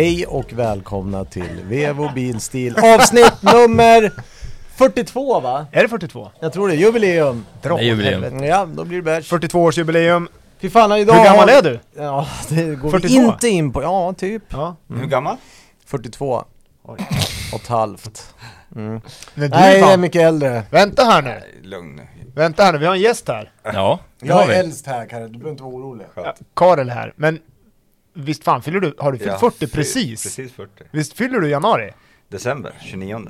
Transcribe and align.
Hej 0.00 0.26
och 0.26 0.52
välkomna 0.52 1.24
till 1.24 1.60
Vevo 1.64 2.10
Bilstil 2.14 2.76
avsnitt 2.78 3.42
nummer 3.42 4.12
42 4.76 5.40
va? 5.40 5.66
Är 5.72 5.82
det 5.82 5.88
42? 5.88 6.30
Jag 6.40 6.52
tror 6.52 6.68
det, 6.68 6.74
jubileum. 6.74 7.44
Dra 7.62 7.74
Det 7.76 7.80
är 7.82 7.84
jubileum. 7.84 8.22
helvete. 8.22 8.44
Ja, 8.46 8.66
då 8.74 8.84
blir 8.84 8.96
det 8.98 9.02
bärs. 9.02 9.32
42-årsjubileum. 9.32 10.28
Fy 10.60 10.70
fan, 10.70 10.92
idag 10.92 11.14
Hur 11.14 11.24
gammal 11.24 11.48
har- 11.48 11.56
är 11.58 11.62
du? 11.62 11.80
Ja, 11.96 12.26
det 12.48 12.74
går 12.74 12.90
42? 12.90 13.14
vi 13.20 13.26
inte 13.26 13.48
in 13.48 13.72
på. 13.72 13.82
Ja, 13.82 14.12
typ. 14.18 14.42
Ja. 14.48 14.76
Hur 14.88 15.06
gammal? 15.06 15.36
42 15.86 16.44
Oj. 16.84 16.98
och 17.52 17.60
ett 17.60 17.66
halvt. 17.68 18.34
Mm. 18.76 19.00
Men 19.34 19.50
du 19.50 19.56
Nej, 19.56 19.78
jag 19.78 19.86
är 19.86 19.90
fan. 19.90 20.00
mycket 20.00 20.22
äldre. 20.22 20.62
Vänta 20.70 21.04
här 21.04 21.22
nu. 21.22 21.40
Lugn 21.68 21.96
nu. 21.96 22.02
Vänta 22.34 22.62
här 22.64 22.72
nu, 22.72 22.78
vi 22.78 22.86
har 22.86 22.94
en 22.94 23.00
gäst 23.00 23.28
här. 23.28 23.52
Ja, 23.62 23.98
det 24.20 24.26
Jag 24.26 24.34
har 24.34 24.42
är 24.42 24.48
vi. 24.48 24.54
äldst 24.54 24.86
här 24.86 25.06
Kalle, 25.06 25.24
du 25.26 25.30
behöver 25.32 25.50
inte 25.50 25.62
vara 25.62 25.74
orolig. 25.74 26.06
Ja, 26.14 26.34
Karel 26.54 26.90
här. 26.90 27.12
Men 27.16 27.38
visst 28.24 28.44
fan 28.44 28.62
fyller 28.62 28.80
du, 28.80 28.94
har 28.98 29.12
du 29.12 29.18
fyllt 29.18 29.30
Ja, 29.30 29.38
40 29.38 29.58
fy- 29.58 29.66
precis? 29.66 30.22
Precis 30.22 30.52
40. 30.52 30.70
Visst 30.90 31.16
fyller 31.16 31.40
du 31.40 31.46
i 31.48 31.50
januari? 31.50 31.90
December, 32.28 32.72
29. 32.80 33.20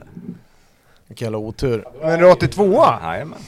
Vilken 1.09 1.27
jävla 1.27 1.39
otur. 1.39 1.85
Men 2.03 2.19
du 2.19 2.27
är 2.29 2.33
82 2.33 2.85
Jajamän. 3.03 3.39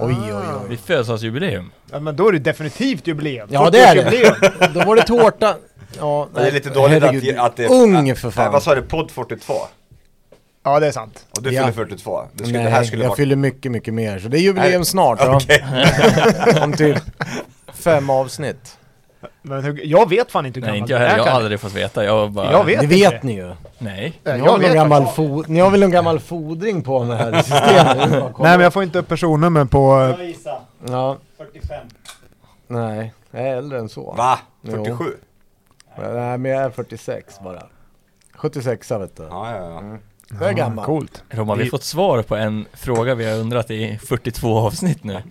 Oj, 0.00 0.14
oj, 0.22 0.32
oj. 0.32 0.42
Vi 0.68 0.76
födelsedagsjubileum. 0.76 1.70
Ja 1.90 2.00
men 2.00 2.16
då 2.16 2.28
är 2.28 2.32
det 2.32 2.38
definitivt 2.38 3.06
jubileum. 3.06 3.48
Ja, 3.52 3.70
det 3.70 3.80
är 3.80 3.94
det. 3.94 4.02
40-årsjubileum. 4.10 4.72
Då 4.74 4.80
var 4.84 4.96
det 4.96 5.02
tårta. 5.02 5.56
Ja, 5.98 6.28
Det 6.34 6.40
är 6.40 6.52
lite 6.52 6.70
dåligt 6.70 7.02
att, 7.02 7.38
att 7.46 7.56
det 7.56 7.66
Ung 7.68 8.16
för 8.16 8.26
Nej, 8.28 8.32
fan. 8.32 8.52
vad 8.52 8.62
sa 8.62 8.74
du? 8.74 8.82
Podd 8.82 9.10
42? 9.10 9.54
Ja 10.64 10.80
det 10.80 10.86
är 10.86 10.92
sant. 10.92 11.26
Och 11.36 11.42
du 11.42 11.50
Ja. 11.52 11.60
fyller 11.62 11.72
42? 11.72 12.22
Det, 12.32 12.38
skulle, 12.44 12.58
Nej, 12.58 12.64
det 12.64 12.70
här 12.70 12.84
skulle 12.84 13.02
jag 13.02 13.08
vara... 13.08 13.16
fyller 13.16 13.36
mycket, 13.36 13.72
mycket 13.72 13.94
mer. 13.94 14.18
Så 14.18 14.28
det 14.28 14.38
är 14.38 14.40
jubileum 14.40 14.72
Nej. 14.80 14.84
snart. 14.84 15.18
Okej. 15.22 15.64
Om 16.62 16.72
typ 16.72 16.98
fem 17.72 18.10
avsnitt. 18.10 18.78
Men 19.42 19.64
hur, 19.64 19.80
jag 19.84 20.08
vet 20.08 20.30
fan 20.30 20.46
inte 20.46 20.60
hur 20.60 20.66
Nej, 20.66 20.68
gammal 20.68 20.78
inte 20.82 20.92
jag 20.92 21.00
heller. 21.00 21.16
Jag 21.16 21.24
har 21.24 21.30
aldrig 21.40 21.60
fått 21.60 21.72
veta. 21.72 22.04
Jag 22.04 22.32
bara... 22.32 22.52
Jag 22.52 22.64
vet 22.64 22.78
Det 22.78 22.84
inte. 22.84 23.10
vet 23.10 23.22
ni 23.22 23.34
ju. 23.34 23.46
Nej. 23.46 23.56
Nej, 23.78 24.38
Ni 24.38 24.44
jag 24.44 24.50
har, 24.52 24.58
väl 24.58 24.66
någon 24.68 24.76
gammal 24.76 25.02
fo- 25.04 25.44
ni 25.48 25.60
har 25.60 25.70
väl 25.70 25.80
någon 25.80 25.90
gammal 25.90 26.20
fodring 26.20 26.82
på 26.82 27.04
det 27.04 27.16
här 27.16 27.32
systemet? 27.42 28.10
Nej 28.38 28.56
men 28.56 28.60
jag 28.60 28.72
får 28.72 28.82
inte 28.82 28.98
upp 28.98 29.08
personnummer 29.08 29.64
på... 29.64 30.14
Ja, 30.88 31.16
45. 31.38 31.86
nej. 32.66 33.12
Jag 33.30 33.42
är 33.48 33.56
äldre 33.56 33.78
än 33.78 33.88
så. 33.88 34.12
Va? 34.12 34.38
Jo. 34.62 34.70
47? 34.84 35.04
Nej 35.98 36.38
men 36.38 36.44
jag 36.50 36.62
är 36.62 36.70
46 36.70 37.40
bara. 37.40 37.62
76 38.34 38.90
vet 38.90 39.16
du. 39.16 39.22
Ja, 39.22 39.50
ja, 39.56 39.56
ja. 39.82 39.98
Så 40.28 40.34
jag 40.44 40.48
är 40.48 40.52
gammal. 40.54 40.84
Coolt. 40.84 41.22
Roman, 41.30 41.58
vi 41.58 41.64
har 41.64 41.70
fått 41.70 41.82
svar 41.82 42.22
på 42.22 42.36
en 42.36 42.66
fråga 42.72 43.14
vi 43.14 43.30
har 43.30 43.38
undrat 43.38 43.70
i 43.70 43.98
42 43.98 44.58
avsnitt 44.58 45.04
nu. 45.04 45.22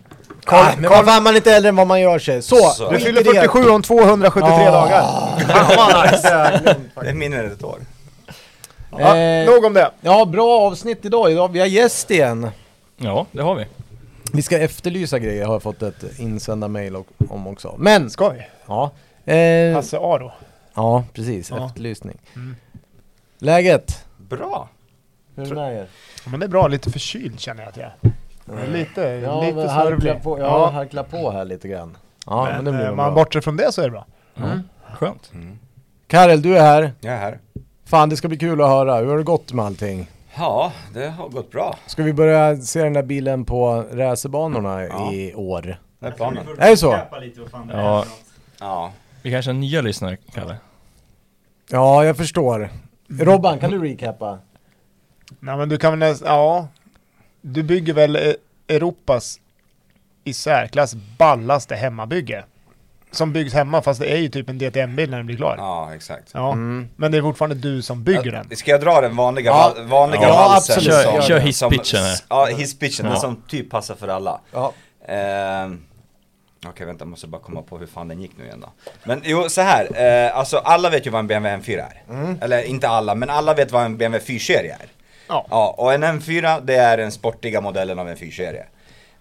Karl, 0.45 0.80
men 0.80 0.89
vad 0.89 1.06
fan 1.06 1.23
man 1.23 1.34
är 1.34 1.38
inte 1.38 1.52
äldre 1.56 1.70
än 1.70 1.75
vad 1.75 1.88
man 1.88 2.02
gör 2.02 2.20
sig. 2.20 2.42
Så! 2.42 2.56
Så. 2.56 2.92
Du 2.92 3.00
fyller 3.00 3.23
det. 3.23 3.30
47 3.42 3.70
om 3.70 3.81
273 3.81 4.50
Ah. 4.52 4.72
dagar. 4.72 5.03
Det 7.02 7.09
är 7.09 7.14
mindre 7.14 7.39
än 7.39 7.52
ett 7.52 7.64
år. 7.64 7.80
Ja, 9.00 9.17
Eh, 9.17 9.45
nog 9.45 9.66
om 9.66 9.73
det. 9.73 9.92
Ja, 10.02 10.25
bra 10.25 10.59
avsnitt 10.59 11.06
idag. 11.06 11.31
idag. 11.31 11.52
Vi 11.52 11.59
har 11.59 11.67
gäst 11.67 12.12
igen. 12.12 12.50
Ja, 12.97 13.25
det 13.31 13.42
har 13.42 13.56
vi. 13.56 13.66
Vi 14.34 14.42
ska 14.42 14.58
efterlysa 14.59 15.19
grejer 15.19 15.45
har 15.45 15.53
jag 15.53 15.64
fått 15.64 15.81
ett 15.81 16.03
insända 16.19 16.67
mail 16.67 16.95
och- 16.95 17.08
om 17.30 17.47
också. 17.47 17.75
Men, 17.78 18.09
Ska 18.09 18.30
vi? 18.30 18.39
ja. 18.67 18.92
Eh, 19.34 19.73
Hasse 19.75 19.97
Aro. 19.97 20.31
ja, 20.73 21.03
precis. 21.14 21.50
Ja. 21.50 21.66
Efterlysning. 21.66 22.17
Mm. 22.36 22.56
Läget? 23.39 24.06
Bra. 24.17 24.69
Hur 25.35 25.44
är 25.44 25.50
det 25.50 25.56
med 25.56 25.74
er? 25.75 25.88
Ja, 26.24 26.30
Men 26.31 26.40
det 26.40 26.46
är 26.46 26.47
bra, 26.47 26.68
lite 26.68 26.91
förkyld 26.91 27.40
känner 27.40 27.62
jag 27.63 27.69
att 27.69 27.78
jag 27.78 27.85
är. 27.85 28.12
Är 28.46 28.68
Lite, 28.68 29.02
Ja, 29.02 29.41
lite 29.41 29.69
snörvlig. 29.69 30.24
på, 30.24 30.40
ja, 30.40 30.46
Ja, 30.46 30.69
harkla 30.69 31.03
på 31.03 31.31
här 31.31 31.46
lite 31.46 31.68
grann. 31.68 31.97
Ja, 32.25 32.44
men, 32.46 32.56
men 32.56 32.66
det 32.66 32.72
blir 32.72 32.81
eh, 32.81 32.85
väl 32.88 32.96
man 32.96 33.13
bra. 33.13 33.24
bortser 33.24 33.41
från 33.41 33.57
det 33.57 33.72
så 33.72 33.81
är 33.81 33.85
det 33.85 33.91
bra. 33.91 34.06
Ja. 34.35 34.44
Skönt. 34.94 35.31
Mm. 35.34 35.59
Karel, 36.07 36.41
du 36.41 36.57
är 36.57 36.62
här. 36.62 36.91
Jag 37.00 37.13
är 37.13 37.18
här. 37.18 37.40
Fan, 37.85 38.09
det 38.09 38.16
ska 38.18 38.28
bli 38.28 38.38
kul 38.38 38.62
att 38.62 38.69
höra. 38.69 38.97
Hur 38.97 39.07
har 39.07 39.18
det 39.18 39.24
gått 39.24 39.53
med 39.53 39.66
allting? 39.66 40.07
Ja, 40.38 40.72
det 40.94 41.07
har 41.09 41.30
gått 41.30 41.51
bra. 41.51 41.75
Ska 41.88 42.03
vi 42.03 42.13
börja 42.13 42.56
se 42.57 42.84
den 42.84 42.94
där 42.94 43.03
bilen 43.03 43.46
på 43.46 43.85
racerbanorna 43.91 44.84
Ja. 44.84 45.12
i 45.13 45.34
år? 45.35 45.78
Det 46.00 46.07
är 46.07 46.12
planen. 46.12 46.47
Är 46.59 46.69
det 46.69 46.78
så? 46.78 46.97
Ja, 47.72 48.06
Ja. 48.59 48.91
vi 49.22 49.31
kanske 49.31 49.51
har 49.51 49.53
nya 49.57 49.81
lyssnare, 49.81 50.18
Kalle. 50.34 50.56
Ja, 51.69 52.06
jag 52.06 52.18
förstår. 52.18 52.69
Robban, 53.19 53.59
kan 53.59 53.72
du 53.72 53.80
recappa? 53.88 54.40
Nej 55.40 55.57
men 55.57 55.69
du 55.69 55.78
kan 55.78 55.91
väl 55.91 56.00
nästan, 56.00 56.28
ja. 56.28 56.68
Du 57.41 57.63
bygger 57.63 57.94
väl 57.94 58.16
eh, 58.16 58.34
Europas 58.68 59.40
i 60.24 60.34
särklass 60.34 60.96
ballaste 61.18 61.75
hemmabygge. 61.75 62.44
Som 63.12 63.34
byggs 63.34 63.53
hemma 63.53 63.81
fast 63.81 64.00
det 64.00 64.12
är 64.12 64.18
ju 64.18 64.29
typ 64.29 64.50
en 64.50 64.57
DTM-bil 64.57 65.09
när 65.09 65.18
den 65.18 65.25
blir 65.25 65.38
klar. 65.38 65.56
Ja. 65.57 65.88
Ja, 65.90 65.96
exakt. 65.96 66.35
Mm. 66.35 66.90
Men 66.96 67.12
det 67.12 67.18
är 67.18 67.22
fortfarande 67.22 67.56
du 67.56 67.81
som 67.81 68.03
bygger 68.03 68.31
den. 68.31 68.56
Ska 68.57 68.72
jag 68.72 68.81
dra 68.81 69.01
den 69.01 69.16
vanliga, 69.16 69.46
Ja. 69.51 69.74
val- 69.78 69.88
vanliga 69.88 70.22
Ja, 70.22 70.28
valsen? 70.35 70.75
absolut. 70.75 70.94
Kör- 71.03 71.12
som- 71.12 71.22
kör 71.22 71.38
som- 71.40 71.47
hisspitchen. 71.72 72.00
Ja, 72.30 72.46
hisspitchen. 72.46 73.06
Den 73.06 73.13
Ja. 73.13 73.19
som 73.19 73.41
typ 73.47 73.69
passar 73.69 73.96
för 73.96 74.07
alla. 74.07 74.41
Ja. 74.51 74.74
Ehm, 75.07 75.81
Okej 76.66 76.85
vänta, 76.85 77.01
jag 77.01 77.09
måste 77.09 77.28
bara 77.28 77.41
komma 77.41 77.62
på 77.62 77.78
hur 77.78 77.88
fan 77.88 78.07
den 78.07 78.22
gick 78.22 78.31
nu 78.38 78.46
igen 78.46 78.59
då. 78.62 78.69
Men 79.03 79.22
jo, 79.25 79.50
så 79.50 79.62
här. 79.62 79.88
Eh, 80.28 80.38
alltså 80.38 80.57
alla 80.57 80.90
vet 80.90 81.07
ju 81.07 81.09
vad 81.09 81.19
en 81.19 81.28
BMW 81.28 81.57
M4 81.63 81.80
är. 81.81 82.03
Eller 82.41 82.63
inte 82.63 82.90
alla, 82.90 83.16
men 83.16 83.30
alla 83.30 83.53
vet 83.53 83.72
vad 83.72 83.85
en 83.85 83.97
BMW 83.97 84.25
4-serie 84.34 84.74
är. 84.80 84.85
Ja. 85.31 85.46
Ja, 85.50 85.75
och 85.78 85.94
en 85.94 86.03
M4 86.03 86.62
det 86.66 86.75
är 86.75 86.97
den 86.97 87.12
sportiga 87.12 87.62
modellen 87.62 88.00
av 88.00 88.09
en 88.09 88.16
4-serie. 88.16 88.66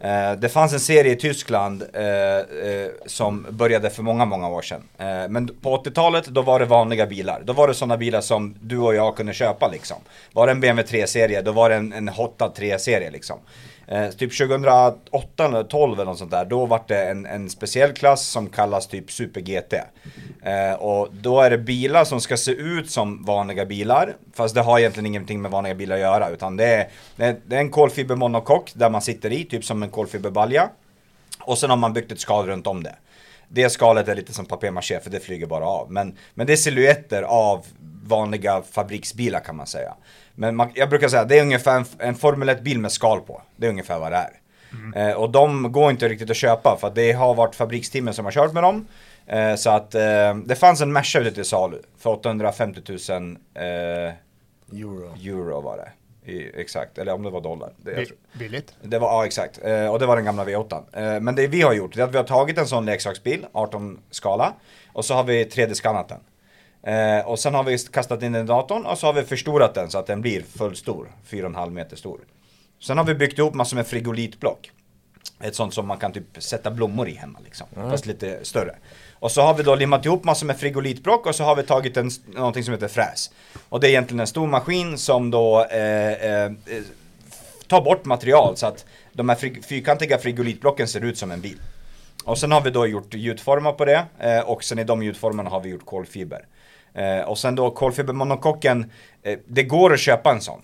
Eh, 0.00 0.32
det 0.32 0.48
fanns 0.48 0.72
en 0.72 0.80
serie 0.80 1.12
i 1.12 1.16
Tyskland 1.16 1.82
eh, 1.94 2.02
eh, 2.04 2.90
som 3.06 3.46
började 3.50 3.90
för 3.90 4.02
många, 4.02 4.24
många 4.24 4.48
år 4.48 4.62
sedan. 4.62 4.82
Eh, 4.98 5.28
men 5.28 5.48
på 5.62 5.76
80-talet 5.76 6.26
då 6.26 6.42
var 6.42 6.60
det 6.60 6.66
vanliga 6.66 7.06
bilar. 7.06 7.42
Då 7.44 7.52
var 7.52 7.68
det 7.68 7.74
sådana 7.74 7.96
bilar 7.96 8.20
som 8.20 8.54
du 8.60 8.78
och 8.78 8.94
jag 8.94 9.16
kunde 9.16 9.32
köpa 9.32 9.68
liksom. 9.68 9.96
Var 10.32 10.46
det 10.46 10.52
en 10.52 10.60
BMW 10.60 10.98
3-serie, 10.98 11.42
då 11.42 11.52
var 11.52 11.70
det 11.70 11.76
en, 11.76 11.92
en 11.92 12.08
Hotta 12.08 12.52
3-serie 12.56 13.10
liksom. 13.10 13.38
Eh, 13.90 14.10
typ 14.10 14.38
2008 14.38 15.44
eller 15.44 15.64
12 15.64 15.94
eller 15.94 16.04
något 16.04 16.18
sånt 16.18 16.30
där, 16.30 16.44
då 16.44 16.66
var 16.66 16.82
det 16.86 17.04
en, 17.04 17.26
en 17.26 17.50
speciell 17.50 17.92
klass 17.92 18.26
som 18.26 18.48
kallas 18.48 18.86
typ 18.86 19.12
Super 19.12 19.40
GT. 19.40 19.74
Eh, 20.42 20.72
och 20.72 21.08
då 21.12 21.40
är 21.40 21.50
det 21.50 21.58
bilar 21.58 22.04
som 22.04 22.20
ska 22.20 22.36
se 22.36 22.52
ut 22.52 22.90
som 22.90 23.24
vanliga 23.24 23.66
bilar, 23.66 24.16
fast 24.34 24.54
det 24.54 24.60
har 24.60 24.78
egentligen 24.78 25.06
ingenting 25.06 25.42
med 25.42 25.50
vanliga 25.50 25.74
bilar 25.74 25.96
att 25.96 26.00
göra, 26.00 26.28
utan 26.28 26.56
det 26.56 26.66
är, 26.66 26.88
det 27.16 27.24
är, 27.24 27.36
det 27.46 27.56
en 27.56 27.70
kolfibermonokock 27.70 28.72
där 28.74 28.90
man 28.90 29.02
sitter 29.02 29.32
i, 29.32 29.44
typ 29.44 29.64
som 29.64 29.82
en 29.82 29.90
kolfiberbalja. 29.90 30.70
Och 31.40 31.58
sen 31.58 31.70
har 31.70 31.76
man 31.76 31.92
byggt 31.92 32.12
ett 32.12 32.20
skal 32.20 32.46
runt 32.46 32.66
om 32.66 32.82
det. 32.82 32.94
Det 33.48 33.70
skalet 33.70 34.08
är 34.08 34.14
lite 34.14 34.32
som 34.32 34.46
papier-maché 34.46 35.00
för 35.00 35.10
det 35.10 35.20
flyger 35.20 35.46
bara 35.46 35.66
av. 35.66 35.92
Men, 35.92 36.16
men 36.34 36.46
det 36.46 36.52
är 36.52 36.56
silhuetter 36.56 37.22
av 37.22 37.66
vanliga 38.04 38.62
fabriksbilar 38.62 39.40
kan 39.40 39.56
man 39.56 39.66
säga. 39.66 39.94
Men 40.40 40.56
man, 40.56 40.70
jag 40.74 40.88
brukar 40.88 41.08
säga 41.08 41.24
det 41.24 41.38
är 41.38 41.42
ungefär 41.42 41.76
en, 41.76 41.84
en 41.98 42.14
Formel 42.14 42.50
1-bil 42.50 42.78
med 42.78 42.92
skal 42.92 43.20
på. 43.20 43.42
Det 43.56 43.66
är 43.66 43.70
ungefär 43.70 43.98
vad 43.98 44.12
det 44.12 44.16
är. 44.16 45.10
Eh, 45.10 45.16
och 45.16 45.30
de 45.30 45.72
går 45.72 45.90
inte 45.90 46.08
riktigt 46.08 46.30
att 46.30 46.36
köpa 46.36 46.76
för 46.80 46.88
att 46.88 46.94
det 46.94 47.12
har 47.12 47.34
varit 47.34 47.54
fabriksteamen 47.54 48.14
som 48.14 48.24
har 48.24 48.32
kört 48.32 48.52
med 48.52 48.62
dem. 48.62 48.86
Eh, 49.26 49.54
så 49.54 49.70
att 49.70 49.94
eh, 49.94 50.34
det 50.44 50.56
fanns 50.58 50.80
en 50.80 50.92
Merca 50.92 51.18
ute 51.18 51.30
till 51.30 51.44
salu 51.44 51.78
för 51.98 52.10
850 52.10 52.80
000 53.10 53.36
eh, 53.54 53.62
Euro. 53.62 55.14
euro 55.24 55.60
var 55.60 55.76
det. 55.76 55.90
I, 56.32 56.60
exakt, 56.60 56.98
eller 56.98 57.12
om 57.12 57.22
det 57.22 57.30
var 57.30 57.40
dollar. 57.40 57.72
Det, 57.76 57.90
jag 57.90 58.00
Bi- 58.00 58.06
tror. 58.06 58.18
Billigt. 58.32 58.74
Det 58.82 58.98
var, 58.98 59.08
ja 59.08 59.26
exakt, 59.26 59.60
eh, 59.64 59.86
och 59.86 59.98
det 59.98 60.06
var 60.06 60.16
den 60.16 60.24
gamla 60.24 60.44
V8. 60.44 60.82
Eh, 60.92 61.20
men 61.20 61.34
det 61.34 61.46
vi 61.46 61.62
har 61.62 61.72
gjort, 61.72 61.94
det 61.94 62.00
är 62.00 62.04
att 62.04 62.12
vi 62.12 62.16
har 62.16 62.24
tagit 62.24 62.58
en 62.58 62.66
sån 62.66 62.86
leksaksbil, 62.86 63.46
18 63.52 63.98
skala, 64.10 64.52
och 64.92 65.04
så 65.04 65.14
har 65.14 65.24
vi 65.24 65.44
3D-skannat 65.44 66.08
den. 66.08 66.20
Eh, 66.82 67.26
och 67.26 67.38
sen 67.38 67.54
har 67.54 67.62
vi 67.64 67.78
kastat 67.78 68.22
in 68.22 68.32
den 68.32 68.44
i 68.44 68.46
datorn 68.48 68.86
och 68.86 68.98
så 68.98 69.06
har 69.06 69.12
vi 69.12 69.22
förstorat 69.22 69.74
den 69.74 69.90
så 69.90 69.98
att 69.98 70.06
den 70.06 70.20
blir 70.20 70.42
full 70.42 70.76
stor, 70.76 71.08
4,5 71.30 71.70
meter 71.70 71.96
stor. 71.96 72.20
Sen 72.80 72.98
har 72.98 73.04
vi 73.04 73.14
byggt 73.14 73.38
ihop 73.38 73.54
massor 73.54 73.76
med 73.76 73.86
frigolitblock. 73.86 74.70
Ett 75.40 75.54
sånt 75.54 75.74
som 75.74 75.86
man 75.86 75.98
kan 75.98 76.12
typ 76.12 76.42
sätta 76.42 76.70
blommor 76.70 77.08
i 77.08 77.14
hemma 77.14 77.38
liksom, 77.44 77.66
fast 77.90 78.06
lite 78.06 78.38
större. 78.44 78.76
Och 79.18 79.30
så 79.30 79.42
har 79.42 79.54
vi 79.54 79.62
då 79.62 79.74
limmat 79.74 80.04
ihop 80.06 80.24
massor 80.24 80.46
med 80.46 80.58
frigolitblock 80.58 81.26
och 81.26 81.34
så 81.34 81.44
har 81.44 81.56
vi 81.56 81.62
tagit 81.62 81.96
en, 81.96 82.10
någonting 82.26 82.64
som 82.64 82.74
heter 82.74 82.88
fräs. 82.88 83.30
Och 83.68 83.80
det 83.80 83.86
är 83.86 83.88
egentligen 83.88 84.20
en 84.20 84.26
stor 84.26 84.46
maskin 84.46 84.98
som 84.98 85.30
då 85.30 85.64
eh, 85.64 86.12
eh, 86.12 86.44
eh, 86.44 86.52
tar 87.66 87.80
bort 87.80 88.04
material 88.04 88.56
så 88.56 88.66
att 88.66 88.84
de 89.12 89.28
här 89.28 89.36
frig- 89.36 89.62
fyrkantiga 89.66 90.18
frigolitblocken 90.18 90.88
ser 90.88 91.04
ut 91.04 91.18
som 91.18 91.30
en 91.30 91.40
bil. 91.40 91.60
Och 92.24 92.38
sen 92.38 92.52
har 92.52 92.60
vi 92.60 92.70
då 92.70 92.86
gjort 92.86 93.14
gjutformar 93.14 93.72
på 93.72 93.84
det 93.84 94.04
eh, 94.18 94.40
och 94.40 94.64
sen 94.64 94.78
i 94.78 94.84
de 94.84 95.02
gjutformarna 95.02 95.50
har 95.50 95.60
vi 95.60 95.68
gjort 95.68 95.86
kolfiber. 95.86 96.46
Eh, 96.94 97.20
och 97.20 97.38
sen 97.38 97.54
då 97.54 97.70
kolfibermonokocken, 97.70 98.90
eh, 99.22 99.38
det 99.46 99.62
går 99.62 99.92
att 99.92 100.00
köpa 100.00 100.32
en 100.32 100.40
sån. 100.40 100.62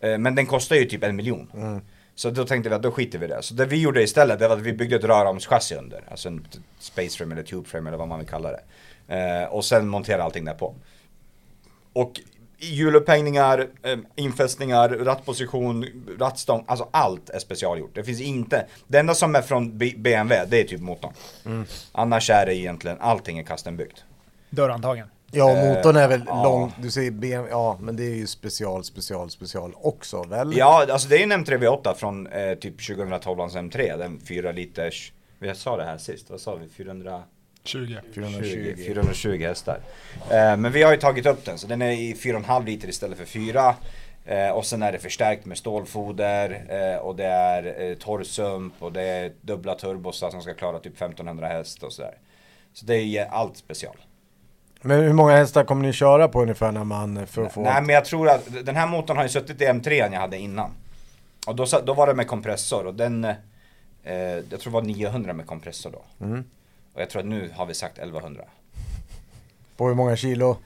Eh, 0.00 0.18
men 0.18 0.34
den 0.34 0.46
kostar 0.46 0.76
ju 0.76 0.84
typ 0.84 1.02
en 1.04 1.16
miljon. 1.16 1.80
Så 2.14 2.30
då 2.30 2.44
tänkte 2.44 2.68
vi 2.68 2.74
att 2.74 2.82
då 2.82 2.90
skiter 2.90 3.18
vi 3.18 3.24
i 3.24 3.28
det. 3.28 3.42
Så 3.42 3.54
det 3.54 3.66
vi 3.66 3.80
gjorde 3.82 4.02
istället 4.02 4.38
det 4.38 4.48
var 4.48 4.56
att 4.56 4.62
vi 4.62 4.72
byggde 4.72 4.96
ett 4.96 5.04
rörarmschassi 5.04 5.74
under. 5.74 6.00
Alltså 6.10 6.28
en 6.28 6.46
space 6.78 7.18
frame 7.18 7.34
eller 7.34 7.42
tube 7.42 7.68
frame 7.68 7.90
eller 7.90 7.98
vad 7.98 8.08
man 8.08 8.18
vill 8.18 8.28
kalla 8.28 8.50
det. 8.50 8.62
Eh, 9.16 9.44
och 9.48 9.64
sen 9.64 9.88
montera 9.88 10.22
allting 10.22 10.44
där 10.44 10.54
på. 10.54 10.74
Och 11.92 12.20
hjulupphängningar, 12.58 13.68
eh, 13.82 13.98
infästningar, 14.14 14.88
rattposition, 14.88 15.86
rattstång, 16.18 16.64
alltså 16.68 16.88
allt 16.90 17.30
är 17.30 17.38
specialgjort. 17.38 17.90
Det 17.94 18.04
finns 18.04 18.20
inte, 18.20 18.66
det 18.86 18.98
enda 18.98 19.14
som 19.14 19.34
är 19.34 19.42
från 19.42 19.78
B- 19.78 19.94
BMW 19.96 20.46
det 20.50 20.60
är 20.60 20.64
typ 20.64 20.80
motorn. 20.80 21.12
Annars 21.92 22.30
är 22.30 22.46
det 22.46 22.54
egentligen, 22.56 22.96
allting 23.00 23.38
är 23.38 23.42
custombyggt. 23.42 24.04
Dörrhandtagen. 24.50 25.08
Ja, 25.30 25.50
Eh, 25.50 25.68
motorn 25.68 25.96
är 25.96 26.08
väl 26.08 26.22
ja. 26.26 26.42
lång, 26.44 26.72
du 26.82 26.90
säger 26.90 27.10
ben, 27.10 27.46
ja 27.50 27.78
men 27.80 27.96
det 27.96 28.04
är 28.04 28.14
ju 28.14 28.26
special, 28.26 28.84
special, 28.84 29.30
special 29.30 29.72
också 29.76 30.22
väl? 30.22 30.56
Ja, 30.56 30.86
alltså 30.90 31.08
det 31.08 31.16
är 31.16 31.22
en 31.22 31.32
M3 31.32 31.58
V8 31.58 31.94
från 31.94 32.26
eh, 32.26 32.54
typ 32.54 32.86
2012 32.86 33.38
M3, 33.38 33.98
den 33.98 34.20
4 34.20 34.52
liters, 34.52 35.12
vi 35.38 35.54
sa 35.54 35.76
det 35.76 35.84
här 35.84 35.98
sist, 35.98 36.30
vad 36.30 36.40
sa 36.40 36.54
vi? 36.54 36.68
400? 36.68 37.22
20. 37.64 38.00
420. 38.14 38.74
420 38.86 39.42
hästar. 39.42 39.80
Eh, 40.30 40.56
men 40.56 40.72
vi 40.72 40.82
har 40.82 40.92
ju 40.92 40.98
tagit 40.98 41.26
upp 41.26 41.44
den, 41.44 41.58
så 41.58 41.66
den 41.66 41.82
är 41.82 41.90
i 41.90 42.14
4,5 42.14 42.64
liter 42.64 42.88
istället 42.88 43.18
för 43.18 43.24
4. 43.24 43.74
Eh, 44.26 44.50
och 44.50 44.66
sen 44.66 44.82
är 44.82 44.92
det 44.92 44.98
förstärkt 44.98 45.44
med 45.44 45.58
stålfoder 45.58 46.66
eh, 46.68 47.00
och 47.00 47.16
det 47.16 47.24
är 47.24 47.82
eh, 47.90 47.96
torrsump 47.96 48.74
och 48.78 48.92
det 48.92 49.02
är 49.02 49.32
dubbla 49.40 49.74
turbosar 49.74 50.30
som 50.30 50.42
ska 50.42 50.54
klara 50.54 50.78
typ 50.78 50.94
1500 50.96 51.48
häst 51.48 51.82
och 51.82 51.92
sådär. 51.92 52.18
Så 52.72 52.86
det 52.86 52.94
är 52.94 53.02
ju 53.02 53.18
allt 53.18 53.56
special. 53.56 53.96
Men 54.86 55.00
hur 55.00 55.12
många 55.12 55.32
hästar 55.36 55.64
kommer 55.64 55.82
ni 55.82 55.92
köra 55.92 56.28
på 56.28 56.42
ungefär 56.42 56.72
när 56.72 56.84
man, 56.84 57.26
för 57.26 57.42
att 57.42 57.52
få... 57.52 57.60
Nej 57.60 57.82
men 57.82 57.94
jag 57.94 58.04
tror 58.04 58.28
att 58.28 58.48
den 58.64 58.76
här 58.76 58.86
motorn 58.86 59.16
har 59.16 59.24
ju 59.24 59.28
suttit 59.28 59.60
i 59.60 59.64
M3 59.64 59.90
jag 60.12 60.20
hade 60.20 60.38
innan. 60.38 60.70
Och 61.46 61.56
då, 61.56 61.66
då 61.84 61.94
var 61.94 62.06
det 62.06 62.14
med 62.14 62.26
kompressor 62.26 62.86
och 62.86 62.94
den, 62.94 63.24
eh, 63.24 63.34
jag 64.50 64.60
tror 64.60 64.64
det 64.64 64.70
var 64.70 64.82
900 64.82 65.32
med 65.32 65.46
kompressor 65.46 65.90
då. 65.90 66.26
Mm. 66.26 66.44
Och 66.94 67.00
jag 67.00 67.10
tror 67.10 67.20
att 67.20 67.26
nu 67.28 67.50
har 67.56 67.66
vi 67.66 67.74
sagt 67.74 67.98
1100. 67.98 68.44
På 69.76 69.88
hur 69.88 69.94
många 69.94 70.16
kilo? 70.16 70.56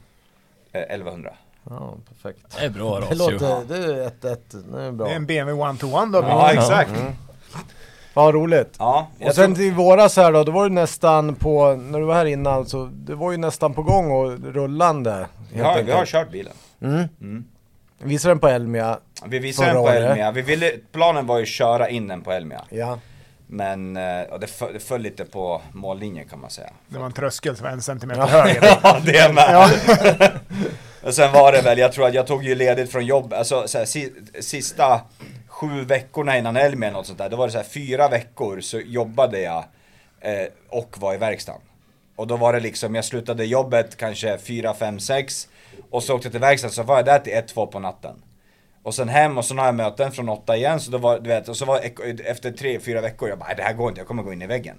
Eh, 0.73 0.83
1100. 0.83 1.33
Ja, 1.69 1.95
perfekt. 2.09 2.57
Det 2.59 2.65
är 2.65 2.71
bra 2.71 3.01
Det 3.01 3.07
Ross 3.07 3.31
ju. 3.31 3.33
låter, 3.33 3.65
det 3.69 3.77
är 3.77 4.07
ett, 4.07 4.25
ett, 4.25 4.55
det 4.73 4.83
är 4.83 4.93
bra. 4.93 5.07
Det 5.07 5.13
är 5.13 5.17
en 5.17 5.27
BMW 5.27 5.63
one-to-one 5.63 6.13
då. 6.13 6.19
Ja, 6.29 6.53
exakt. 6.53 6.91
Vad 8.25 8.35
roligt. 8.35 8.75
Ja, 8.79 9.09
Och 9.21 9.35
sen 9.35 9.55
tror- 9.55 9.55
till 9.55 9.73
våras 9.75 10.17
här 10.17 10.33
då, 10.33 10.45
då 10.45 10.53
var 10.53 10.69
du 10.69 10.75
nästan 10.75 11.35
på, 11.35 11.75
när 11.75 11.99
du 11.99 12.05
var 12.05 12.15
här 12.15 12.27
innan, 12.27 12.67
så 12.67 12.85
det 12.93 13.15
var 13.15 13.31
ju 13.33 13.37
nästan 13.39 13.75
på 13.75 13.83
gång 13.83 14.11
och 14.11 14.55
rullande. 14.55 15.27
vi, 15.53 15.61
har, 15.61 15.83
vi 15.83 15.93
har 15.93 16.07
kört 16.07 16.31
bilen. 16.31 16.53
Mm. 16.83 17.09
Mm. 17.21 17.45
Visade 17.99 18.31
den 18.35 18.39
på 18.39 18.49
Elmia. 18.49 18.99
Vi 19.27 19.39
visade 19.39 19.67
Förra 19.69 19.75
den 19.75 19.83
på 19.83 19.89
året. 19.91 20.11
Elmia. 20.11 20.31
Vi 20.33 20.43
ville, 20.43 20.73
planen 20.93 21.27
var 21.27 21.37
ju 21.39 21.43
att 21.43 21.49
köra 21.49 21.89
in 21.89 22.09
den 22.09 22.21
på 22.23 22.33
Elmia. 22.33 22.61
Ja. 22.71 22.99
Men 23.47 23.97
eh, 23.97 24.23
och 24.31 24.41
det, 24.41 24.47
föll, 24.47 24.73
det 24.73 24.81
föll 24.81 25.01
lite 25.01 25.25
på 25.25 25.63
mållinjen 25.73 26.29
kan 26.29 26.41
man 26.41 26.51
säga. 26.51 26.71
Det 26.89 26.99
var 26.99 27.07
en 27.07 27.13
tröskel 27.13 27.57
som 27.57 27.65
var 27.65 27.71
en 27.73 27.83
centimeter 27.83 28.27
högre. 28.27 28.67
Ja, 28.83 28.97
det 29.05 29.33
med. 29.35 29.71
och 31.03 31.15
sen 31.15 31.33
var 31.33 31.53
det 31.53 31.63
väl, 31.63 31.79
jag 31.79 31.93
tror 31.93 32.07
att 32.07 32.15
jag 32.15 32.27
tog 32.27 32.45
ju 32.45 32.55
ledigt 32.55 32.93
från 32.93 33.07
jobb, 33.07 33.33
alltså 33.33 33.69
så 33.69 33.79
här, 33.79 33.85
si, 33.85 34.13
sista 34.41 35.01
sju 35.61 35.85
veckorna 35.85 36.39
innan 36.39 36.57
Elmia 36.57 36.89
eller 36.89 36.99
något 36.99 37.07
sånt 37.07 37.19
där, 37.19 37.29
då 37.29 37.37
var 37.37 37.47
det 37.47 37.53
så 37.53 37.59
här 37.59 37.65
fyra 37.65 38.09
veckor 38.09 38.61
så 38.61 38.81
jobbade 38.81 39.41
jag 39.41 39.65
eh, 40.21 40.47
och 40.69 40.97
var 40.99 41.15
i 41.15 41.17
verkstaden. 41.17 41.61
Och 42.17 42.27
då 42.27 42.37
var 42.37 42.53
det 42.53 42.61
liksom, 42.61 42.95
jag 42.95 43.05
slutade 43.05 43.45
jobbet 43.45 43.97
kanske 43.97 44.39
fyra, 44.39 44.75
fem, 44.75 45.01
sex 45.01 45.49
och 45.91 46.03
så 46.03 46.15
åkte 46.15 46.27
jag 46.27 46.33
till 46.33 46.41
verkstaden 46.41 46.75
så 46.75 46.83
var 46.83 46.97
jag 46.97 47.05
där 47.05 47.19
till 47.19 47.33
ett, 47.33 47.49
två 47.49 47.67
på 47.67 47.79
natten. 47.79 48.23
Och 48.83 48.95
sen 48.95 49.09
hem 49.09 49.39
och 49.39 49.45
sen 49.45 49.59
har 49.59 49.67
jag 49.67 49.75
möten 49.75 50.13
från 50.13 50.29
åtta 50.29 50.57
igen 50.57 50.81
så 50.81 50.91
då 50.91 50.99
var, 50.99 51.21
du 51.21 51.29
vet, 51.29 51.49
och 51.49 51.57
så 51.57 51.65
var 51.65 51.81
efter 52.25 52.51
tre, 52.53 52.81
fyra 52.81 53.01
veckor, 53.01 53.29
jag 53.29 53.39
bara 53.39 53.47
"Nej, 53.47 53.57
det 53.57 53.63
här 53.63 53.73
går 53.75 53.89
inte, 53.89 54.01
jag 54.01 54.09
kommer 54.09 54.23
gå 54.23 54.33
in 54.33 54.43
i 54.43 54.47
väggen. 54.47 54.77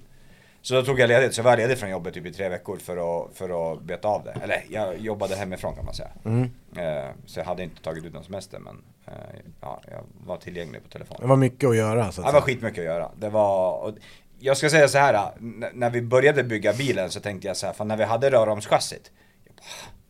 Så 0.61 0.73
då 0.75 0.83
tog 0.83 0.99
jag 0.99 1.07
ledigt, 1.07 1.33
så 1.33 1.39
jag 1.39 1.43
var 1.43 1.57
ledig 1.57 1.77
från 1.77 1.89
jobbet 1.89 2.13
typ 2.13 2.25
i 2.25 2.33
tre 2.33 2.49
veckor 2.49 2.77
för 2.77 2.97
att, 3.25 3.37
för 3.37 3.73
att 3.73 3.81
beta 3.81 4.07
av 4.07 4.23
det. 4.23 4.31
Eller 4.43 4.63
jag 4.69 4.97
jobbade 4.97 5.35
hemifrån 5.35 5.75
kan 5.75 5.85
man 5.85 5.93
säga. 5.93 6.09
Mm. 6.25 6.43
Eh, 6.77 7.09
så 7.25 7.39
jag 7.39 7.45
hade 7.45 7.63
inte 7.63 7.81
tagit 7.81 8.05
ut 8.05 8.13
någon 8.13 8.23
semester 8.23 8.59
men 8.59 8.83
eh, 9.07 9.13
ja, 9.61 9.81
jag 9.91 10.03
var 10.25 10.37
tillgänglig 10.37 10.81
på 10.81 10.87
Det 10.87 10.93
telefon. 10.93 11.29
var 11.29 11.35
mycket 11.35 11.69
att 11.69 11.75
göra 11.75 12.11
så 12.11 12.21
att 12.21 12.27
Det 12.27 12.33
var 12.33 12.41
skitmycket 12.41 12.79
att 12.79 12.85
göra. 12.85 13.11
Det 13.15 13.29
var, 13.29 13.93
jag 14.39 14.57
ska 14.57 14.69
säga 14.69 14.87
så 14.87 14.97
här, 14.97 15.31
n- 15.39 15.65
när 15.73 15.89
vi 15.89 16.01
började 16.01 16.43
bygga 16.43 16.73
bilen 16.73 17.09
så 17.09 17.19
tänkte 17.19 17.47
jag 17.47 17.57
så 17.57 17.65
här, 17.65 17.73
för 17.73 17.85
när 17.85 17.97
vi 17.97 18.03
hade 18.03 18.29
röromschassit, 18.31 19.11
bara, 19.47 19.63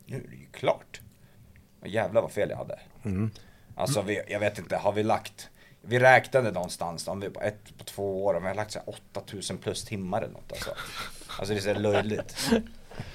nu 0.06 0.16
är 0.16 0.30
det 0.30 0.36
ju 0.36 0.46
klart. 0.52 1.02
Och 1.82 1.88
jävlar 1.88 2.22
vad 2.22 2.32
fel 2.32 2.50
jag 2.50 2.58
hade. 2.58 2.80
Mm. 3.06 3.32
Alltså 3.76 4.02
vi, 4.02 4.22
jag 4.28 4.40
vet 4.40 4.60
inte, 4.60 4.76
har 4.78 4.92
vi 4.92 5.04
lagt, 5.04 5.50
vi 5.82 6.00
räknade 6.00 6.52
någonstans, 6.52 7.08
om 7.08 7.20
vi 7.20 7.30
på 7.30 7.42
ett 7.42 7.78
på 7.78 7.84
två 7.84 8.26
år, 8.26 8.34
om 8.34 8.42
vi 8.44 8.48
har 8.48 8.56
lagt 8.56 8.72
så 8.72 8.80
här 8.80 8.96
8000 9.14 9.58
plus 9.58 9.84
timmar 9.86 10.22
eller 10.22 10.34
något 10.34 10.52
alltså. 10.52 10.70
Alltså 11.40 11.54
det 11.54 11.60
är 11.70 11.74
så 11.74 11.80
löjligt. 11.80 12.52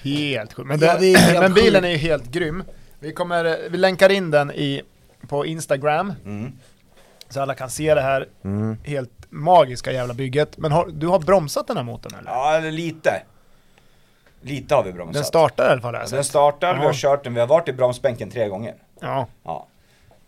Helt 0.02 0.52
sjukt. 0.52 0.68
Men, 0.68 0.80
Ja, 0.80 1.40
men 1.40 1.54
bilen 1.54 1.84
är 1.84 1.88
ju 1.88 1.96
helt 1.96 2.24
grym. 2.24 2.64
Vi, 2.98 3.12
kommer, 3.12 3.68
vi 3.70 3.78
länkar 3.78 4.08
in 4.10 4.30
den 4.30 4.50
i, 4.50 4.82
på 5.28 5.46
Instagram, 5.46 6.12
Mm. 6.24 6.52
så 7.28 7.40
alla 7.40 7.54
kan 7.54 7.70
se 7.70 7.94
det 7.94 8.00
här 8.00 8.28
Mm. 8.44 8.76
helt 8.84 9.10
magiska 9.30 9.92
jävla 9.92 10.14
bygget. 10.14 10.58
Men 10.58 10.72
har, 10.72 10.86
du 10.92 11.06
har 11.06 11.18
bromsat 11.18 11.66
den 11.66 11.76
här 11.76 11.84
motorn 11.84 12.14
eller? 12.18 12.30
Ja, 12.30 12.56
eller 12.56 12.70
lite. 12.72 13.22
Lite 14.40 14.74
har 14.74 14.82
vi 14.84 14.92
bromsat. 14.92 15.14
Den 15.14 15.24
startar 15.24 15.68
i 15.68 15.72
alla 15.72 15.80
fall 15.80 15.94
jag 15.94 16.10
Den 16.10 16.24
startar, 16.24 16.74
vi 16.74 16.84
har 16.84 16.92
kört 16.92 17.24
den, 17.24 17.34
vi 17.34 17.40
har 17.40 17.46
varit 17.46 17.68
i 17.68 17.72
bromsbänken 17.72 18.30
tre 18.30 18.48
gånger. 18.48 18.74
Ja. 19.00 19.26
Ja. 19.44 19.66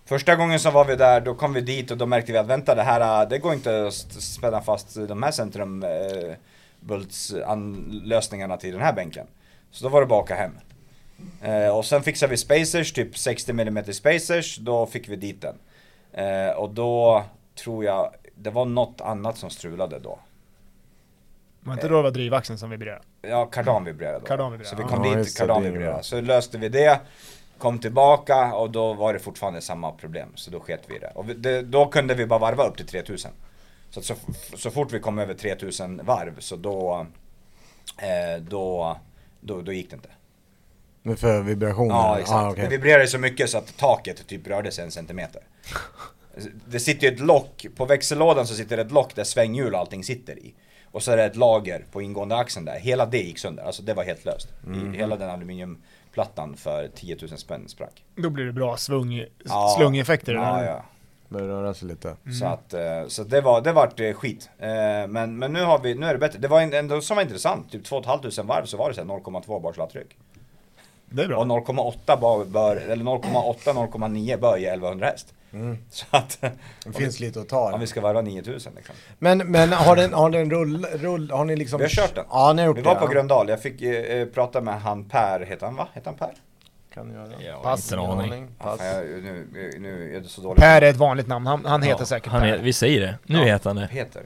Första 0.08 0.37
gången 0.37 0.60
som 0.60 0.72
var 0.75 0.84
vi 0.84 0.96
där, 0.96 1.20
då 1.20 1.34
kom 1.34 1.52
vi 1.52 1.60
dit 1.60 1.90
och 1.90 1.96
då 1.96 2.06
märkte 2.06 2.32
vi 2.32 2.38
att 2.38 2.46
vänta 2.46 2.75
det 2.75 2.82
här, 2.82 3.22
äh, 3.22 3.28
det 3.28 3.38
går 3.38 3.52
inte 3.55 3.87
att 3.87 3.94
spänna 4.22 4.60
fast 4.60 4.94
de 5.08 5.22
här 5.22 5.31
centrum 5.31 5.82
eh, 5.82 6.34
bultslösningarna 6.81 8.56
till 8.56 8.72
den 8.72 8.81
här 8.81 8.93
bänken. 8.93 9.26
Så 9.70 9.84
då 9.84 9.88
var 9.88 10.00
det 10.00 10.06
bara 10.06 10.19
att 10.19 10.25
åka 10.25 10.34
hem. 10.34 10.52
Eh, 11.43 11.76
och 11.76 11.84
sen 11.84 12.02
fixade 12.02 12.31
vi 12.31 12.37
spacers, 12.37 12.93
typ 12.93 13.19
60 13.19 13.50
mm 13.50 13.84
spacers, 13.93 14.56
då 14.56 14.87
fick 14.87 15.08
vi 15.08 15.16
dit 15.16 15.43
den. 15.43 15.55
Eh, 16.12 16.50
och 16.50 16.70
då 16.70 17.25
tror 17.55 17.84
jag, 17.84 18.14
det 18.34 18.50
var 18.50 18.64
något 18.64 19.00
annat 19.00 19.38
som 19.38 19.50
strulade 19.50 19.99
då. 19.99 20.19
Var 21.60 21.75
inte 21.75 21.88
då 21.88 21.96
det 21.96 22.02
var 22.02 22.10
drivaxeln 22.10 22.58
som 22.58 22.70
vibrerade? 22.70 23.02
Ja, 23.22 23.46
kardan 23.46 23.84
vibrerade 23.84 24.19
då. 24.19 24.26
Kardan 24.26 24.52
vibrerade, 24.52 24.76
Så 24.76 24.82
vi 24.82 24.88
kom 24.88 25.05
Ja, 25.05 25.14
dit, 25.14 25.38
kardan 25.38 25.62
vibrerade. 25.62 26.02
Så 26.02 26.20
löste 26.20 26.58
vi 26.58 26.69
det, 26.69 27.00
kom 27.58 27.78
tillbaka 27.78 28.55
och 28.55 28.70
då 28.70 28.94
var 28.94 29.12
det 29.12 29.19
fortfarande 29.19 29.60
samma 29.60 29.93
problem. 29.93 30.28
Så 30.34 30.50
då 30.50 30.60
sket 30.60 30.81
vi 30.87 30.96
i 30.96 30.99
det. 30.99 31.12
Och 31.14 31.26
det, 31.26 31.62
då 31.62 31.87
kunde 31.87 32.14
vi 32.14 32.26
bara 32.26 32.38
varva 32.38 32.66
upp 32.66 32.76
till 32.76 32.87
3000. 32.87 33.31
Så, 33.90 34.02
så, 34.02 34.14
så 34.56 34.70
fort 34.70 34.93
vi 34.93 35.00
kom 35.00 35.19
över 35.19 35.34
3000 35.34 36.00
varv 36.05 36.34
så 36.38 36.56
då, 36.56 37.06
eh, 37.99 38.43
då, 38.43 38.96
då, 39.41 39.62
då 39.62 39.72
gick 39.72 39.91
det 39.91 39.96
inte. 39.96 40.08
Men 41.03 41.17
för 41.17 41.43
vibrationer? 41.43 41.94
Ja, 41.94 42.19
exakt. 42.19 42.36
Ah, 42.36 42.50
okej. 42.50 42.65
Det 42.65 42.70
vibrerade 42.70 43.06
så 43.06 43.19
mycket 43.19 43.50
så 43.50 43.58
att 43.58 43.77
taket 43.77 44.27
typ 44.27 44.46
rörde 44.46 44.70
sig 44.70 44.84
en 44.84 44.91
centimeter. 44.91 45.43
Det 46.67 46.81
sitter 46.81 47.08
ju 47.08 47.15
ett 47.15 47.20
lock, 47.20 47.67
på 47.77 47.84
växellådan 47.84 48.46
så 48.46 48.55
sitter 48.55 48.77
det 48.77 48.82
ett 48.82 48.93
lock 48.93 49.15
där 49.15 49.24
svänghjul 49.24 49.74
och 49.74 49.81
allting 49.81 50.05
sitter 50.05 50.38
i. 50.38 50.55
Och 50.91 51.03
så 51.03 51.12
är 51.12 51.17
det 51.17 51.24
ett 51.24 51.36
lager 51.36 51.84
på 51.93 52.03
ingående 52.03 52.36
axeln 52.36 52.65
där. 52.65 52.79
Hela 52.79 53.06
det 53.06 53.19
gick 53.19 53.38
sönder, 53.38 53.62
alltså 53.62 53.82
det 53.82 53.94
var 53.94 54.05
helt 54.05 54.24
löst. 54.24 54.48
I, 54.74 54.96
hela 54.96 55.17
den 55.17 55.31
aluminiumplattan 56.17 56.56
för 56.56 56.88
10 56.94 57.17
000 57.20 57.38
spänn 57.38 57.69
sprack. 57.69 58.05
Då 58.17 58.31
blir 58.31 58.44
det 58.44 58.53
bra 58.53 58.77
svung, 58.77 59.24
Ja. 59.44 59.74
slungeffekter. 59.79 60.34
Ja, 60.34 60.65
ja. 60.65 60.84
Börjar 61.29 61.46
röra 61.48 61.74
sig 61.74 61.88
lite. 61.88 62.17
Så 62.41 62.46
att, 62.46 62.74
eh, 62.74 63.06
så 63.08 63.24
det 63.24 63.41
var, 63.41 63.60
det 63.60 63.72
vart 63.72 64.00
eh, 64.00 64.12
skit. 64.12 64.50
Eh, 64.58 64.69
Men, 65.08 65.38
men 65.38 65.53
nu 65.53 65.62
har 65.65 65.79
vi, 65.79 65.94
nu 65.94 66.06
är 66.06 66.12
det 66.12 66.19
bättre. 66.19 66.38
Det 66.38 66.48
var 66.48 66.60
en- 66.60 66.72
ändå 66.74 67.00
som 67.00 67.17
var 67.17 67.22
intressant, 67.22 67.70
typ 67.70 67.84
2 67.84 68.03
500 68.03 68.31
varv 68.44 68.65
så 68.67 68.77
var 68.77 68.88
det 68.88 68.94
så 68.94 69.00
här 69.00 69.08
0,2 69.08 69.60
bars 69.60 69.77
laddtryck. 69.77 70.17
Det 71.10 71.22
är 71.22 71.29
bra. 71.29 71.38
Och 71.38 71.46
0,8 71.46 72.17
bör, 72.20 72.44
bör, 72.44 72.77
eller 72.77 73.05
0,8, 73.05 73.72
0,9 73.72 74.36
bör 74.41 74.56
ge 74.56 74.67
1100 74.67 75.06
häst. 75.06 75.34
Mm. 75.52 75.78
Så 75.90 76.06
att, 76.10 76.38
Det 76.84 76.93
finns 76.93 77.20
lite 77.20 77.40
att 77.40 77.48
ta. 77.48 77.72
om 77.72 77.81
vi 77.81 77.86
ska 77.86 78.00
varva 78.00 78.20
9000 78.20 78.72
liksom. 78.76 78.94
Men, 79.19 79.38
men 79.38 79.72
har 79.72 79.96
den, 79.96 80.12
har 80.12 80.31
den 80.31 80.50
rull, 80.50 80.86
rull, 80.93 81.31
har 81.31 81.44
ni 81.44 81.56
liksom... 81.56 81.78
Vi 81.78 81.84
har 81.84 81.88
kört 81.90 82.14
den. 82.14 82.24
Ja, 82.31 82.52
ni 82.52 82.62
har 82.62 82.67
gjort 82.67 82.78
Vi 82.78 82.82
det. 82.82 82.88
var 82.88 82.94
på 82.94 83.05
ja. 83.05 83.10
Gröndal, 83.10 83.48
jag 83.48 83.62
fick 83.62 83.82
eh, 83.82 84.26
prata 84.26 84.60
med 84.60 84.81
han 84.81 85.05
Per, 85.08 85.40
heter 85.48 85.67
han 85.67 85.76
va? 85.76 85.88
Heter 85.94 86.06
han 86.10 86.19
Per? 86.19 86.34
Kan 86.94 87.12
göra. 87.12 87.28
Ja, 87.46 87.60
Pass. 87.62 87.93
inte 87.93 88.02
en 88.05 88.10
aning. 88.10 88.48
Ja, 88.58 88.64
Pass. 88.64 88.81
jag, 88.84 89.05
nu, 89.06 89.46
nu 89.78 90.17
är 90.17 90.20
det 90.20 90.28
så 90.28 90.40
dåligt. 90.40 90.60
Per 90.60 90.82
är 90.82 90.90
ett 90.90 90.96
vanligt 90.96 91.26
namn, 91.26 91.46
han, 91.46 91.64
han 91.64 91.82
heter 91.82 92.00
Ja, 92.00 92.06
säkert 92.06 92.32
han 92.32 92.40
Per. 92.40 92.48
är, 92.48 92.58
Vi 92.58 92.72
säger 92.72 93.00
det, 93.00 93.14
nu 93.26 93.38
Ja. 93.38 93.44
heter 93.44 93.70
han 93.70 93.76
det. 93.76 93.88
Peter. 93.93 94.22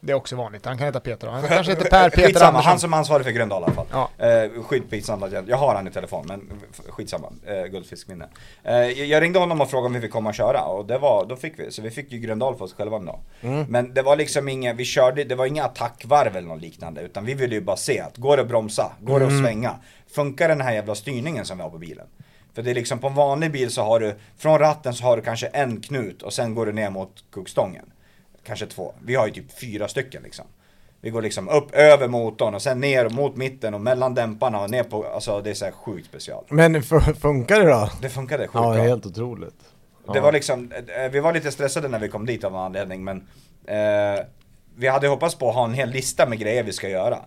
Det 0.00 0.12
är 0.12 0.16
också 0.16 0.36
vanligt, 0.36 0.66
han 0.66 0.78
kan 0.78 0.86
heta 0.86 1.00
Peter. 1.00 1.28
Han 1.28 1.42
kanske 1.48 1.72
heter 1.72 1.90
Per 1.90 2.10
Peter 2.10 2.26
skitsamma, 2.26 2.48
Andersson. 2.48 2.70
han 2.70 2.78
som 2.78 2.92
är 2.92 2.96
ansvarig 2.96 3.24
för 3.26 3.32
Gröndal 3.32 3.62
i 3.62 3.64
alla 3.64 3.74
fall. 3.74 3.86
Ja. 3.92 4.26
Eh, 4.26 4.62
skitsamma, 4.62 5.28
jag 5.46 5.56
har 5.56 5.74
han 5.74 5.88
i 5.88 5.90
telefon 5.90 6.24
men 6.28 6.50
skitsamma, 6.88 7.32
eh, 7.46 7.64
guldfiskminne. 7.64 8.28
Eh, 8.64 8.74
jag 9.02 9.22
ringde 9.22 9.38
honom 9.38 9.60
och 9.60 9.70
frågade 9.70 9.86
om 9.86 9.92
vi 9.92 10.00
fick 10.00 10.12
komma 10.12 10.28
och 10.28 10.34
köra 10.34 10.62
och 10.62 10.86
det 10.86 10.98
var, 10.98 11.26
då 11.26 11.36
fick 11.36 11.58
vi, 11.58 11.70
så 11.70 11.82
vi 11.82 11.90
fick 11.90 12.12
ju 12.12 12.18
Gröndal 12.18 12.56
för 12.56 12.64
oss 12.64 12.74
själva 12.74 12.96
en 12.96 13.04
dag. 13.04 13.20
Mm. 13.40 13.66
Men 13.68 13.94
det 13.94 14.02
var 14.02 14.16
liksom 14.16 14.48
inga, 14.48 14.72
vi 14.72 14.84
körde, 14.84 15.24
det 15.24 15.34
var 15.34 15.46
inga 15.46 15.64
attackvarv 15.64 16.36
eller 16.36 16.48
något 16.48 16.62
liknande 16.62 17.00
utan 17.00 17.24
vi 17.24 17.34
ville 17.34 17.54
ju 17.54 17.60
bara 17.60 17.76
se 17.76 18.00
att 18.00 18.16
går 18.16 18.36
det 18.36 18.42
att 18.42 18.48
bromsa, 18.48 18.92
går 19.00 19.20
det 19.20 19.26
att 19.26 19.38
svänga, 19.44 19.74
funkar 20.10 20.48
den 20.48 20.60
här 20.60 20.72
jävla 20.72 20.94
styrningen 20.94 21.44
som 21.44 21.56
vi 21.56 21.62
har 21.62 21.70
på 21.70 21.78
bilen? 21.78 22.06
För 22.54 22.62
det 22.62 22.70
är 22.70 22.74
liksom 22.74 22.98
på 22.98 23.06
en 23.06 23.14
vanlig 23.14 23.52
bil 23.52 23.70
så 23.70 23.82
har 23.82 24.00
du, 24.00 24.14
från 24.38 24.58
ratten 24.58 24.94
så 24.94 25.04
har 25.04 25.16
du 25.16 25.22
kanske 25.22 25.46
en 25.46 25.80
knut 25.80 26.22
och 26.22 26.32
sen 26.32 26.54
går 26.54 26.66
du 26.66 26.72
ner 26.72 26.90
mot 26.90 27.24
kuggstången. 27.32 27.84
Kanske 28.46 28.66
två. 28.66 28.94
Vi 29.04 29.14
har 29.14 29.26
ju 29.26 29.32
typ 29.32 29.58
fyra 29.60 29.88
stycken 29.88 30.22
liksom. 30.22 30.44
Vi 31.00 31.10
går 31.10 31.22
liksom 31.22 31.48
upp 31.48 31.74
över 31.74 32.08
motorn 32.08 32.54
och 32.54 32.62
sen 32.62 32.80
ner 32.80 33.08
mot 33.08 33.36
mitten 33.36 33.74
och 33.74 33.80
mellan 33.80 34.14
dämparna 34.14 34.60
och 34.60 34.70
ner 34.70 34.82
på, 34.82 35.04
alltså 35.06 35.40
det 35.40 35.50
är 35.50 35.54
så 35.54 35.64
här 35.64 35.72
sjukt 35.72 36.06
special. 36.06 36.44
Men 36.48 36.82
funkar 37.20 37.60
det 37.60 37.70
då? 37.70 37.90
Det 38.02 38.08
funkade 38.08 38.42
sjukt 38.42 38.54
Ja, 38.54 38.72
bra. 38.74 38.82
helt 38.82 39.06
otroligt. 39.06 39.60
Det 40.12 40.18
Ja. 40.18 40.22
var 40.22 40.32
liksom, 40.32 40.72
eh, 40.72 41.10
vi 41.12 41.20
var 41.20 41.32
lite 41.32 41.52
stressade 41.52 41.88
när 41.88 41.98
vi 41.98 42.08
kom 42.08 42.26
dit 42.26 42.44
av 42.44 42.52
en 42.54 42.58
anledning 42.60 43.04
men 43.04 43.16
eh, 43.66 44.24
Vi 44.78 44.88
hade 44.88 45.08
hoppats 45.08 45.34
på 45.34 45.48
att 45.48 45.54
ha 45.54 45.64
en 45.64 45.74
hel 45.74 45.90
lista 45.90 46.26
med 46.28 46.38
grejer 46.38 46.62
vi 46.62 46.72
ska 46.72 46.88
göra 46.88 47.18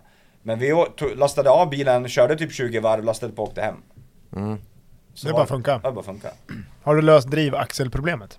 Men 0.42 0.58
vi 0.58 0.84
lastade 1.16 1.50
av 1.50 1.70
bilen, 1.70 2.08
körde 2.08 2.36
typ 2.36 2.52
20 2.52 2.80
varv, 2.80 3.04
lastade 3.04 3.32
på 3.32 3.42
och 3.42 3.48
åkte 3.48 3.62
hem. 3.62 3.74
Mm. 4.36 4.58
Så 5.14 5.26
Det 5.26 5.32
bara 5.32 5.46
funkar. 5.46 5.80
Ja, 5.82 5.88
det 5.88 5.94
bara 5.94 6.04
funkar. 6.04 6.30
Har 6.82 6.94
du 6.94 7.02
löst 7.02 7.28
drivaxelproblemet? 7.30 8.38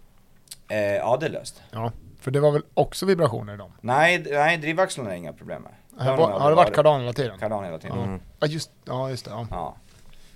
Eh, 0.69 0.77
ja, 0.79 1.17
det 1.19 1.25
är 1.25 1.29
löst. 1.29 1.61
Ja. 1.71 1.91
För 2.21 2.31
det 2.31 2.39
var 2.39 2.51
väl 2.51 2.61
också 2.73 3.05
vibrationer 3.05 3.53
i 3.53 3.57
dem? 3.57 3.71
Nej, 3.81 4.25
nej 4.31 4.57
drivvaxlarna 4.57 5.11
är 5.11 5.15
inga 5.15 5.33
problem 5.33 5.61
med. 5.61 6.05
Har, 6.07 6.17
nog 6.17 6.29
har 6.29 6.49
det 6.49 6.55
varit 6.55 6.75
kardan 6.75 7.01
hela 7.01 7.13
tiden? 7.13 7.39
Kardan 7.39 7.63
hela 7.63 7.77
tiden. 7.77 7.97
Mm. 7.99 8.21
Ja, 8.39 8.47
just, 8.47 8.71
ja, 8.85 9.09
just 9.09 9.25
det. 9.25 9.31
Ja. 9.31 9.47
Ja. 9.51 9.75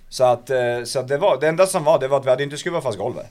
Så 0.08 0.24
att, 0.24 0.50
eh, 0.50 0.82
så 0.84 0.98
att 1.00 1.08
det 1.08 1.18
var, 1.18 1.40
det 1.40 1.48
enda 1.48 1.66
som 1.66 1.84
var, 1.84 1.98
det 1.98 2.08
var 2.08 2.18
att 2.18 2.26
vi 2.26 2.30
hade 2.30 2.42
inte 2.42 2.56
skruvat 2.56 2.82
fast 2.82 2.98
golvet. 2.98 3.26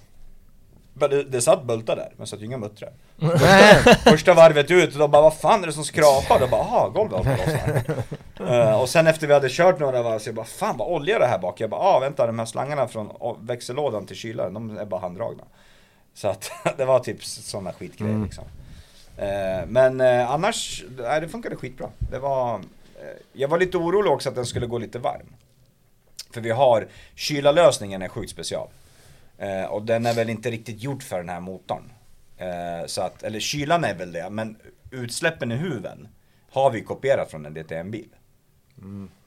Men 0.94 1.10
det, 1.10 1.24
det 1.24 1.42
satt 1.42 1.64
bultar 1.64 1.96
där, 1.96 2.08
men 2.12 2.20
det 2.20 2.28
satt 2.28 2.42
ju 2.42 2.46
inga 2.46 2.58
muttrar. 2.58 2.92
Första 4.04 4.34
varvet 4.34 4.72
ut, 4.72 4.94
och 4.94 5.00
de 5.00 5.12
bara 5.12 5.22
vad 5.22 5.34
fan 5.38 5.64
är 5.64 5.68
det 5.68 5.74
som 5.74 5.84
skrapar? 5.84 6.40
De 6.40 6.50
bara 6.50 6.62
aha, 6.62 6.90
golvet 6.90 7.18
håller 7.18 7.38
på 7.38 7.52
lossna. 7.52 8.64
Eh, 8.70 8.82
Och 8.82 8.90
sen 8.90 9.08
efter 9.08 9.28
vi 9.28 9.34
hade 9.34 9.50
kört 9.50 9.80
några 9.80 10.02
varv 10.04 10.20
så 10.20 10.28
jag 10.30 10.36
bara 10.36 10.46
fan 10.46 10.78
vad 10.78 10.88
olja 10.88 11.20
det 11.20 11.26
här 11.26 11.40
bak. 11.40 11.60
Jag 11.62 11.70
bara 11.70 11.82
ah 11.82 12.00
vänta 12.00 12.28
de 12.28 12.40
här 12.40 12.46
slangarna 12.46 12.88
från 12.88 13.10
växellådan 13.40 14.06
till 14.06 14.16
kylaren, 14.16 14.54
de 14.54 14.78
är 14.78 14.86
bara 14.86 15.02
handdragna. 15.02 15.44
Så 16.16 16.28
att 16.28 16.52
det 16.78 16.86
var 16.86 17.00
typ 17.00 17.24
sådana 17.26 17.74
skitgrejer 17.74 18.14
Mm. 18.14 18.24
liksom. 18.26 18.44
Eh, 19.18 19.66
Men 19.68 20.02
eh, 20.02 20.32
annars, 20.32 20.84
nej, 20.98 21.22
det 21.22 21.30
funkade 21.30 21.56
skitbra. 21.56 21.90
Det 22.12 22.20
var, 22.20 22.56
eh, 22.56 22.62
jag 23.34 23.48
var 23.48 23.60
lite 23.60 23.78
orolig 23.78 24.12
också 24.12 24.30
att 24.30 24.36
den 24.36 24.46
skulle 24.46 24.66
gå 24.66 24.78
lite 24.78 25.00
varm. 25.00 25.34
För 26.32 26.42
vi 26.42 26.50
har, 26.52 26.88
kylarlösningen 27.16 28.02
är 28.02 28.08
sjukt 28.08 28.32
special. 28.32 28.68
Eh, 29.38 29.64
och 29.64 29.82
den 29.86 30.06
är 30.06 30.14
väl 30.14 30.30
inte 30.30 30.52
riktigt 30.52 30.82
gjord 30.84 31.04
för 31.04 31.18
den 31.18 31.30
här 31.30 31.40
motorn. 31.40 31.92
Eh, 32.38 32.86
så 32.86 33.02
att, 33.02 33.24
eller 33.24 33.40
kylan 33.40 33.84
är 33.84 33.94
väl 33.94 34.12
det, 34.12 34.30
men 34.30 34.58
utsläppen 34.92 35.52
i 35.52 35.56
huven 35.56 36.08
har 36.52 36.72
vi 36.72 36.82
kopierat 36.82 37.32
från 37.32 37.46
en 37.46 37.54
DTM-bil. 37.54 38.10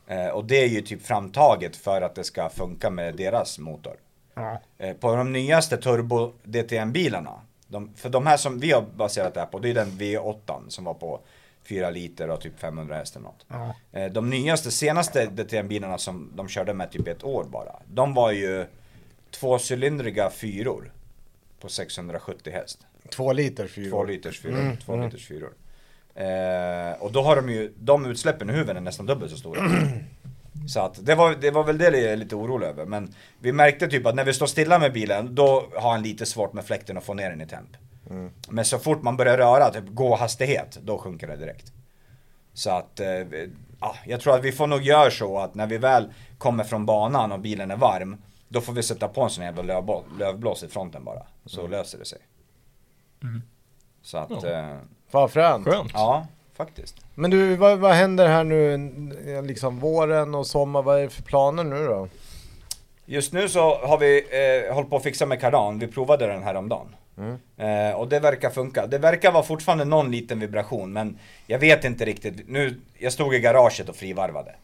Eh, 0.06 0.28
och 0.28 0.44
det 0.44 0.56
är 0.64 0.68
ju 0.68 0.80
typ 0.82 1.06
framtaget 1.06 1.76
för 1.76 2.02
att 2.02 2.14
det 2.14 2.24
ska 2.24 2.48
funka 2.48 2.90
med 2.90 3.14
deras 3.16 3.58
motor. 3.58 3.96
Ja. 4.38 4.60
Eh, 4.78 4.96
på 4.96 5.16
de 5.16 5.32
nyaste 5.32 5.76
turbo 5.76 6.32
DTM-bilarna, 6.42 7.40
de, 7.68 7.94
för 7.96 8.08
de 8.08 8.26
här 8.26 8.36
som 8.36 8.60
vi 8.60 8.72
har 8.72 8.82
baserat 8.96 9.34
det 9.34 9.40
här 9.40 9.46
på, 9.46 9.58
det 9.58 9.70
är 9.70 9.74
den 9.74 9.90
V8 9.90 10.68
som 10.68 10.84
var 10.84 10.94
på 10.94 11.20
4 11.62 11.90
liter 11.90 12.30
och 12.30 12.40
typ 12.40 12.60
500 12.60 12.94
häst 12.96 13.16
eller 13.16 13.24
något. 13.24 13.46
Ja. 13.48 13.74
Eh, 13.92 14.12
De 14.12 14.30
nyaste, 14.30 14.70
senaste 14.70 15.26
DTM-bilarna 15.26 15.98
som 15.98 16.30
de 16.34 16.48
körde 16.48 16.74
med 16.74 16.90
typ 16.90 17.08
ett 17.08 17.24
år 17.24 17.44
bara, 17.44 17.76
de 17.86 18.14
var 18.14 18.32
ju 18.32 18.66
tvåcylindriga 19.30 20.30
fyror 20.30 20.92
på 21.60 21.68
670 21.68 22.52
häst. 22.52 22.86
Två 23.10 23.32
liter 23.32 23.66
fyra. 23.66 23.90
Två 23.90 24.04
liters 24.04 24.40
fyror. 24.40 24.58
Mm, 24.58 24.76
Två 24.76 24.92
mm. 24.92 25.04
liters 25.04 25.26
fyror. 25.28 25.52
Eh, 26.14 27.02
och 27.02 27.12
då 27.12 27.22
har 27.22 27.36
de 27.36 27.48
ju, 27.50 27.72
de 27.78 28.06
utsläppen 28.06 28.50
i 28.50 28.52
huven 28.52 28.76
är 28.76 28.80
nästan 28.80 29.06
dubbelt 29.06 29.30
så 29.30 29.36
stora. 29.36 29.60
Så 30.68 30.80
att 30.80 31.06
det 31.06 31.14
var, 31.14 31.34
det 31.34 31.50
var 31.50 31.64
väl 31.64 31.78
det 31.78 31.84
jag 31.84 32.12
är 32.12 32.16
lite 32.16 32.36
orolig 32.36 32.66
över. 32.66 32.86
Men 32.86 33.14
vi 33.40 33.52
märkte 33.52 33.88
typ 33.88 34.06
att 34.06 34.14
när 34.14 34.24
vi 34.24 34.32
står 34.34 34.46
stilla 34.46 34.78
med 34.78 34.92
bilen, 34.92 35.34
då 35.34 35.68
har 35.76 35.90
han 35.90 36.02
lite 36.02 36.26
svårt 36.26 36.52
med 36.52 36.64
fläkten 36.64 36.98
att 36.98 37.04
få 37.04 37.14
ner 37.14 37.30
den 37.30 37.40
i 37.40 37.46
temp. 37.46 37.68
Mm. 38.10 38.30
Men 38.48 38.64
så 38.64 38.78
fort 38.78 39.02
man 39.02 39.16
börjar 39.16 39.38
röra, 39.38 39.70
typ 39.70 39.84
gå 39.88 40.16
hastighet, 40.16 40.78
då 40.82 40.98
sjunker 40.98 41.26
det 41.26 41.36
direkt. 41.36 41.72
Så 42.52 42.70
att, 42.70 43.00
eh, 43.00 43.08
ja, 43.80 43.96
jag 44.06 44.20
tror 44.20 44.34
att 44.34 44.44
vi 44.44 44.52
får 44.52 44.66
nog 44.66 44.82
göra 44.82 45.10
så 45.10 45.38
att 45.38 45.54
när 45.54 45.66
vi 45.66 45.78
väl 45.78 46.12
kommer 46.38 46.64
från 46.64 46.86
banan 46.86 47.32
och 47.32 47.40
bilen 47.40 47.70
är 47.70 47.76
varm, 47.76 48.16
då 48.48 48.60
får 48.60 48.72
vi 48.72 48.82
sätta 48.82 49.08
på 49.08 49.22
en 49.22 49.30
sån 49.30 49.44
jävla 49.44 49.62
lövblå, 49.62 50.04
lövblås 50.18 50.62
i 50.62 50.68
fronten 50.68 51.04
bara. 51.04 51.22
Så 51.46 51.66
löser 51.66 51.98
det 51.98 52.04
sig. 52.04 52.18
Så 54.02 54.18
att, 54.18 54.42
Ja. 54.42 54.48
eh, 54.48 54.78
Vad 55.10 55.30
fränt. 55.30 55.64
Skönt. 55.66 55.90
ja, 55.94 56.26
faktiskt. 56.58 56.96
Men 57.14 57.30
du, 57.30 57.56
vad, 57.56 57.78
vad 57.78 57.92
händer 57.92 58.28
här 58.28 58.44
nu, 58.44 58.74
eh, 59.26 59.42
liksom 59.42 59.78
våren 59.78 60.34
och 60.34 60.46
sommar, 60.46 60.82
vad 60.82 60.98
är 60.98 61.02
det 61.02 61.10
för 61.10 61.22
planer 61.22 61.64
nu 61.64 61.86
då? 61.86 62.08
Just 63.06 63.32
nu 63.32 63.48
så 63.48 63.60
har 63.76 63.98
vi 63.98 64.26
eh, 64.66 64.74
hållit 64.74 64.90
på 64.90 64.96
att 64.96 65.02
fixa 65.02 65.26
med 65.26 65.40
kardan, 65.40 65.78
vi 65.78 65.86
provade 65.86 66.26
den 66.26 66.42
här 66.42 66.54
om 66.54 66.68
dagen. 66.68 66.94
Mm. 67.18 67.38
Eh, 67.56 67.96
och 67.96 68.08
det 68.08 68.20
verkar 68.20 68.50
funka. 68.50 68.86
Det 68.86 68.98
verkar 68.98 69.32
vara 69.32 69.42
fortfarande 69.42 69.84
någon 69.84 70.10
liten 70.10 70.40
vibration 70.40 70.92
men 70.92 71.18
jag 71.46 71.58
vet 71.58 71.84
inte 71.84 72.04
riktigt. 72.04 72.48
Nu, 72.48 72.80
jag 72.98 73.12
stod 73.12 73.34
i 73.34 73.40
garaget 73.40 73.88
och 73.88 73.96
frivarvade. 73.96 74.54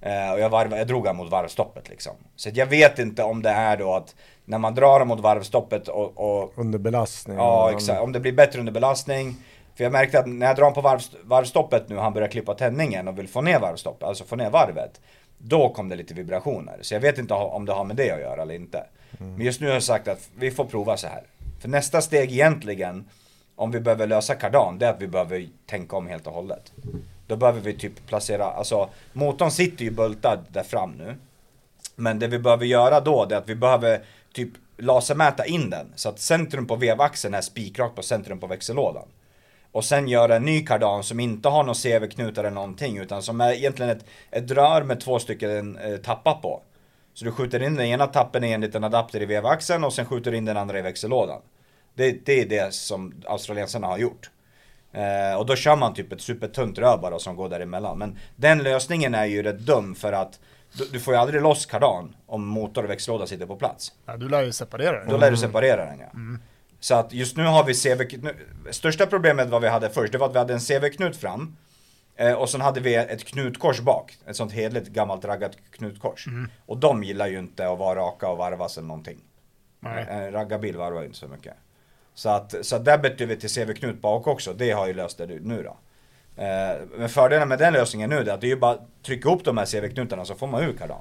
Eh, 0.00 0.32
och 0.32 0.40
jag, 0.40 0.48
varva, 0.48 0.78
jag 0.78 0.86
drog 0.86 1.14
mot 1.14 1.30
varvstoppet 1.30 1.88
liksom. 1.88 2.12
Så 2.36 2.50
jag 2.54 2.66
vet 2.66 2.98
inte 2.98 3.22
om 3.22 3.42
det 3.42 3.50
är 3.50 3.76
då 3.76 3.94
att 3.94 4.14
när 4.44 4.58
man 4.58 4.74
drar 4.74 5.04
mot 5.04 5.20
varvstoppet 5.20 5.88
och, 5.88 6.12
och 6.16 6.52
Under 6.56 6.78
belastning? 6.78 7.36
Ja 7.36 7.72
exakt, 7.72 8.00
om 8.00 8.12
det 8.12 8.20
blir 8.20 8.32
bättre 8.32 8.60
under 8.60 8.72
belastning. 8.72 9.36
För 9.76 9.84
jag 9.84 9.92
märkte 9.92 10.18
att 10.18 10.26
när 10.26 10.46
jag 10.46 10.56
drar 10.56 10.70
på 10.70 10.80
varv, 10.80 11.00
varvstoppet 11.22 11.88
nu, 11.88 11.96
han 11.96 12.12
börjar 12.12 12.28
klippa 12.28 12.54
tändningen 12.54 13.08
och 13.08 13.18
vill 13.18 13.28
få 13.28 13.40
ner 13.40 13.60
varvstoppet, 13.60 14.08
alltså 14.08 14.24
få 14.24 14.36
ner 14.36 14.50
varvet. 14.50 15.00
Då 15.38 15.68
kom 15.68 15.88
det 15.88 15.96
lite 15.96 16.14
vibrationer. 16.14 16.78
Så 16.80 16.94
jag 16.94 17.00
vet 17.00 17.18
inte 17.18 17.34
om 17.34 17.64
det 17.64 17.72
har 17.72 17.84
med 17.84 17.96
det 17.96 18.10
att 18.10 18.20
göra 18.20 18.42
eller 18.42 18.54
inte. 18.54 18.84
Men 19.18 19.40
just 19.40 19.60
nu 19.60 19.66
har 19.66 19.74
jag 19.74 19.82
sagt 19.82 20.08
att 20.08 20.28
vi 20.36 20.50
får 20.50 20.64
prova 20.64 20.96
så 20.96 21.06
här. 21.06 21.22
För 21.60 21.68
nästa 21.68 22.00
steg 22.00 22.32
egentligen, 22.32 23.08
om 23.56 23.70
vi 23.70 23.80
behöver 23.80 24.06
lösa 24.06 24.34
kardan, 24.34 24.78
det 24.78 24.86
är 24.86 24.90
att 24.90 25.02
vi 25.02 25.06
behöver 25.06 25.48
tänka 25.66 25.96
om 25.96 26.06
helt 26.06 26.26
och 26.26 26.32
hållet. 26.32 26.72
Då 27.26 27.36
behöver 27.36 27.60
vi 27.60 27.78
typ 27.78 28.06
placera, 28.06 28.44
alltså 28.44 28.88
motorn 29.12 29.50
sitter 29.50 29.84
ju 29.84 29.90
bultad 29.90 30.38
där 30.48 30.62
fram 30.62 30.90
nu. 30.90 31.14
Men 31.96 32.18
det 32.18 32.26
vi 32.26 32.38
behöver 32.38 32.64
göra 32.64 33.00
då, 33.00 33.24
det 33.24 33.34
är 33.34 33.38
att 33.38 33.48
vi 33.48 33.54
behöver 33.54 34.04
typ 34.32 34.50
lasermäta 34.76 35.44
in 35.44 35.70
den. 35.70 35.92
Så 35.94 36.08
att 36.08 36.18
centrum 36.18 36.66
på 36.66 36.76
vevaxeln 36.76 37.34
är 37.34 37.40
spikrakt 37.40 37.96
på 37.96 38.02
centrum 38.02 38.40
på 38.40 38.46
växellådan. 38.46 39.08
Och 39.76 39.84
sen 39.84 40.08
göra 40.08 40.36
en 40.36 40.44
ny 40.44 40.64
kardan 40.64 41.02
som 41.02 41.20
inte 41.20 41.48
har 41.48 41.64
någon 41.64 41.74
CV-knutar 41.74 42.44
eller 42.44 42.54
någonting, 42.54 42.98
utan 42.98 43.22
som 43.22 43.40
är 43.40 43.52
egentligen 43.52 43.96
ett, 43.96 44.04
ett 44.30 44.50
rör 44.50 44.82
med 44.82 45.00
två 45.00 45.18
stycken 45.18 45.76
eh, 45.76 45.96
tappar 45.96 46.34
på. 46.34 46.62
Så 47.14 47.24
du 47.24 47.32
skjuter 47.32 47.62
in 47.62 47.74
den 47.74 47.86
ena 47.86 48.06
tappen 48.06 48.44
i 48.44 48.52
en 48.52 48.60
liten 48.60 48.84
adapter 48.84 49.22
i 49.22 49.26
vevaxeln 49.26 49.84
och 49.84 49.92
sen 49.92 50.06
skjuter 50.06 50.30
du 50.30 50.36
in 50.36 50.44
den 50.44 50.56
andra 50.56 50.78
i 50.78 50.82
växellådan. 50.82 51.40
Det, 51.94 52.26
det 52.26 52.40
är 52.40 52.46
det 52.46 52.74
som 52.74 53.14
australiensarna 53.26 53.86
har 53.86 53.98
gjort. 53.98 54.30
Eh, 54.92 55.38
och 55.38 55.46
då 55.46 55.56
kör 55.56 55.76
man 55.76 55.94
typ 55.94 56.12
ett 56.12 56.20
supertunt 56.20 56.78
rör 56.78 56.98
bara 56.98 57.18
som 57.18 57.36
går 57.36 57.48
däremellan. 57.48 57.98
Men 57.98 58.18
den 58.36 58.58
lösningen 58.62 59.14
är 59.14 59.24
ju 59.24 59.42
rätt 59.42 59.58
dum 59.58 59.94
för 59.94 60.12
att 60.12 60.40
du, 60.72 60.84
du 60.84 61.00
får 61.00 61.14
ju 61.14 61.20
aldrig 61.20 61.42
loss 61.42 61.66
kardan 61.66 62.16
om 62.26 62.46
motor 62.46 62.84
och 62.84 62.90
växellåda 62.90 63.26
sitter 63.26 63.46
på 63.46 63.56
plats. 63.56 63.92
Ja, 64.06 64.16
du 64.16 64.28
lär 64.28 64.42
ju 64.42 64.52
separera 64.52 65.04
det. 65.04 65.10
Då 65.10 65.16
lär 65.16 65.30
du 65.30 65.36
separera 65.36 65.84
den 65.84 65.98
ja. 65.98 66.38
Så 66.80 66.94
att 66.94 67.12
just 67.12 67.36
nu 67.36 67.44
har 67.44 67.64
vi 67.64 67.74
CV 67.74 68.18
nu, 68.22 68.36
Största 68.70 69.06
problemet 69.06 69.48
vad 69.48 69.62
vi 69.62 69.68
hade 69.68 69.90
först, 69.90 70.12
det 70.12 70.18
var 70.18 70.26
att 70.26 70.34
vi 70.34 70.38
hade 70.38 70.54
en 70.54 70.60
CV-knut 70.60 71.16
fram. 71.16 71.56
Eh, 72.16 72.32
och 72.32 72.50
sen 72.50 72.60
hade 72.60 72.80
vi 72.80 72.94
ett 72.94 73.24
knutkors 73.24 73.80
bak. 73.80 74.18
Ett 74.26 74.36
sånt 74.36 74.52
hedligt 74.52 74.88
gammalt 74.88 75.24
raggat 75.24 75.56
knutkors. 75.70 76.26
Och 76.66 76.78
de 76.78 77.04
gillar 77.04 77.26
ju 77.26 77.38
inte 77.38 77.68
att 77.68 77.78
vara 77.78 77.98
raka 77.98 78.28
och 78.28 78.38
varvas 78.38 78.78
eller 78.78 78.88
någonting. 78.88 79.18
Nej. 79.80 80.06
En 80.08 80.32
raggarbil 80.32 80.76
varvar 80.76 81.00
ju 81.00 81.06
inte 81.06 81.18
så 81.18 81.28
mycket. 81.28 81.54
Så 82.14 82.28
att, 82.28 82.54
så 82.62 82.76
att 82.76 82.84
där 82.84 82.98
bytte 82.98 83.26
vi 83.26 83.36
till 83.36 83.48
CV-knut 83.50 84.00
bak 84.00 84.26
också. 84.26 84.52
Det 84.52 84.70
har 84.70 84.86
ju 84.86 84.94
löst 84.94 85.18
det 85.18 85.26
nu 85.26 85.62
då. 85.62 85.76
Eh, 86.42 86.76
men 86.96 87.08
fördelen 87.08 87.48
med 87.48 87.58
den 87.58 87.72
lösningen 87.72 88.10
nu 88.10 88.16
är 88.16 88.28
att 88.28 88.40
det 88.40 88.46
är 88.46 88.48
ju 88.48 88.56
bara 88.56 88.72
att 88.72 89.02
trycka 89.02 89.28
ihop 89.28 89.44
de 89.44 89.56
här 89.58 89.66
CV-knutarna 89.66 90.24
så 90.24 90.34
får 90.34 90.46
man 90.46 90.62
ur 90.62 90.72
kardan. 90.72 91.00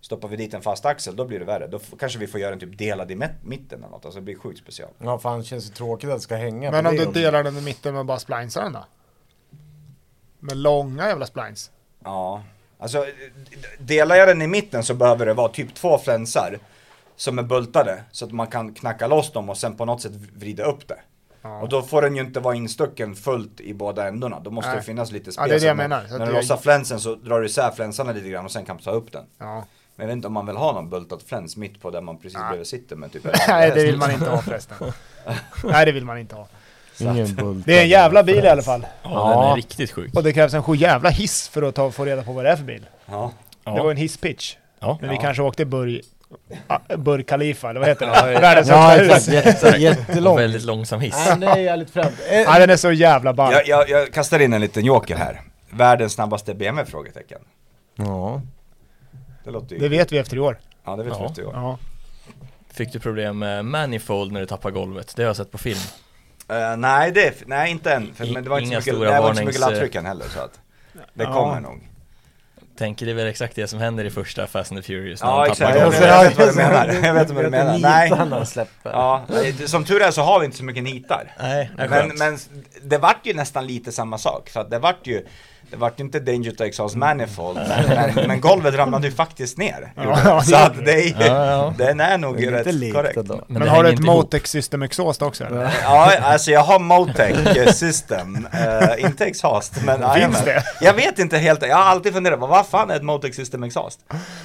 Stoppar 0.00 0.28
vi 0.28 0.36
dit 0.36 0.54
en 0.54 0.62
fast 0.62 0.86
axel 0.86 1.16
då 1.16 1.24
blir 1.24 1.38
det 1.38 1.44
värre. 1.44 1.66
Då 1.66 1.78
kanske 1.98 2.18
vi 2.18 2.26
får 2.26 2.40
göra 2.40 2.52
en 2.52 2.60
typ 2.60 2.78
delad 2.78 3.10
i 3.10 3.14
mitten 3.42 3.78
eller 3.78 3.88
något. 3.88 4.04
Alltså 4.04 4.20
det 4.20 4.24
blir 4.24 4.38
sjukt 4.38 4.58
special. 4.58 4.90
Ja 4.98 5.18
fan, 5.18 5.38
det 5.38 5.44
känns 5.44 5.66
ju 5.66 5.74
tråkigt 5.74 6.10
att 6.10 6.16
det 6.16 6.20
ska 6.22 6.36
hänga 6.36 6.70
Men 6.70 6.86
om 6.86 6.96
det 6.96 7.04
du 7.04 7.12
delar 7.12 7.44
den 7.44 7.56
i 7.58 7.60
mitten 7.60 7.94
med 7.94 8.06
bara 8.06 8.18
splinesar 8.18 8.62
den 8.62 8.72
då? 8.72 8.84
Med 10.38 10.56
långa 10.56 11.08
jävla 11.08 11.26
splines. 11.26 11.70
Ja, 12.04 12.42
alltså 12.78 13.06
delar 13.78 14.16
jag 14.16 14.28
den 14.28 14.42
i 14.42 14.46
mitten 14.46 14.84
så 14.84 14.94
behöver 14.94 15.26
det 15.26 15.34
vara 15.34 15.48
typ 15.48 15.74
två 15.74 15.98
flänsar 15.98 16.58
som 17.16 17.38
är 17.38 17.42
bultade 17.42 18.04
så 18.12 18.24
att 18.24 18.32
man 18.32 18.46
kan 18.46 18.74
knacka 18.74 19.06
loss 19.06 19.32
dem 19.32 19.48
och 19.50 19.56
sen 19.58 19.76
på 19.76 19.84
något 19.84 20.02
sätt 20.02 20.12
vrida 20.14 20.64
upp 20.64 20.88
det. 20.88 20.98
Ja. 21.42 21.60
Och 21.60 21.68
då 21.68 21.82
får 21.82 22.02
den 22.02 22.16
ju 22.16 22.22
inte 22.22 22.40
vara 22.40 22.54
instucken 22.54 23.14
fullt 23.14 23.60
i 23.60 23.74
båda 23.74 24.08
ändarna. 24.08 24.40
Då 24.40 24.50
måste 24.50 24.68
Nej. 24.70 24.78
det 24.78 24.82
finnas 24.84 25.12
lite 25.12 25.26
Ja, 25.28 25.32
spel. 25.32 25.48
det 25.48 25.54
är 25.54 25.60
det 25.60 25.66
jag 25.66 25.76
menar. 25.76 26.04
Så 26.08 26.18
När 26.18 26.26
du 26.26 26.32
det- 26.32 26.38
lossar 26.38 26.56
flänsen 26.56 27.00
så 27.00 27.14
drar 27.14 27.40
du 27.40 27.46
isär 27.46 27.70
flänsarna 27.70 28.12
lite 28.12 28.28
grann 28.28 28.44
och 28.44 28.50
sen 28.52 28.64
kan 28.64 28.76
du 28.76 28.82
ta 28.82 28.90
upp 28.90 29.12
den. 29.12 29.24
Ja. 29.38 29.64
Men 30.00 30.08
jag 30.08 30.14
vet 30.14 30.16
inte 30.16 30.26
om 30.26 30.32
man 30.34 30.46
vill 30.46 30.56
ha 30.56 30.72
någon 30.72 30.90
bultad 30.90 31.22
fläns 31.26 31.56
mitt 31.56 31.80
på 31.82 31.90
där 31.90 32.00
man 32.00 32.16
precis 32.18 32.38
Nej. 32.38 32.48
bredvid 32.48 32.66
sitter 32.66 32.96
med 32.96 33.12
typ 33.12 33.24
Nej, 33.48 33.70
det 33.74 33.84
vill 33.84 33.96
man 33.96 34.10
inte 34.10 34.30
ha 34.30 34.42
förresten. 34.42 34.76
Nej, 35.64 35.86
det 35.86 35.92
vill 35.92 36.04
man 36.04 36.18
inte 36.18 36.34
ha. 36.34 36.46
Det 37.64 37.78
är 37.78 37.82
en 37.82 37.88
jävla 37.88 38.22
bil 38.22 38.44
i 38.44 38.48
alla 38.48 38.62
fall. 38.62 38.86
Ja, 39.02 39.08
den 39.08 39.18
Ja. 39.18 39.52
är 39.52 39.56
riktigt 39.56 39.90
sjuk. 39.92 40.14
Och 40.14 40.22
det 40.22 40.32
krävs 40.32 40.54
en 40.54 40.74
jävla 40.74 41.08
hiss 41.10 41.48
för 41.48 41.62
att 41.62 41.74
ta, 41.74 41.90
få 41.90 42.04
reda 42.04 42.22
på 42.22 42.32
vad 42.32 42.44
det 42.44 42.50
är 42.50 42.56
för 42.56 42.64
bil. 42.64 42.86
Ja. 43.06 43.32
Ja. 43.64 43.74
Det 43.74 43.82
var 43.82 43.90
en 43.90 43.96
hisspitch. 43.96 44.56
Ja. 44.80 44.98
Men 45.00 45.10
vi 45.10 45.16
Ja. 45.16 45.22
kanske 45.22 45.42
åkte 45.42 45.64
Burj, 45.64 46.00
ah, 46.66 46.78
Burj 46.96 47.24
Khalifa, 47.24 47.70
eller 47.70 47.80
vad 47.80 47.88
heter 47.88 48.06
Ja, 48.06 48.26
det? 48.26 48.32
ja. 48.32 48.40
Världens 48.40 48.68
Ja 48.68 48.76
högsta 48.88 49.14
hus. 49.14 49.28
Jätte, 49.28 49.76
jättelång. 49.78 50.36
Väldigt 50.36 50.62
långsam 50.62 51.00
hiss. 51.00 51.14
Nej, 51.26 51.38
det 51.38 51.46
är 51.46 51.56
jävligt. 51.56 51.96
Eh, 51.96 52.06
Ja, 52.30 52.58
den 52.58 52.70
är 52.70 52.76
så 52.76 52.92
jävla 52.92 53.32
ball. 53.32 53.52
Jag, 53.52 53.68
jag, 53.68 53.90
jag 53.90 54.12
kastar 54.12 54.38
in 54.40 54.52
en 54.52 54.60
liten 54.60 54.84
joker 54.84 55.16
här. 55.16 55.40
Världens 55.70 56.12
snabbaste 56.12 56.54
BMW? 56.54 56.90
Frågetecken. 56.90 57.38
Ja. 57.96 58.42
Det 59.44 59.50
låter 59.50 59.74
ju... 59.74 59.80
Det 59.80 59.88
vet 59.88 60.12
vi 60.12 60.18
efter 60.18 60.36
i 60.36 60.40
år. 60.40 60.58
Ja, 60.84 60.96
det 60.96 61.02
vet 61.02 61.12
Ja. 61.12 61.18
vi 61.20 61.26
efter 61.26 61.42
i 61.42 61.44
år. 61.44 61.52
Ja. 61.54 61.78
Fick 62.72 62.92
du 62.92 62.98
problem 63.00 63.38
med 63.38 63.64
manifold 63.64 64.32
när 64.32 64.40
du 64.40 64.46
tappar 64.46 64.70
golvet? 64.70 65.12
Det 65.16 65.22
har 65.22 65.26
jag 65.28 65.36
sett 65.36 65.50
på 65.52 65.58
film. 65.58 65.78
Eh, 66.48 66.76
nej, 66.76 67.12
det, 67.12 67.34
nej 67.46 67.70
inte 67.70 67.92
än. 67.92 68.14
För, 68.14 68.24
I- 68.24 68.32
men 68.32 68.44
det 68.44 68.50
var 68.50 68.58
inte 68.58 68.68
inga 68.72 68.80
så 68.80 68.86
mycket, 68.90 68.94
stora 68.94 69.10
det 69.14 69.20
var 69.20 69.30
inte 69.30 69.52
så 69.52 69.70
mycket 69.82 70.04
heller. 70.04 70.24
Så 70.34 70.40
att. 70.40 70.60
Det 71.14 71.24
Ja. 71.24 71.32
kommer 71.32 71.60
nog. 71.60 71.86
Tänker 72.78 73.06
det 73.06 73.12
är 73.12 73.16
väl 73.16 73.26
exakt 73.26 73.56
det 73.56 73.66
som 73.66 73.78
händer 73.78 74.04
i 74.04 74.10
första 74.10 74.46
Fast 74.46 74.72
and 74.72 74.80
the 74.80 74.86
Furious 74.86 75.22
när 75.22 75.28
Ja, 75.30 75.42
exakt. 75.46 75.58
tappar 75.60 75.76
Jag, 75.76 75.84
golvet. 75.84 76.00
jag 76.08 76.24
vet 76.24 76.38
vad 76.38 76.48
du 76.48 76.54
menar. 76.56 76.86
Jag 77.06 77.14
vet 77.14 77.30
vad 77.30 77.44
du 77.44 77.50
menar. 77.50 77.78
Nej. 77.78 78.46
Släpper. 78.46 78.90
Ja, 78.90 79.22
som 79.66 79.84
tur 79.84 80.02
är 80.02 80.10
så 80.10 80.22
har 80.22 80.40
vi 80.40 80.44
inte 80.46 80.58
så 80.58 80.64
mycket 80.64 80.82
nitar. 80.82 81.32
Nej, 81.40 81.70
Men, 81.76 82.08
men 82.18 82.38
det 82.82 82.98
vart 82.98 83.26
ju 83.26 83.34
nästan 83.34 83.66
lite 83.66 83.92
samma 83.92 84.18
sak, 84.18 84.48
för 84.50 84.60
att 84.60 84.70
det 84.70 84.78
vart 84.78 85.06
ju 85.06 85.26
det 85.70 85.76
vart 85.76 86.00
ju 86.00 86.04
inte 86.04 86.20
Danger 86.20 86.50
to 86.50 86.64
Exhaust 86.64 86.96
Manifold, 86.96 87.58
men, 87.68 88.14
men, 88.14 88.26
men 88.28 88.40
golvet 88.40 88.74
ramlade 88.74 89.06
ju 89.06 89.12
faktiskt 89.12 89.58
ner. 89.58 89.92
Ja, 90.04 90.42
så 90.42 90.50
det 90.50 90.62
att 90.66 90.84
det 90.84 90.92
är, 90.92 91.14
Ja, 91.26 91.46
ja. 91.46 91.74
den 91.78 92.00
är 92.00 92.18
nog 92.18 92.36
Det 92.36 92.46
är 92.46 92.50
rätt 92.50 92.92
korrekt. 92.94 93.18
Men, 93.46 93.62
det 93.62 93.68
har 93.70 93.82
du 93.84 93.88
ett 93.88 93.94
ihop. 94.00 94.06
Motec 94.06 94.46
System 94.46 94.82
Exhaust 94.82 95.22
också 95.22 95.44
eller? 95.44 95.70
Ja, 95.82 96.12
alltså 96.22 96.50
jag 96.50 96.60
har 96.60 96.78
Motec 96.78 97.76
system, 97.78 98.48
uh, 98.54 99.04
inte 99.04 99.24
exhaust, 99.24 99.82
men 99.84 100.00
jajamän. 100.00 100.44
det? 100.44 100.62
Jag 100.80 100.94
vet 100.94 101.18
inte 101.18 101.38
helt, 101.38 101.62
jag 101.66 101.76
har 101.76 101.82
alltid 101.84 102.12
funderat 102.14 102.40
på 102.40 102.46
vad 102.46 102.66
fan 102.66 102.90
är 102.90 102.96
ett 102.96 103.02
Motec 103.02 103.36
system 103.36 103.62
exhaust? 103.62 104.00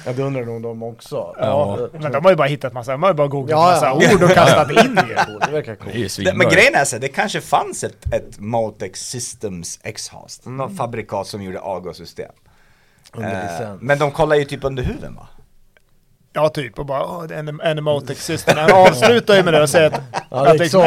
Ja, 0.06 0.12
det 0.12 0.22
undrar 0.22 0.44
nog 0.44 0.62
de 0.62 0.82
också. 0.82 1.34
Ja, 1.38 1.78
men 1.92 2.12
de 2.12 2.24
har 2.24 2.30
ju 2.30 2.36
bara 2.36 2.48
hittat 2.48 2.72
massa, 2.72 2.92
de 2.92 3.02
har 3.02 3.10
ju 3.10 3.14
bara 3.14 3.28
googlat 3.28 3.50
Ja, 3.60 3.70
massa 3.70 3.86
ja. 3.86 4.14
ord 4.14 4.22
och 4.22 4.30
kastat 4.30 4.70
in 4.70 4.76
i 4.78 5.14
det. 5.14 5.26
Det 5.46 5.52
verkar 5.52 5.76
Det 5.84 6.04
är 6.04 6.24
coolt. 6.24 6.36
men 6.36 6.48
grejen 6.48 6.74
är 6.74 6.84
så, 6.84 6.98
det 6.98 7.08
kanske 7.08 7.40
fanns 7.40 7.84
ett, 7.84 8.12
ett 8.14 8.38
Motec 8.40 8.96
Systems 8.96 9.78
exhaust, 9.82 10.46
Mm. 10.46 10.56
något 10.56 10.76
fabrikat 10.76 11.15
som 11.24 11.42
gjorde 11.42 11.60
avgassystem. 11.60 12.32
Eh, 13.18 13.74
men 13.80 13.98
de 13.98 14.10
kollar 14.10 14.36
ju 14.36 14.44
typ 14.44 14.64
under 14.64 14.82
huven 14.82 15.14
va? 15.14 15.28
Ja, 16.32 16.48
typ. 16.48 16.78
Och 16.78 16.86
bara, 16.86 17.34
en 17.62 17.84
Motec 17.84 18.18
System. 18.18 18.58
Han 18.58 18.72
avslutar 18.86 19.36
ju 19.36 19.42
med 19.42 19.54
det 19.54 19.62
och 19.62 19.70
säger 19.70 19.86
att, 19.86 20.00
Ja, 20.30 20.50
att 20.50 20.58
liksom. 20.58 20.80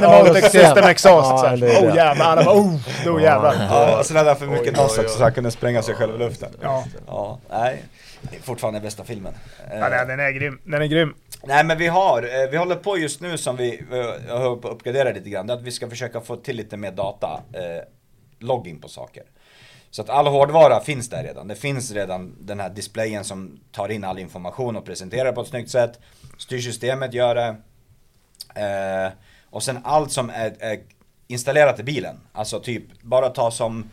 Motec 0.00 0.44
System 0.44 0.84
Exhaust. 0.84 1.30
Ja, 1.30 1.38
så 1.38 1.46
här, 1.46 1.56
det 1.56 1.76
är 1.76 1.82
det. 1.82 1.88
oh 1.88 1.96
jävlar, 1.96 2.26
alla 2.26 2.44
bara, 2.44 2.54
oh, 2.54 2.80
då 3.04 3.20
jävlar. 3.20 3.54
Ja, 3.70 4.02
sen 4.04 4.16
hade 4.16 4.30
han 4.30 4.38
för 4.38 4.46
mycket 4.46 4.78
oj. 4.78 5.08
så 5.08 5.22
han 5.22 5.32
kunde 5.32 5.50
spränga 5.50 5.82
sig 5.82 5.94
själv 5.94 6.14
i 6.14 6.18
luften. 6.18 6.50
Ja. 6.62 6.84
Ja, 7.06 7.38
nej. 7.50 7.84
Det 8.30 8.36
är 8.36 8.42
fortfarande 8.42 8.80
bästa 8.80 9.04
filmen. 9.04 9.34
Ja, 9.70 9.88
nej, 9.88 10.06
den 10.06 10.20
är 10.20 10.30
grym. 10.30 10.60
Den 10.64 10.82
är 10.82 10.86
grym. 10.86 11.14
Nej 11.44 11.64
men 11.64 11.78
vi 11.78 11.86
har, 11.86 12.22
eh, 12.22 12.50
vi 12.50 12.56
håller 12.56 12.76
på 12.76 12.98
just 12.98 13.20
nu 13.20 13.38
som 13.38 13.56
vi 13.56 13.84
eh, 13.92 13.98
jag 14.28 14.38
håller 14.38 14.56
på 14.56 14.68
att 14.68 14.74
uppgradera 14.74 15.12
lite 15.12 15.30
grann, 15.30 15.46
det 15.46 15.52
är 15.52 15.56
att 15.56 15.62
vi 15.62 15.70
ska 15.70 15.88
försöka 15.90 16.20
få 16.20 16.36
till 16.36 16.56
lite 16.56 16.76
mer 16.76 16.92
data, 16.92 17.40
eh, 17.52 17.82
logging 18.38 18.80
på 18.80 18.88
saker. 18.88 19.22
Så 19.90 20.02
att 20.02 20.10
all 20.10 20.26
hårdvara 20.26 20.80
finns 20.80 21.08
där 21.08 21.22
redan. 21.22 21.48
Det 21.48 21.54
finns 21.54 21.90
redan 21.90 22.36
den 22.40 22.60
här 22.60 22.70
displayen 22.70 23.24
som 23.24 23.60
tar 23.72 23.88
in 23.88 24.04
all 24.04 24.18
information 24.18 24.76
och 24.76 24.84
presenterar 24.84 25.32
på 25.32 25.40
ett 25.40 25.48
snyggt 25.48 25.70
sätt. 25.70 26.00
Styrsystemet 26.38 27.14
gör 27.14 27.34
det. 27.34 27.56
Eh, 28.60 29.12
och 29.50 29.62
sen 29.62 29.78
allt 29.84 30.12
som 30.12 30.30
är, 30.30 30.56
är 30.58 30.80
installerat 31.26 31.80
i 31.80 31.82
bilen. 31.82 32.20
Alltså 32.32 32.60
typ, 32.60 33.02
bara 33.02 33.30
ta 33.30 33.50
som 33.50 33.90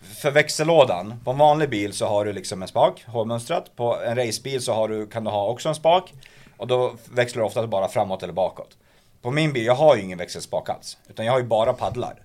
för 0.00 0.30
växellådan, 0.30 1.20
på 1.24 1.30
en 1.30 1.38
vanlig 1.38 1.70
bil 1.70 1.92
så 1.92 2.06
har 2.06 2.24
du 2.24 2.32
liksom 2.32 2.62
en 2.62 2.68
spak, 2.68 3.04
hårmönstrat. 3.06 3.76
På 3.76 4.00
en 4.02 4.16
racebil 4.16 4.62
så 4.62 4.72
har 4.72 4.88
du, 4.88 5.06
kan 5.06 5.24
du 5.24 5.30
ha 5.30 5.46
också 5.48 5.68
en 5.68 5.74
spak. 5.74 6.14
Och 6.56 6.66
då 6.66 6.94
växlar 7.10 7.42
du 7.42 7.46
ofta 7.46 7.66
bara 7.66 7.88
framåt 7.88 8.22
eller 8.22 8.32
bakåt. 8.32 8.76
På 9.22 9.30
min 9.30 9.52
bil, 9.52 9.64
jag 9.64 9.74
har 9.74 9.96
ju 9.96 10.02
ingen 10.02 10.18
växelspak 10.18 10.68
alls. 10.68 10.98
Utan 11.08 11.26
jag 11.26 11.32
har 11.32 11.40
ju 11.40 11.46
bara 11.46 11.72
paddlar. 11.72 12.22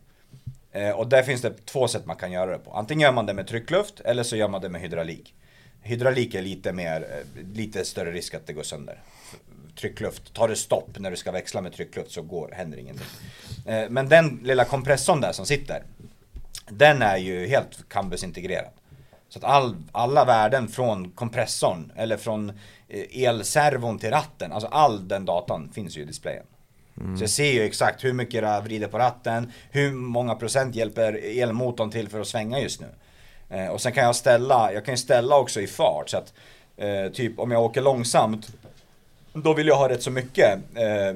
Eh, 0.74 0.90
och 0.90 1.08
där 1.08 1.24
finns 1.24 1.42
det 1.42 1.66
två 1.66 1.88
sätt 1.88 2.06
man 2.06 2.16
kan 2.16 2.32
göra 2.32 2.52
det 2.52 2.58
på. 2.58 2.72
Antingen 2.72 3.02
gör 3.02 3.12
man 3.12 3.26
det 3.26 3.34
med 3.34 3.48
tryckluft 3.48 4.00
eller 4.00 4.24
så 4.24 4.36
gör 4.36 4.48
man 4.48 4.62
det 4.62 4.70
med 4.70 4.82
hydraulik. 4.82 5.34
Hydraulik 5.82 6.36
är 6.36 6.42
lite 6.42 6.74
mer, 6.74 7.02
eh, 7.02 7.46
lite 7.54 7.86
större 7.86 8.12
risk 8.12 8.34
att 8.34 8.48
det 8.48 8.54
går 8.54 8.64
sönder. 8.64 9.00
Tryckluft, 9.80 10.34
tar 10.34 10.48
det 10.48 10.56
stopp 10.56 11.00
när 11.00 11.12
du 11.12 11.18
ska 11.18 11.32
växla 11.32 11.62
med 11.62 11.74
tryckluft 11.74 12.12
så 12.12 12.22
går, 12.22 12.52
händer 12.52 12.78
ingenting. 12.78 13.08
Eh, 13.66 13.90
men 13.90 14.10
den 14.10 14.40
lilla 14.44 14.66
kompressorn 14.66 15.22
där 15.22 15.32
som 15.32 15.46
sitter, 15.46 15.84
den 16.70 17.02
är 17.02 17.18
ju 17.18 17.48
helt 17.48 17.90
cambusintegrerad. 17.90 18.72
Så 19.30 19.40
att 19.40 19.46
all, 19.46 19.76
alla 19.92 20.26
värden 20.26 20.68
från 20.68 21.12
kompressorn 21.12 21.92
eller 21.96 22.18
från 22.18 22.60
elservon 23.12 24.00
till 24.00 24.12
ratten, 24.12 24.52
alltså 24.52 24.68
all 24.68 25.08
den 25.08 25.26
datan 25.26 25.72
finns 25.74 25.98
ju 25.98 26.02
i 26.02 26.06
displayen. 26.06 26.46
Så 26.96 27.24
jag 27.24 27.30
ser 27.30 27.52
ju 27.52 27.64
exakt 27.64 28.04
hur 28.04 28.14
mycket 28.14 28.44
jag 28.44 28.62
vrider 28.62 28.88
på 28.88 28.98
ratten, 28.98 29.52
hur 29.72 29.92
många 29.92 30.36
procent 30.36 30.76
hjälper 30.76 31.40
elmotorn 31.42 31.92
till 31.92 32.10
för 32.10 32.22
att 32.22 32.28
svänga 32.28 32.60
just 32.60 32.82
nu. 32.82 32.88
Eh, 33.50 33.68
och 33.68 33.82
sen 33.82 33.92
kan 33.92 34.04
jag 34.04 34.16
ställa, 34.16 34.74
jag 34.74 34.86
kan 34.86 34.94
ju 34.94 34.98
ställa 34.98 35.38
också 35.38 35.62
i 35.62 35.68
fart 35.68 36.10
så 36.10 36.18
att 36.18 36.34
eh, 36.78 37.12
typ 37.14 37.40
om 37.40 37.52
jag 37.52 37.64
åker 37.64 37.82
långsamt, 37.82 38.48
då 39.34 39.54
vill 39.54 39.68
jag 39.68 39.76
ha 39.76 39.90
rätt 39.90 40.04
så 40.04 40.12
mycket, 40.12 40.54
eh, 40.76 41.16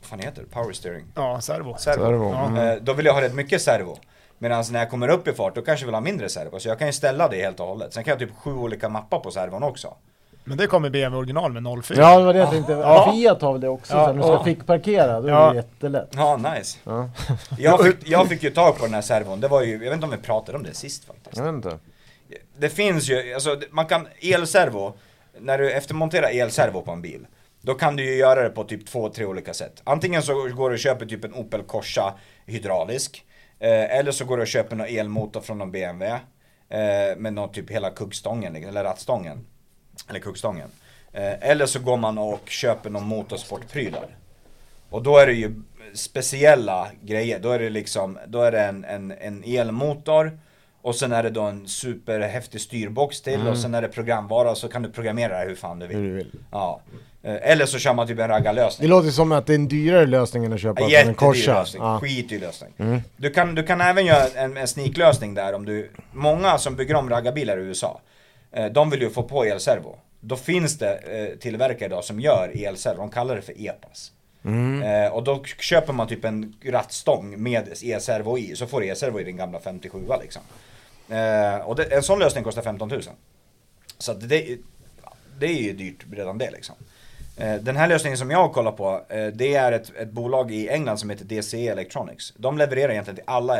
vad 0.00 0.08
fan 0.08 0.18
heter 0.18 0.42
det? 0.42 0.48
Power 0.48 0.72
steering? 0.72 1.04
Ja, 1.14 1.40
servo. 1.40 1.76
Servo. 1.78 2.04
Servo, 2.04 2.34
mm. 2.34 2.68
Eh, 2.68 2.82
då 2.82 2.92
vill 2.92 3.06
jag 3.06 3.14
ha 3.14 3.20
rätt 3.20 3.34
mycket 3.34 3.62
servo. 3.62 3.98
Medan 4.38 4.64
när 4.70 4.78
jag 4.78 4.90
kommer 4.90 5.08
upp 5.08 5.28
i 5.28 5.32
fart, 5.32 5.54
då 5.54 5.62
kanske 5.62 5.82
jag 5.82 5.86
vill 5.86 5.94
ha 5.94 6.00
mindre 6.00 6.28
servo. 6.28 6.60
Så 6.60 6.68
jag 6.68 6.78
kan 6.78 6.86
ju 6.86 6.92
ställa 6.92 7.28
det 7.28 7.42
helt 7.42 7.60
och 7.60 7.66
hållet. 7.66 7.94
Sen 7.94 8.04
kan 8.04 8.10
jag 8.10 8.18
typ 8.18 8.36
sju 8.36 8.54
olika 8.54 8.88
mappar 8.88 9.18
på 9.18 9.30
servon 9.30 9.62
också. 9.62 9.96
Men 10.44 10.58
det 10.58 10.66
kommer 10.66 10.90
BMW 10.90 11.18
original 11.18 11.52
med 11.52 11.84
04. 11.84 12.00
Ja, 12.00 12.18
det 12.18 12.24
var 12.24 12.32
det 12.32 12.38
jag 12.38 12.50
tänkte. 12.50 12.72
Ja. 12.72 13.12
Fiat 13.12 13.42
har 13.42 13.52
väl 13.52 13.60
det 13.60 13.68
också, 13.68 13.94
Ja, 13.94 14.06
så 14.06 14.12
när 14.12 14.18
du 14.18 14.22
ska 14.22 14.32
ja. 14.32 14.44
fick 14.44 14.66
parkera, 14.66 15.20
då 15.20 15.28
är 15.28 15.50
det 15.50 15.56
jättelätt. 15.56 16.08
Ja, 16.14 16.36
nice. 16.36 16.78
Ja. 16.84 17.10
Jag 17.58 17.84
fick, 17.84 18.08
jag 18.08 18.28
fick 18.28 18.42
ju 18.42 18.50
tag 18.50 18.78
på 18.78 18.84
den 18.84 18.94
här 18.94 19.02
servon. 19.02 19.40
Det 19.40 19.48
var 19.48 19.62
ju, 19.62 19.72
jag 19.72 19.78
vet 19.78 19.92
inte 19.92 20.04
om 20.04 20.10
vi 20.10 20.16
pratade 20.16 20.58
om 20.58 20.64
det 20.64 20.74
sist 20.74 21.04
faktiskt. 21.04 21.36
Jag 21.36 21.44
vet 21.44 21.54
inte. 21.54 21.78
Det 22.58 22.68
finns 22.68 23.08
ju, 23.08 23.34
alltså 23.34 23.60
man 23.70 23.86
kan, 23.86 24.08
elservo, 24.20 24.92
när 25.38 25.58
du 25.58 25.70
eftermonterar 25.72 26.28
elservo 26.28 26.82
på 26.82 26.90
en 26.90 27.02
bil, 27.02 27.26
då 27.60 27.74
kan 27.74 27.96
du 27.96 28.04
ju 28.04 28.14
göra 28.14 28.42
det 28.42 28.50
på 28.50 28.64
typ 28.64 28.86
två, 28.86 29.08
tre 29.08 29.24
olika 29.24 29.54
sätt. 29.54 29.82
Antingen 29.84 30.22
så 30.22 30.34
går 30.34 30.70
du 30.70 30.74
och 30.74 30.78
köper 30.78 31.06
typ 31.06 31.24
en 31.24 31.34
Opel 31.34 31.62
Corsa 31.62 32.14
hydraulisk, 32.46 33.24
eh, 33.58 33.98
eller 33.98 34.12
så 34.12 34.24
går 34.24 34.36
du 34.36 34.42
och 34.42 34.48
köper 34.48 34.76
någon 34.76 34.86
elmotor 34.86 35.40
från 35.40 35.58
någon 35.58 35.72
BMW, 35.72 36.20
eh, 36.68 37.16
med 37.16 37.32
någon 37.32 37.52
typ 37.52 37.70
hela 37.70 37.90
kuggstången, 37.90 38.56
eller 38.56 38.84
rattstången, 38.84 39.46
eller 40.08 40.20
kuggstången. 40.20 40.68
Eh, 41.12 41.50
eller 41.50 41.66
så 41.66 41.78
går 41.78 41.96
man 41.96 42.18
och 42.18 42.48
köper 42.48 42.90
någon 42.90 43.04
motorsportprylar. 43.06 44.06
Och 44.90 45.02
då 45.02 45.18
är 45.18 45.26
det 45.26 45.32
ju 45.32 45.54
speciella 45.94 46.88
grejer, 47.02 47.38
då 47.40 47.50
är 47.50 47.58
det 47.58 47.70
liksom, 47.70 48.18
då 48.26 48.42
är 48.42 48.52
det 48.52 48.60
en, 48.60 48.84
en, 48.84 49.12
en 49.20 49.44
elmotor 49.44 50.38
och 50.82 50.94
sen 50.94 51.12
är 51.12 51.22
det 51.22 51.30
då 51.30 51.42
en 51.42 51.68
superhäftig 51.68 52.60
styrbox 52.60 53.20
till 53.20 53.46
och 53.48 53.58
sen 53.58 53.74
är 53.74 53.82
det 53.82 53.88
programvara 53.88 54.54
så 54.54 54.68
kan 54.68 54.82
du 54.82 54.90
programmera 54.90 55.38
det 55.38 55.48
hur 55.48 55.54
fan 55.54 55.78
du 55.78 55.86
Hur 55.86 55.94
vill. 55.94 56.02
du 56.08 56.14
vill. 56.14 56.30
Ja. 56.50 56.80
Eh, 57.22 57.50
Eller 57.50 57.66
så 57.66 57.78
kör 57.78 57.94
man 57.94 58.06
typ 58.06 58.18
en 58.18 58.28
Det 58.28 58.34
raggarlösning. 58.34 58.88
låter 58.88 59.10
som 59.10 59.32
att 59.32 59.46
det 59.46 59.52
är 59.52 59.58
en 59.58 59.68
dyrare 59.68 60.06
lösning 60.06 60.44
än 60.44 60.52
att 60.52 60.60
köpa 60.60 60.76
från 60.76 60.84
en 60.86 60.90
Jättedyr 60.90 61.14
Corsa. 61.14 61.54
lösning, 61.58 61.82
Ja. 61.82 62.00
skitdyr 62.00 62.40
lösning. 62.40 62.70
Mm. 62.78 63.00
Du, 63.16 63.30
kan, 63.30 63.54
du 63.54 63.62
kan 63.62 63.80
även 63.80 64.06
göra 64.06 64.26
en, 64.34 64.56
en 64.56 64.68
sneaklösning 64.68 65.34
där 65.34 65.52
om 65.52 65.64
du, 65.64 65.90
många 66.12 66.58
som 66.58 66.76
bygger 66.76 66.94
om 66.94 67.10
raggarbilar 67.10 67.58
i 67.58 67.60
USA, 67.60 68.00
de 68.72 68.90
vill 68.90 69.00
ju 69.00 69.10
få 69.10 69.22
på 69.22 69.44
elservo. 69.44 69.98
Då 70.20 70.36
finns 70.36 70.78
det 70.78 70.96
eh, 70.96 71.38
tillverkare 71.38 71.86
idag 71.86 72.04
som 72.04 72.20
gör 72.20 72.52
elservo, 72.54 72.96
de 72.96 73.10
kallar 73.10 73.36
det 73.36 73.42
för 73.42 73.66
EPAS. 73.66 74.12
Mm. 74.44 74.82
Eh, 74.82 75.12
och 75.12 75.24
då 75.24 75.44
köper 75.44 75.92
man 75.92 76.08
typ 76.08 76.24
en 76.24 76.54
rattstång 76.64 77.42
med 77.42 77.68
e-servo 77.82 78.38
i, 78.38 78.56
så 78.56 78.66
får 78.66 78.80
du 78.80 78.86
e-servo 78.86 79.20
i 79.20 79.24
din 79.24 79.36
gamla 79.36 79.60
57 79.60 79.98
liksom. 80.22 80.42
Eh, 81.08 81.56
och 81.56 81.76
det, 81.76 81.84
en 81.84 82.02
sån 82.02 82.18
lösning 82.18 82.44
kostar 82.44 82.62
15 82.62 82.88
000. 82.88 83.02
Så 83.98 84.12
det, 84.12 84.58
det 85.38 85.46
är 85.46 85.62
ju 85.62 85.72
dyrt 85.72 86.04
redan 86.12 86.38
det 86.38 86.50
liksom. 86.50 86.74
Eh, 87.36 87.54
den 87.54 87.76
här 87.76 87.88
lösningen 87.88 88.18
som 88.18 88.30
jag 88.30 88.52
kollar 88.52 88.72
på, 88.72 89.02
eh, 89.08 89.26
det 89.26 89.54
är 89.54 89.72
ett, 89.72 89.96
ett 89.96 90.10
bolag 90.10 90.52
i 90.52 90.68
England 90.68 90.98
som 90.98 91.10
heter 91.10 91.24
DCE 91.24 91.68
Electronics. 91.68 92.32
De 92.36 92.58
levererar 92.58 92.92
egentligen 92.92 93.16
till 93.16 93.24
alla 93.26 93.58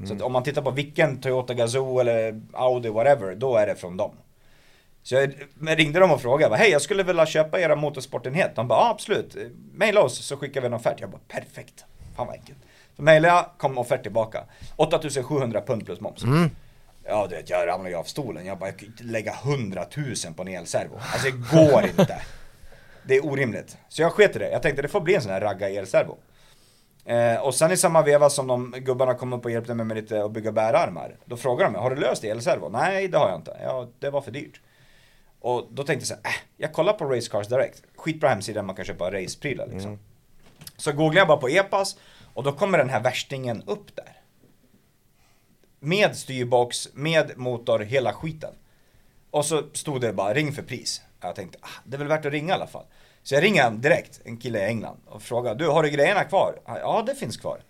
LMP-bilar. 0.00 0.18
Så 0.18 0.24
om 0.26 0.32
man 0.32 0.42
tittar 0.42 0.62
på 0.62 0.70
vilken 0.70 1.20
Toyota 1.20 1.54
Gazoo 1.54 2.00
eller 2.00 2.40
Audi 2.52 2.88
whatever, 2.88 3.34
då 3.34 3.56
är 3.56 3.66
det 3.66 3.74
från 3.74 3.96
dem. 3.96 4.12
Så 5.02 5.14
jag 5.14 5.34
ringde 5.60 6.00
dem 6.00 6.10
och 6.10 6.20
frågade, 6.20 6.56
hej 6.56 6.70
jag 6.70 6.82
skulle 6.82 7.02
vilja 7.02 7.26
köpa 7.26 7.60
era 7.60 7.76
motorsportenhet. 7.76 8.56
De 8.56 8.68
bara, 8.68 8.78
ja 8.78 8.90
absolut, 8.90 9.36
maila 9.74 10.02
oss 10.02 10.24
så 10.24 10.36
skickar 10.36 10.60
vi 10.60 10.66
en 10.66 10.74
offert. 10.74 11.00
Jag 11.00 11.10
bara, 11.10 11.20
perfekt. 11.28 11.84
Fan 12.16 12.26
vad 12.26 12.36
enkelt. 12.36 12.58
Så 12.96 13.02
mejlade 13.02 13.34
jag, 13.34 13.46
kom 13.58 13.78
offert 13.78 14.02
tillbaka. 14.02 14.44
8700 14.76 15.60
pund 15.60 15.86
plus 15.86 16.00
moms. 16.00 16.24
Mm. 16.24 16.50
Ja 17.04 17.26
du 17.30 17.36
vet, 17.36 17.50
jag 17.50 17.66
ramlade 17.66 17.90
ju 17.90 17.96
av 17.96 18.04
stolen. 18.04 18.46
Jag 18.46 18.58
bara, 18.58 18.68
jag 18.68 18.78
kan 18.78 18.88
inte 18.88 19.04
lägga 19.04 19.32
100 19.44 19.84
000 19.96 20.34
på 20.36 20.42
en 20.42 20.48
elservo. 20.48 21.00
Alltså 21.12 21.30
det 21.30 21.58
går 21.58 21.84
inte. 21.84 22.22
Det 23.02 23.16
är 23.16 23.26
orimligt. 23.26 23.76
Så 23.88 24.02
jag 24.02 24.12
sket 24.12 24.36
i 24.36 24.38
det. 24.38 24.50
Jag 24.50 24.62
tänkte 24.62 24.82
det 24.82 24.88
får 24.88 25.00
bli 25.00 25.14
en 25.14 25.22
sån 25.22 25.32
här 25.32 25.40
ragga 25.40 25.68
elservo. 25.68 26.18
Eh, 27.10 27.40
och 27.40 27.54
sen 27.54 27.72
i 27.72 27.76
samma 27.76 28.02
veva 28.02 28.30
som 28.30 28.46
de 28.46 28.74
gubbarna 28.78 29.14
kom 29.14 29.32
upp 29.32 29.44
och 29.44 29.50
hjälpte 29.50 29.74
mig 29.74 29.86
med 29.86 29.96
lite 29.96 30.24
att 30.24 30.32
bygga 30.32 30.52
bärarmar. 30.52 31.16
Då 31.24 31.36
frågade 31.36 31.66
de 31.66 31.72
mig, 31.72 31.82
har 31.82 31.90
du 31.90 31.96
löst 31.96 32.24
elservo? 32.24 32.68
Nej, 32.68 33.08
det 33.08 33.18
har 33.18 33.28
jag 33.28 33.38
inte. 33.38 33.56
Ja, 33.62 33.88
det 33.98 34.10
var 34.10 34.20
för 34.20 34.30
dyrt. 34.30 34.60
Och 35.40 35.66
då 35.70 35.82
tänkte 35.82 36.02
jag 36.02 36.06
så 36.06 36.14
här, 36.14 36.34
äh, 36.34 36.36
jag 36.56 36.72
kollar 36.72 36.92
på 36.92 37.04
Race 37.04 37.30
Cars 37.30 37.48
Direct. 37.48 37.82
Skitbra 37.96 38.28
hemsida 38.28 38.62
man 38.62 38.76
kan 38.76 38.84
köpa 38.84 39.12
raceprylar 39.12 39.66
liksom. 39.66 39.98
Så 40.76 40.92
googlar 40.92 41.20
jag 41.20 41.28
bara 41.28 41.38
på 41.38 41.48
EPAS 41.48 41.96
och 42.34 42.42
då 42.42 42.52
kommer 42.52 42.78
den 42.78 42.90
här 42.90 43.00
värstingen 43.00 43.62
upp 43.66 43.96
där. 43.96 44.16
Med 45.80 46.16
styrbox, 46.16 46.88
med 46.94 47.38
motor, 47.38 47.78
hela 47.78 48.12
skiten. 48.12 48.54
Och 49.30 49.44
så 49.44 49.62
stod 49.72 50.00
det 50.00 50.12
bara 50.12 50.34
ring 50.34 50.52
för 50.52 50.62
pris. 50.62 51.02
Jag 51.20 51.34
tänkte, 51.34 51.58
ah, 51.62 51.80
det 51.84 51.96
är 51.96 51.98
väl 51.98 52.08
värt 52.08 52.26
att 52.26 52.32
ringa 52.32 52.48
i 52.48 52.56
alla 52.56 52.66
fall. 52.66 52.84
Så 53.22 53.34
jag 53.34 53.42
ringer 53.42 53.62
han 53.62 53.80
direkt, 53.80 54.20
en 54.24 54.36
kille 54.36 54.58
i 54.58 54.64
England, 54.64 54.96
och 55.06 55.22
frågar, 55.22 55.54
du 55.54 55.68
har 55.68 55.82
du 55.82 55.90
grejerna 55.90 56.24
kvar? 56.24 56.54
Ja, 56.66 57.02
det 57.06 57.14
finns 57.14 57.36
kvar. 57.36 57.60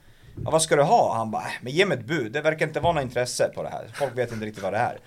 Ja, 0.44 0.50
vad 0.50 0.62
ska 0.62 0.76
du 0.76 0.82
ha? 0.82 1.14
Han 1.16 1.30
bara, 1.30 1.42
äh, 1.42 1.48
men 1.62 1.72
ge 1.72 1.86
mig 1.86 1.98
ett 1.98 2.04
bud. 2.06 2.32
Det 2.32 2.40
verkar 2.40 2.66
inte 2.66 2.80
vara 2.80 2.92
något 2.92 3.02
intresse 3.02 3.48
på 3.54 3.62
det 3.62 3.68
här. 3.68 3.90
Folk 3.94 4.18
vet 4.18 4.32
inte 4.32 4.46
riktigt 4.46 4.62
vad 4.62 4.72
det 4.72 4.78
är. 4.78 4.98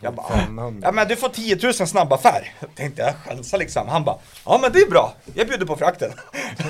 Jag 0.00 0.14
bara, 0.14 0.26
"Ah, 0.26 0.70
ja 0.82 0.92
men 0.92 1.08
du 1.08 1.16
får 1.16 1.28
10 1.28 1.58
000 1.62 1.74
snabb 1.74 2.12
affär. 2.12 2.52
Tänkte 2.74 3.02
jag 3.02 3.14
chansa 3.14 3.56
liksom. 3.56 3.88
Han 3.88 4.04
bara, 4.04 4.18
ja 4.44 4.58
men 4.62 4.72
det 4.72 4.78
är 4.78 4.90
bra. 4.90 5.14
Jag 5.34 5.48
bjuder 5.48 5.66
på 5.66 5.76
frakten. 5.76 6.10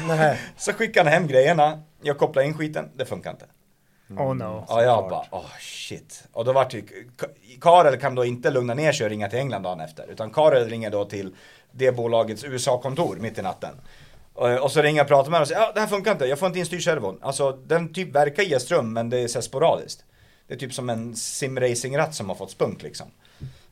Nej. 0.08 0.38
Så 0.56 0.72
skickade 0.72 1.10
han 1.10 1.20
hem 1.20 1.28
grejerna. 1.28 1.82
Jag 2.02 2.18
kopplade 2.18 2.46
in 2.48 2.54
skiten. 2.54 2.90
Det 2.96 3.04
funkar 3.06 3.30
inte. 3.30 3.44
Oh 4.10 4.34
no. 4.34 4.64
Ja, 4.68 4.82
jag 4.82 5.08
bara, 5.10 5.24
åh 5.30 5.44
shit. 5.60 6.24
Och 6.32 6.44
då 6.44 6.52
vart 6.52 6.74
Ka- 6.74 7.60
Karel 7.60 8.00
kan 8.00 8.14
då 8.14 8.24
inte 8.24 8.50
lugna 8.50 8.74
ner 8.74 8.92
sig 8.92 9.04
och 9.04 9.10
ringa 9.10 9.28
till 9.28 9.38
England 9.38 9.62
dagen 9.62 9.80
efter. 9.80 10.06
Utan 10.10 10.30
Karel 10.30 10.68
ringer 10.68 10.90
då 10.90 11.04
till 11.04 11.34
det 11.72 11.92
bolagets 11.92 12.44
USA-kontor 12.44 13.16
mitt 13.16 13.38
i 13.38 13.42
natten. 13.42 13.74
Och, 14.34 14.72
så 14.72 14.82
ringer 14.82 14.98
jag 14.98 15.04
och 15.04 15.08
pratar 15.08 15.30
med 15.30 15.38
honom 15.38 15.42
och 15.42 15.48
säger, 15.48 15.60
ja 15.60 15.72
det 15.74 15.80
här 15.80 15.86
funkar 15.86 16.12
inte, 16.12 16.24
jag 16.26 16.38
får 16.38 16.46
inte 16.46 16.58
in 16.58 16.66
styrservon. 16.66 17.18
Alltså 17.22 17.52
den 17.52 17.92
typ 17.94 18.14
verkar 18.14 18.42
ge 18.42 18.60
ström 18.60 18.92
men 18.92 19.10
det 19.10 19.18
är 19.18 19.28
så 19.28 19.42
sporadiskt. 19.42 20.04
Det 20.46 20.54
är 20.54 20.58
typ 20.58 20.74
som 20.74 20.90
en 20.90 21.16
simracingratt 21.16 22.14
som 22.14 22.28
har 22.28 22.36
fått 22.36 22.50
spunk 22.50 22.82
liksom. 22.82 23.06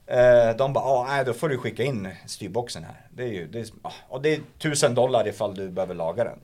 Eh, 0.07 0.57
de 0.59 0.73
bara, 0.73 0.85
ja 0.85 1.07
nej 1.09 1.25
då 1.25 1.33
får 1.33 1.49
du 1.49 1.59
skicka 1.59 1.83
in 1.85 2.09
styrboxen 2.27 2.85
här. 2.85 3.07
Det 3.11 3.23
är 3.23 3.29
ju, 3.33 3.47
det 3.47 3.59
är, 3.61 3.67
ah, 3.83 3.93
och 4.09 4.23
det 4.23 4.35
är 4.35 4.41
tusen 4.59 4.95
dollar 4.95 5.29
ifall 5.29 5.55
du 5.55 5.69
behöver 5.69 5.95
laga 5.95 6.25
den. 6.25 6.39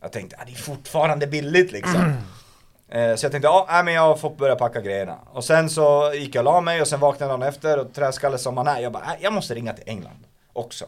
Jag 0.00 0.12
tänkte, 0.12 0.36
ah, 0.40 0.44
det 0.46 0.52
är 0.52 0.56
fortfarande 0.56 1.26
billigt 1.26 1.72
liksom. 1.72 2.12
Eh, 2.88 3.14
så 3.14 3.24
jag 3.24 3.32
tänkte, 3.32 3.46
ja 3.46 3.66
nej, 3.70 3.84
men 3.84 3.94
jag 3.94 4.20
får 4.20 4.30
börja 4.30 4.56
packa 4.56 4.80
grejerna. 4.80 5.18
Och 5.32 5.44
sen 5.44 5.70
så 5.70 6.12
gick 6.14 6.34
jag 6.34 6.40
och 6.40 6.52
la 6.52 6.60
mig 6.60 6.80
och 6.80 6.88
sen 6.88 7.00
vaknade 7.00 7.32
dagen 7.32 7.42
efter 7.42 7.78
och 7.78 7.94
träskalle 7.94 8.38
som 8.38 8.54
man 8.54 8.66
är. 8.66 8.80
Jag 8.80 8.92
bara, 8.92 9.04
nej, 9.06 9.18
jag 9.20 9.32
måste 9.32 9.54
ringa 9.54 9.72
till 9.72 9.84
England 9.86 10.26
också. 10.52 10.84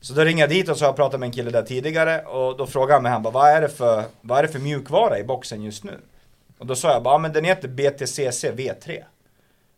Så 0.00 0.14
då 0.14 0.24
ringer 0.24 0.42
jag 0.42 0.50
dit 0.50 0.68
och 0.68 0.76
så 0.76 0.84
har 0.84 0.88
jag 0.88 0.96
pratat 0.96 1.20
med 1.20 1.26
en 1.26 1.32
kille 1.32 1.50
där 1.50 1.62
tidigare 1.62 2.24
och 2.24 2.56
då 2.56 2.66
frågade 2.66 2.92
han 2.92 3.02
mig, 3.02 3.12
han 3.12 3.22
bara, 3.22 3.30
vad 3.30 3.48
är 3.48 3.60
det 3.60 3.68
för, 3.68 4.04
vad 4.20 4.38
är 4.38 4.42
det 4.42 4.48
för 4.48 4.58
mjukvara 4.58 5.18
i 5.18 5.24
boxen 5.24 5.62
just 5.62 5.84
nu? 5.84 6.00
Och 6.58 6.66
då 6.66 6.76
sa 6.76 6.92
jag 6.92 7.02
bara, 7.02 7.14
ah 7.14 7.18
men 7.18 7.32
den 7.32 7.44
heter 7.44 7.68
BTCC 7.68 8.44
V3. 8.44 9.04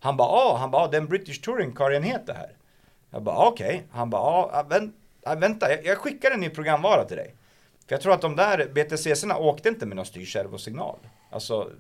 Han 0.00 0.16
bara, 0.16 0.28
ja, 0.28 0.56
han 0.60 0.70
bara, 0.70 0.88
den 0.88 1.06
British 1.06 1.40
Touring 1.40 1.72
Car-enhet 1.72 2.28
här. 2.28 2.50
Jag 3.10 3.22
bara, 3.22 3.34
ja, 3.34 3.46
okej. 3.46 3.82
Han 3.90 4.10
bara, 4.10 4.50
ja, 4.52 4.62
vänt, 4.68 4.94
vänta, 5.36 5.70
jag, 5.70 5.84
jag 5.84 5.98
skickar 5.98 6.30
en 6.30 6.40
ny 6.40 6.50
programvara 6.50 7.04
till 7.04 7.16
dig. 7.16 7.34
För 7.86 7.94
jag 7.94 8.00
tror 8.00 8.12
att 8.12 8.20
de 8.20 8.36
där 8.36 8.68
BTCC-erna 8.74 9.36
åkte 9.36 9.68
inte 9.68 9.86
med 9.86 9.96
någon 9.96 10.06
styrservosignal. 10.06 10.98
Alltså 11.30 11.70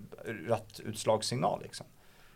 rattutslagssignal 0.48 1.62
liksom. 1.62 1.86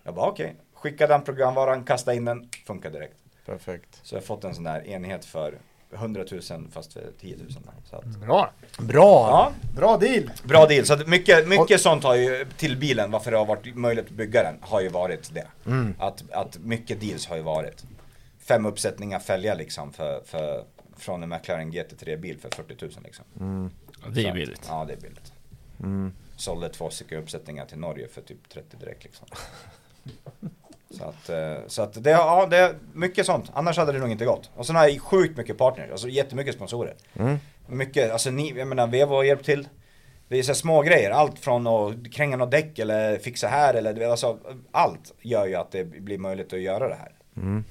Jag 0.03 0.15
bara 0.15 0.31
okej, 0.31 0.57
skicka 0.75 1.07
den 1.07 1.23
programvaran, 1.23 1.85
kasta 1.85 2.15
in 2.15 2.25
den, 2.25 2.49
funkar 2.67 2.91
direkt. 2.91 3.17
Perfekt. 3.47 4.01
Så 4.03 4.15
jag 4.15 4.21
har 4.21 4.27
fått 4.27 4.45
en 4.45 4.55
sån 4.55 4.65
där 4.65 4.87
enhet 4.87 5.25
för 5.25 5.59
100 5.95 6.25
000 6.51 6.69
fast 6.73 6.93
för 6.93 7.11
10 7.21 7.37
000. 7.37 7.53
Så 7.85 7.97
att, 7.97 8.05
Bra. 8.05 8.51
Bra! 8.79 9.29
ja, 9.31 9.53
Bra 9.77 9.97
deal. 9.97 10.31
bra 10.45 10.67
deal. 10.67 10.85
Så 10.87 10.95
att 10.95 11.09
mycket, 11.09 11.49
mycket 11.49 11.81
sånt 11.81 12.05
har 12.05 12.15
ju 12.15 12.47
till 12.57 12.77
bilen, 12.77 13.11
varför 13.11 13.31
det 13.31 13.37
har 13.37 13.47
varit 13.47 13.77
möjligt 13.77 14.05
att 14.05 14.11
bygga 14.11 14.43
den, 14.43 14.57
har 14.61 14.81
ju 14.81 14.89
varit 14.89 15.35
det. 15.35 15.47
Att, 15.99 16.33
att 16.33 16.59
mycket 16.59 17.01
deals 17.01 17.27
har 17.27 17.37
ju 17.37 17.43
varit. 17.43 17.85
Fem 18.39 18.67
uppsättningar 18.67 19.19
fälgar 19.19 19.57
liksom 19.57 19.93
för, 19.93 20.23
för, 20.25 20.65
från 20.97 21.23
en 21.23 21.29
McLaren 21.29 21.73
GT3-bil 21.73 22.39
för 22.39 22.51
40 22.55 22.85
000 22.85 22.91
liksom. 23.05 23.25
Det 24.09 24.23
Så 24.23 24.29
är 24.29 24.33
billigt. 24.33 24.67
Ja, 24.69 24.85
det 24.85 24.93
är 24.93 24.97
billigt. 25.01 25.33
Sålde 26.43 26.69
två 26.69 26.91
stycken 26.91 27.19
uppsättningar 27.19 27.67
till 27.67 27.79
Norge 27.79 28.09
för 28.09 28.21
typ 28.21 28.49
30 28.49 28.77
direkt 28.77 29.05
liksom. 29.05 29.27
så 30.91 31.05
att, 31.05 31.29
eh, 31.29 31.57
så 31.67 31.83
att 31.83 32.05
det, 32.05 32.11
ja, 32.11 32.47
det 32.51 32.57
är 32.57 32.75
mycket 32.93 33.27
sånt. 33.27 33.51
Annars 33.55 33.79
hade 33.79 33.93
det 33.93 33.99
nog 33.99 34.11
inte 34.11 34.25
gått. 34.25 34.51
Och 34.55 34.67
sen 34.67 34.77
har 34.77 34.89
jag 34.89 35.03
sjukt 35.03 35.37
mycket 35.37 35.59
partners, 35.59 35.91
alltså 35.91 36.09
jättemycket 36.09 36.55
sponsorer. 36.55 36.95
Mycket, 37.67 38.13
alltså 38.13 38.31
ni, 38.31 38.53
jag 38.59 38.69
menar 38.69 38.87
Vevo 38.87 39.15
har 39.15 39.25
hjälpt 39.25 39.45
till. 39.45 39.69
Det 40.29 40.39
är 40.39 40.43
så 40.43 40.55
små 40.55 40.83
grejer, 40.83 41.11
allt 41.11 41.39
från 41.39 41.67
att 41.67 42.13
kränga 42.13 42.37
något 42.37 42.51
däck 42.51 42.79
eller 42.79 43.19
fixa 43.19 43.49
här 43.49 43.75
eller 43.75 43.93
du 43.93 44.01
vet, 44.01 44.11
alltså 44.11 44.39
allt 44.71 45.15
gör 45.21 45.47
ju 45.47 45.55
att 45.55 45.71
det 45.71 45.85
blir 45.85 46.19
möjligt 46.19 46.53
att 46.53 46.61
göra 46.61 46.89
det 46.89 46.99
här. 46.99 47.13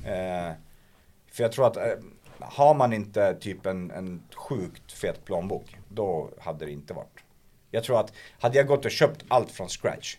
Eh, 0.05 0.53
för 1.31 1.43
jag 1.43 1.51
tror 1.51 1.67
att 1.67 1.77
eh, 1.77 1.83
har 2.39 2.73
man 2.73 2.93
inte 2.93 3.33
typ 3.33 3.65
en, 3.65 3.91
en 3.91 4.21
sjukt 4.35 4.91
fet 4.91 5.25
plånbok, 5.25 5.77
då 5.89 6.29
hade 6.39 6.65
det 6.65 6.71
inte 6.71 6.93
varit. 6.93 7.20
Jag 7.71 7.83
tror 7.83 7.99
att 7.99 8.13
hade 8.39 8.57
jag 8.57 8.67
gått 8.67 8.85
och 8.85 8.91
köpt 8.91 9.25
allt 9.27 9.51
från 9.51 9.69
scratch 9.69 10.15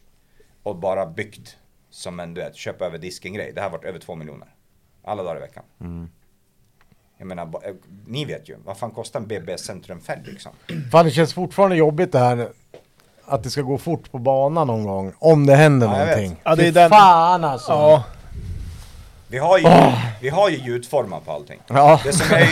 och 0.62 0.76
bara 0.76 1.06
byggt 1.06 1.56
som 1.90 2.20
en 2.20 2.34
du 2.34 2.40
vet, 2.40 2.56
köpa 2.56 2.86
över 2.86 2.98
disken 2.98 3.32
grej, 3.34 3.52
det 3.54 3.60
här 3.60 3.70
varit 3.70 3.84
över 3.84 3.98
två 3.98 4.14
miljoner. 4.14 4.48
Alla 5.04 5.22
dagar 5.22 5.36
i 5.36 5.40
veckan. 5.40 5.62
Jag 7.18 7.26
menar, 7.26 7.42
eh, 7.44 7.74
ni 8.06 8.24
vet 8.24 8.48
ju, 8.48 8.56
vad 8.64 8.76
fan 8.78 8.90
kostar 8.90 9.20
en 9.20 9.26
BB 9.26 9.58
Centrumfälg 9.58 10.20
liksom? 10.24 10.52
Fan 10.92 11.04
det 11.04 11.10
känns 11.10 11.34
fortfarande 11.34 11.76
jobbigt 11.76 12.12
det 12.12 12.18
här 12.18 12.48
att 13.24 13.42
det 13.42 13.50
ska 13.50 13.62
gå 13.62 13.78
fort 13.78 14.10
på 14.10 14.18
banan 14.18 14.66
någon 14.66 14.84
gång. 14.86 15.12
Om 15.18 15.46
det 15.46 15.54
händer 15.54 15.86
Ja, 15.86 15.98
jag 15.98 16.06
någonting. 16.08 16.40
Ja, 16.44 16.54
det 16.56 16.66
är 16.68 16.72
den- 16.72 16.90
fan 16.90 17.44
alltså! 17.44 17.72
Ja. 17.72 18.04
Vi 19.28 19.38
har 19.38 19.58
ju, 19.58 19.64
vi 20.20 20.28
har 20.28 20.48
ju 20.50 20.56
gjutformar 20.56 21.20
på 21.20 21.32
allting. 21.32 21.60
Ja. 21.68 22.00
Det 22.04 22.12
som, 22.12 22.36
är, 22.36 22.48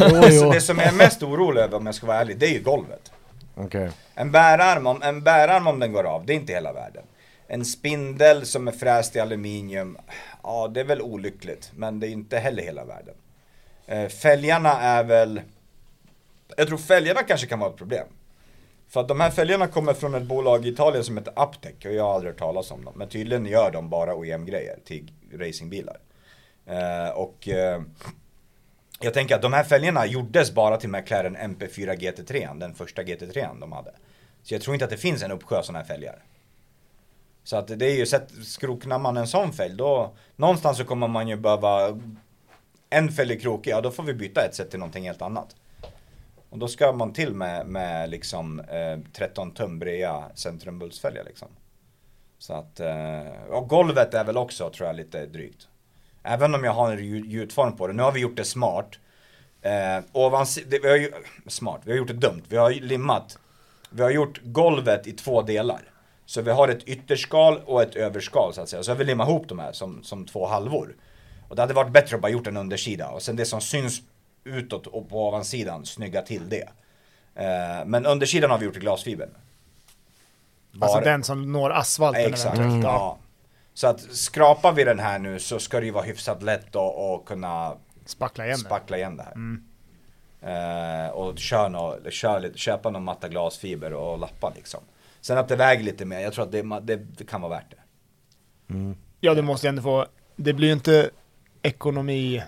Jo, 0.10 0.20
det, 0.20 0.34
jo. 0.34 0.50
det 0.52 0.60
som 0.60 0.78
jag 0.78 0.86
är 0.88 0.92
mest 0.92 1.22
orolig 1.22 1.60
över 1.60 1.76
om 1.76 1.86
jag 1.86 1.94
ska 1.94 2.06
vara 2.06 2.20
ärlig, 2.20 2.38
det 2.38 2.46
är 2.46 2.50
ju 2.52 2.62
golvet. 2.62 3.12
Okej. 3.54 3.90
En 4.14 4.30
bärarm, 4.30 4.86
om, 4.86 5.02
en 5.02 5.22
bärarm 5.22 5.66
om 5.66 5.78
den 5.78 5.92
går 5.92 6.04
av, 6.04 6.26
det 6.26 6.32
är 6.32 6.34
inte 6.34 6.52
hela 6.52 6.72
världen. 6.72 7.04
En 7.46 7.64
spindel 7.64 8.46
som 8.46 8.68
är 8.68 8.72
fräst 8.72 9.16
i 9.16 9.20
aluminium, 9.20 9.98
ja 10.42 10.68
det 10.68 10.80
är 10.80 10.84
väl 10.84 11.02
olyckligt, 11.02 11.72
men 11.74 12.00
det 12.00 12.08
är 12.08 12.10
inte 12.10 12.38
heller 12.38 12.62
hela 12.62 12.84
världen. 12.84 13.14
Eh, 13.86 14.08
fälgarna 14.08 14.80
är 14.80 15.04
väl, 15.04 15.40
jag 16.56 16.68
tror 16.68 16.78
fälgarna 16.78 17.22
kanske 17.22 17.46
kan 17.46 17.58
vara 17.58 17.70
ett 17.70 17.76
problem. 17.76 18.06
För 18.88 19.00
att 19.00 19.08
de 19.08 19.20
här 19.20 19.30
fälgarna 19.30 19.66
kommer 19.66 19.94
från 19.94 20.14
ett 20.14 20.22
bolag 20.22 20.66
i 20.66 20.68
Italien 20.68 21.04
som 21.04 21.16
heter 21.16 21.42
Uptech 21.42 21.86
och 21.86 21.92
jag 21.92 22.04
har 22.04 22.14
aldrig 22.14 22.32
hört 22.32 22.38
talas 22.38 22.70
om 22.70 22.84
dem. 22.84 22.94
Men 22.96 23.08
tydligen 23.08 23.46
gör 23.46 23.70
de 23.70 23.90
bara 23.90 24.14
OEM-grejer 24.14 24.78
till 24.84 25.12
racingbilar. 25.32 25.98
Eh, 26.66 27.08
och 27.08 27.48
eh, 27.48 27.82
jag 29.04 29.14
tänker 29.14 29.34
att 29.34 29.42
de 29.42 29.52
här 29.52 29.64
fälgarna 29.64 30.06
gjordes 30.06 30.52
bara 30.52 30.76
till 30.76 30.88
McLaren 30.88 31.36
MP4 31.36 31.96
GT3, 31.96 32.58
den 32.58 32.74
första 32.74 33.02
GT3 33.02 33.60
de 33.60 33.72
hade. 33.72 33.94
Så 34.42 34.54
jag 34.54 34.62
tror 34.62 34.74
inte 34.74 34.84
att 34.84 34.90
det 34.90 34.96
finns 34.96 35.22
en 35.22 35.32
uppsjö 35.32 35.62
sådana 35.62 35.78
här 35.78 35.86
fälgar. 35.86 36.24
Så 37.44 37.56
att 37.56 37.66
det 37.66 37.86
är 37.86 37.96
ju, 37.96 38.06
skroknar 38.44 38.98
man 38.98 39.16
en 39.16 39.26
sån 39.26 39.52
fälg 39.52 39.74
då, 39.74 40.14
någonstans 40.36 40.78
så 40.78 40.84
kommer 40.84 41.08
man 41.08 41.28
ju 41.28 41.36
behöva, 41.36 42.00
en 42.90 43.12
fälg 43.12 43.34
är 43.34 43.38
krokig, 43.38 43.70
ja 43.70 43.80
då 43.80 43.90
får 43.90 44.02
vi 44.02 44.14
byta 44.14 44.40
ett 44.40 44.54
set 44.54 44.70
till 44.70 44.78
någonting 44.78 45.04
helt 45.04 45.22
annat. 45.22 45.56
Och 46.50 46.58
då 46.58 46.68
ska 46.68 46.92
man 46.92 47.12
till 47.12 47.34
med, 47.34 47.66
med 47.66 48.10
liksom 48.10 48.60
eh, 48.60 48.98
13 49.12 49.50
tum 49.50 49.78
breda 49.78 50.24
centrumbultsfälgar 50.34 51.24
liksom. 51.24 51.48
Så 52.38 52.54
att, 52.54 52.80
eh, 52.80 53.42
och 53.50 53.68
golvet 53.68 54.14
är 54.14 54.24
väl 54.24 54.36
också 54.36 54.70
tror 54.70 54.86
jag 54.86 54.96
lite 54.96 55.26
drygt. 55.26 55.68
Även 56.24 56.54
om 56.54 56.64
jag 56.64 56.72
har 56.72 56.92
en 56.92 57.30
gjutform 57.30 57.76
på 57.76 57.86
det. 57.86 57.92
Nu 57.92 58.02
har 58.02 58.12
vi 58.12 58.20
gjort 58.20 58.36
det 58.36 58.44
smart. 58.44 58.98
Eh, 59.62 60.04
ovans, 60.12 60.58
det, 60.66 60.78
vi 60.78 60.88
har 60.88 60.96
ju, 60.96 61.12
smart, 61.46 61.80
vi 61.84 61.90
har 61.90 61.98
gjort 61.98 62.08
det 62.08 62.14
dumt. 62.14 62.42
Vi 62.48 62.56
har 62.56 62.70
limmat. 62.70 63.38
Vi 63.90 64.02
har 64.02 64.10
gjort 64.10 64.40
golvet 64.42 65.06
i 65.06 65.12
två 65.12 65.42
delar. 65.42 65.80
Så 66.26 66.42
vi 66.42 66.50
har 66.50 66.68
ett 66.68 66.84
ytterskal 66.88 67.60
och 67.66 67.82
ett 67.82 67.94
överskal 67.96 68.54
så 68.54 68.60
att 68.60 68.68
säga. 68.68 68.82
Så 68.82 68.90
har 68.90 68.96
vi 68.96 69.04
limmat 69.04 69.28
ihop 69.28 69.48
de 69.48 69.58
här 69.58 69.72
som, 69.72 70.02
som 70.02 70.26
två 70.26 70.46
halvor. 70.46 70.96
Och 71.48 71.56
det 71.56 71.62
hade 71.62 71.74
varit 71.74 71.92
bättre 71.92 72.16
att 72.16 72.22
bara 72.22 72.32
gjort 72.32 72.46
en 72.46 72.56
undersida. 72.56 73.08
Och 73.08 73.22
sen 73.22 73.36
det 73.36 73.44
som 73.44 73.60
syns 73.60 74.02
utåt 74.44 74.86
och 74.86 75.08
på 75.08 75.28
ovansidan, 75.28 75.86
snygga 75.86 76.22
till 76.22 76.48
det. 76.48 76.68
Eh, 77.34 77.86
men 77.86 78.06
undersidan 78.06 78.50
har 78.50 78.58
vi 78.58 78.64
gjort 78.64 78.76
i 78.76 78.80
glasfiber. 78.80 79.28
Alltså 80.80 80.96
Bara- 80.96 81.04
den 81.04 81.22
som 81.24 81.52
når 81.52 81.70
asfalten 81.70 82.32
Exakt. 82.32 82.58
eventuellt. 82.58 82.84
Ja. 82.84 83.18
Så 83.74 83.86
att 83.86 84.00
skrapar 84.00 84.72
vi 84.72 84.84
den 84.84 84.98
här 84.98 85.18
nu 85.18 85.38
så 85.38 85.58
ska 85.58 85.80
det 85.80 85.86
ju 85.86 85.92
vara 85.92 86.04
hyfsat 86.04 86.42
lätt 86.42 86.76
att, 86.76 86.96
att 86.98 87.24
kunna 87.24 87.76
Spackla 88.04 88.46
igen 88.46 88.58
spackla 88.58 88.96
igen 88.96 89.16
det 89.16 89.22
här. 89.22 89.34
Eh, 90.44 91.10
och 91.10 91.38
kör 91.38 91.68
nå, 91.68 91.98
kör 92.10 92.40
lite, 92.40 92.58
köpa 92.58 92.90
någon 92.90 93.04
matta 93.04 93.28
glasfiber 93.28 93.92
och 93.92 94.18
lappa 94.18 94.52
liksom. 94.56 94.80
Sen 95.20 95.38
att 95.38 95.48
det 95.48 95.56
väger 95.56 95.82
lite 95.84 96.04
mer, 96.04 96.20
jag 96.20 96.32
tror 96.32 96.44
att 96.44 96.52
det, 96.52 96.80
det, 96.82 96.96
det 96.96 97.24
kan 97.24 97.40
vara 97.40 97.50
värt 97.50 97.70
det. 97.70 97.76
Ja, 99.20 99.34
det 99.34 99.42
måste 99.42 99.66
ju 99.66 99.68
ändå 99.68 99.82
få... 99.82 100.06
Det 100.36 100.52
blir 100.52 100.68
ju 100.68 100.74
inte 100.74 101.10
ekonomi 101.62 102.42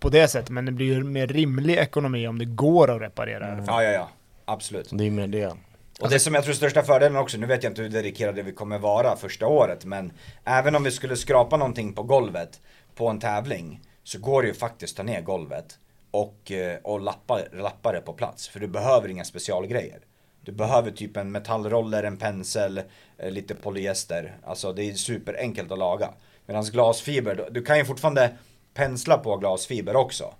på 0.00 0.08
det 0.08 0.28
sättet, 0.28 0.50
men 0.50 0.64
det 0.64 0.72
blir 0.72 0.86
ju 0.86 1.04
mer 1.04 1.26
rimlig 1.26 1.74
ekonomi 1.74 2.26
om 2.26 2.38
det 2.38 2.44
går 2.44 2.90
att 2.90 3.00
reparera. 3.00 3.54
det. 3.54 3.64
Ja, 3.66 3.82
ja, 3.82 3.90
ja. 3.90 4.08
Absolut. 4.44 4.90
Det 4.92 5.04
är 5.04 5.10
mer 5.10 5.26
det. 5.26 5.56
Och 6.00 6.10
det 6.10 6.18
som 6.18 6.34
jag 6.34 6.44
tror 6.44 6.52
är 6.52 6.56
största 6.56 6.82
fördelen 6.82 7.16
också, 7.16 7.38
nu 7.38 7.46
vet 7.46 7.62
jag 7.62 7.70
inte 7.70 7.82
hur 7.82 7.88
dedikerade 7.88 8.42
vi 8.42 8.52
kommer 8.52 8.78
vara 8.78 9.16
första 9.16 9.46
året, 9.46 9.84
men 9.84 10.12
även 10.44 10.74
om 10.76 10.84
vi 10.84 10.90
skulle 10.90 11.16
skrapa 11.16 11.56
någonting 11.56 11.92
på 11.92 12.02
golvet 12.02 12.60
på 12.94 13.08
en 13.08 13.20
tävling, 13.20 13.80
så 14.02 14.18
går 14.18 14.42
det 14.42 14.48
ju 14.48 14.54
faktiskt 14.54 14.92
att 14.92 14.96
ta 15.06 15.12
ner 15.12 15.20
golvet 15.20 15.78
och, 16.10 16.52
eh, 16.52 16.78
och 16.82 17.00
lappa, 17.00 17.40
lappa 17.52 17.92
det 17.92 18.00
på 18.00 18.12
plats. 18.12 18.48
För 18.48 18.60
du 18.60 18.66
behöver 18.68 19.08
inga 19.08 19.24
specialgrejer. 19.24 19.98
Du 20.40 20.52
behöver 20.52 20.90
typ 20.90 21.16
en 21.16 21.32
metallroller, 21.32 22.02
en 22.02 22.16
pensel, 22.16 22.82
eh, 23.18 23.30
lite 23.30 23.54
polyester. 23.54 24.36
Alltså 24.44 24.72
det 24.72 24.82
är 24.90 24.94
superenkelt 24.94 25.72
att 25.72 25.78
laga. 25.78 26.10
Medan 26.46 26.64
glasfiber, 26.64 27.34
du- 27.34 27.48
du 27.50 27.62
kan 27.64 27.78
ju 27.78 27.84
fortfarande 27.84 28.30
pensla 28.74 29.18
på 29.18 29.36
glasfiber 29.36 29.96
också. 29.96 30.34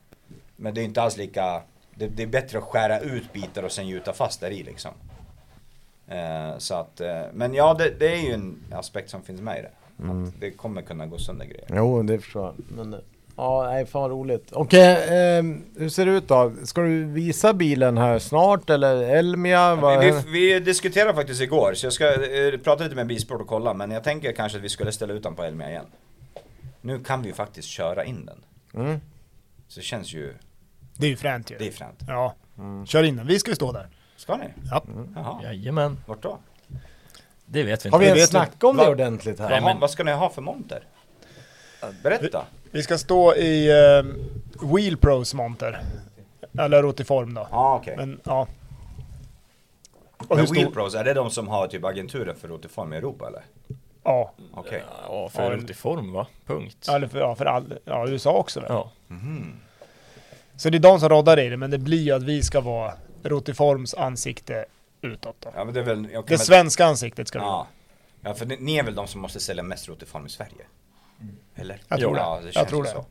Men 0.57 0.75
det 0.75 0.81
är 0.81 0.85
inte 0.85 1.03
alls 1.03 1.17
lika, 1.17 1.63
det, 1.95 2.07
det 2.07 2.23
är 2.23 2.27
bättre 2.27 2.59
att 2.59 2.65
skära 2.65 3.01
ut 3.01 3.33
bitar 3.33 3.63
och 3.63 3.73
sen 3.73 3.89
gjuta 3.89 4.13
fast 4.13 4.41
där 4.41 4.51
i 4.51 4.63
liksom. 4.63 4.93
Eh, 6.09 6.59
så 6.59 6.75
att, 6.75 7.01
eh, 7.01 7.23
men 7.33 7.55
ja, 7.55 7.75
det, 7.75 7.91
det 7.99 8.13
är 8.13 8.17
ju 8.27 8.33
en 8.33 8.57
aspekt 8.73 9.11
som 9.11 9.23
finns 9.23 9.41
med 9.41 9.59
i 9.59 9.63
det. 9.63 9.71
Att 10.11 10.41
det 10.41 10.51
kommer 10.51 10.83
kunna 10.83 11.07
gå 11.07 11.19
sönder 11.19 11.45
grejer. 11.47 11.67
Jo, 11.71 12.03
det 12.03 12.19
förstår 12.19 12.45
jag. 12.45 12.55
Men, 12.77 12.95
eh, 12.95 13.01
ja, 13.37 13.65
nej, 13.71 13.87
fan 13.87 14.11
roligt. 14.11 14.49
Okej, 14.53 15.07
ehm, 15.39 15.65
hur 15.79 15.89
ser 15.89 16.07
det 16.07 16.13
ut 16.13 16.29
då? 16.29 16.53
Ska 16.65 16.81
du 16.81 17.05
visa 17.05 17.53
bilen 17.55 17.99
här 17.99 18.19
snart 18.19 18.71
eller 18.71 19.03
Elmia? 19.03 19.75
Vad- 19.75 20.05
Vi, 20.05 20.11
vi, 20.11 20.23
vi 20.55 20.61
diskuterade 20.61 21.15
faktiskt 21.15 21.41
igår, 21.43 21.75
så 21.75 21.87
jag 21.87 21.93
ska 21.93 22.07
eh, 22.37 22.59
prata 22.59 22.85
lite 22.85 22.97
med 22.97 23.07
Bilsport 23.07 23.41
och 23.41 23.47
kolla, 23.47 23.75
men 23.75 23.91
jag 23.91 24.05
tänker 24.05 24.33
kanske 24.33 24.59
att 24.59 24.65
vi 24.65 24.69
skulle 24.69 24.93
ställa 24.93 25.15
ut 25.15 25.23
den 25.23 25.35
på 25.35 25.43
Elmia 25.43 25.71
igen. 25.71 25.87
Nu 26.81 26.99
kan 27.05 27.23
vi 27.23 27.29
ju 27.29 27.35
faktiskt 27.35 27.69
köra 27.69 28.05
in 28.05 28.27
den. 28.27 28.39
Mm. 28.85 29.01
Så 29.69 29.81
det 29.81 29.85
känns 29.85 30.13
ju, 30.15 30.35
Det 30.97 31.07
är 31.07 31.11
ju 31.11 31.17
fränt 31.17 31.51
ju. 31.51 31.57
det 31.59 31.67
är 31.69 31.73
fränt. 31.73 32.01
Ja, 32.09 32.35
kör 32.87 33.03
in 33.03 33.17
den. 33.17 33.27
Vi 33.27 33.39
ska 33.39 33.51
ju 33.51 33.55
stå 33.55 33.73
där. 33.73 33.89
Ska 34.17 34.37
ni? 34.37 34.45
Ja. 34.71 34.83
Jaha, 35.15 35.41
Jajamän, 35.43 35.99
vart 36.07 36.23
då? 36.23 36.39
det 37.47 37.63
vet 37.63 37.87
vi 37.87 37.91
Har 37.91 37.99
inte. 37.99 38.05
vi 38.05 38.11
vet 38.11 38.17
ens 38.17 38.31
snackat 38.31 38.65
om 38.65 38.77
det 38.77 38.89
ordentligt 38.89 39.39
här? 39.39 39.49
Nej, 39.49 39.59
Jaha, 39.59 39.69
men- 39.73 39.81
vad 39.81 39.91
ska 39.91 40.05
ni 40.05 40.13
ha 40.13 40.31
för 40.31 40.43
monter? 40.43 40.83
Berätta. 42.03 42.45
Vi 42.71 42.83
ska 42.83 42.99
stå 42.99 43.35
i 43.35 43.71
uh, 44.01 44.07
Wheel 44.75 44.97
Pros 44.97 45.35
monter. 45.35 45.81
Eller 46.59 46.83
rotiform 46.83 47.35
då. 47.35 47.49
Ja 47.51 47.77
okej. 47.77 47.95
Men 47.97 48.21
ja. 48.25 48.47
Och 50.29 50.37
Men? 50.37 50.47
Wheelpros, 50.47 50.95
är 50.95 51.05
det 51.05 51.15
de 51.15 51.31
som 51.31 51.49
har 51.49 51.67
typ 51.67 51.85
agenturer 51.85 52.35
för 52.35 52.49
rotiform 52.49 52.93
i 52.93 52.97
Europa 52.97 53.29
eller? 53.29 53.43
Ja. 54.05 54.33
Okej. 54.55 54.83
Ja, 55.09 55.29
för 55.29 55.43
Ja, 55.43 55.57
rotiform 55.57 56.13
va? 56.13 56.27
Punkt. 56.47 56.89
Eller 56.89 57.09
för, 57.09 57.19
ja, 57.19 57.35
för 57.35 57.45
all, 57.47 57.79
ja, 57.85 58.09
USA 58.09 58.33
också 58.33 58.61
väl? 58.61 58.71
Ja. 58.73 58.91
Så 60.57 60.71
det 60.71 60.79
är 60.79 60.81
de 60.81 61.01
som 61.01 61.09
roddar 61.09 61.39
i 61.39 61.49
det, 61.49 61.57
men 61.57 61.71
det 61.71 61.79
blir 61.79 62.03
ju 62.03 62.13
att 62.13 62.23
vi 62.23 62.43
ska 62.43 62.61
vara 62.61 62.93
Rotiforms 63.29 63.95
ansikte 63.95 64.65
utåt 65.03 65.37
då. 65.41 65.51
Ja 65.57 65.65
men 65.65 65.75
det 65.75 65.81
är 65.81 65.85
väl... 65.85 66.05
kan 66.09 66.23
Det 66.23 66.31
väl- 66.31 66.39
svenska 66.39 66.85
ansiktet 66.87 67.29
ska 67.29 67.39
det 67.39 67.45
vara. 67.45 67.55
Ja. 67.55 67.67
ja, 68.31 68.35
för 68.35 68.47
ni, 68.47 68.57
ni 68.61 68.77
är 68.79 68.83
väl 68.83 68.95
de 68.95 69.07
som 69.07 69.21
måste 69.21 69.41
sälja 69.41 69.63
mest 69.63 69.89
rotiform 69.89 70.27
i 70.27 70.29
Sverige? 70.29 70.65
Eller? 71.55 71.81
Jag 71.89 71.99
tror 72.01 72.17
ja, 72.17 72.39
det. 72.41 72.47
det. 72.47 72.53
Jag 72.55 72.69
tror 72.69 72.83
det. 72.83 72.89
så. 72.89 73.05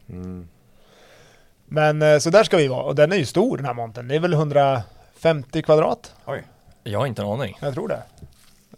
Men 1.65 2.01
eh, 2.01 2.17
så 2.19 2.29
där 2.29 2.43
ska 2.43 2.57
vi 2.57 2.67
vara, 2.67 2.83
och 2.83 2.95
den 2.95 3.11
är 3.11 3.15
ju 3.15 3.25
stor 3.25 3.57
den 3.57 3.65
här 3.65 3.73
montern. 3.73 4.07
Det 4.07 4.15
är 4.15 4.19
väl 4.19 4.33
150 4.33 5.61
kvadrat? 5.61 6.15
Oj. 6.25 6.43
Jag 6.83 6.99
har 6.99 7.05
inte 7.07 7.21
en 7.21 7.27
aning. 7.27 7.57
Jag 7.61 7.73
tror 7.73 7.87
det. 7.87 8.03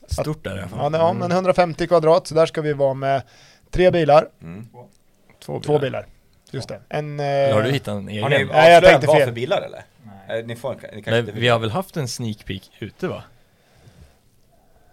Stort 0.08 0.47
är 0.47 0.52
det 0.52 0.56
i 0.58 0.60
alla 0.60 0.69
fall. 0.69 0.93
Ja, 0.93 1.00
ja 1.00 1.13
men 1.13 1.32
150 1.32 1.88
kvadrat, 1.88 2.28
så 2.28 2.36
där 2.36 2.45
ska 2.45 2.62
vi 2.62 2.73
vara 2.73 2.93
med 2.93 3.21
tre 3.71 3.91
bilar, 3.91 4.28
Mm. 4.41 4.67
Två 5.39 5.60
två 5.60 5.80
bilar. 5.80 6.06
Just 6.52 6.67
det. 6.69 6.80
En... 6.89 7.19
Eller 7.19 7.54
Har 7.54 7.62
du 7.62 7.67
Eh, 7.67 7.73
hittat 7.73 7.88
en 7.95 8.10
egen? 8.10 8.23
Har 8.23 8.30
ni 8.30 8.43
avslöjat 8.43 9.06
vad 9.06 9.23
för 9.23 9.32
bilar 9.32 9.62
eller? 9.62 9.86
Nej. 10.28 10.44
Ni 10.44 10.56
får, 10.56 10.76
ni 10.96 11.02
kanske 11.02 11.20
inte 11.20 11.32
vi 11.32 11.48
har 11.48 11.60
väl 11.60 11.72
haft 11.72 11.98
en 11.98 12.08
sneak 12.08 12.46
peek 12.46 12.72
ute 12.80 13.08
va? 13.08 13.24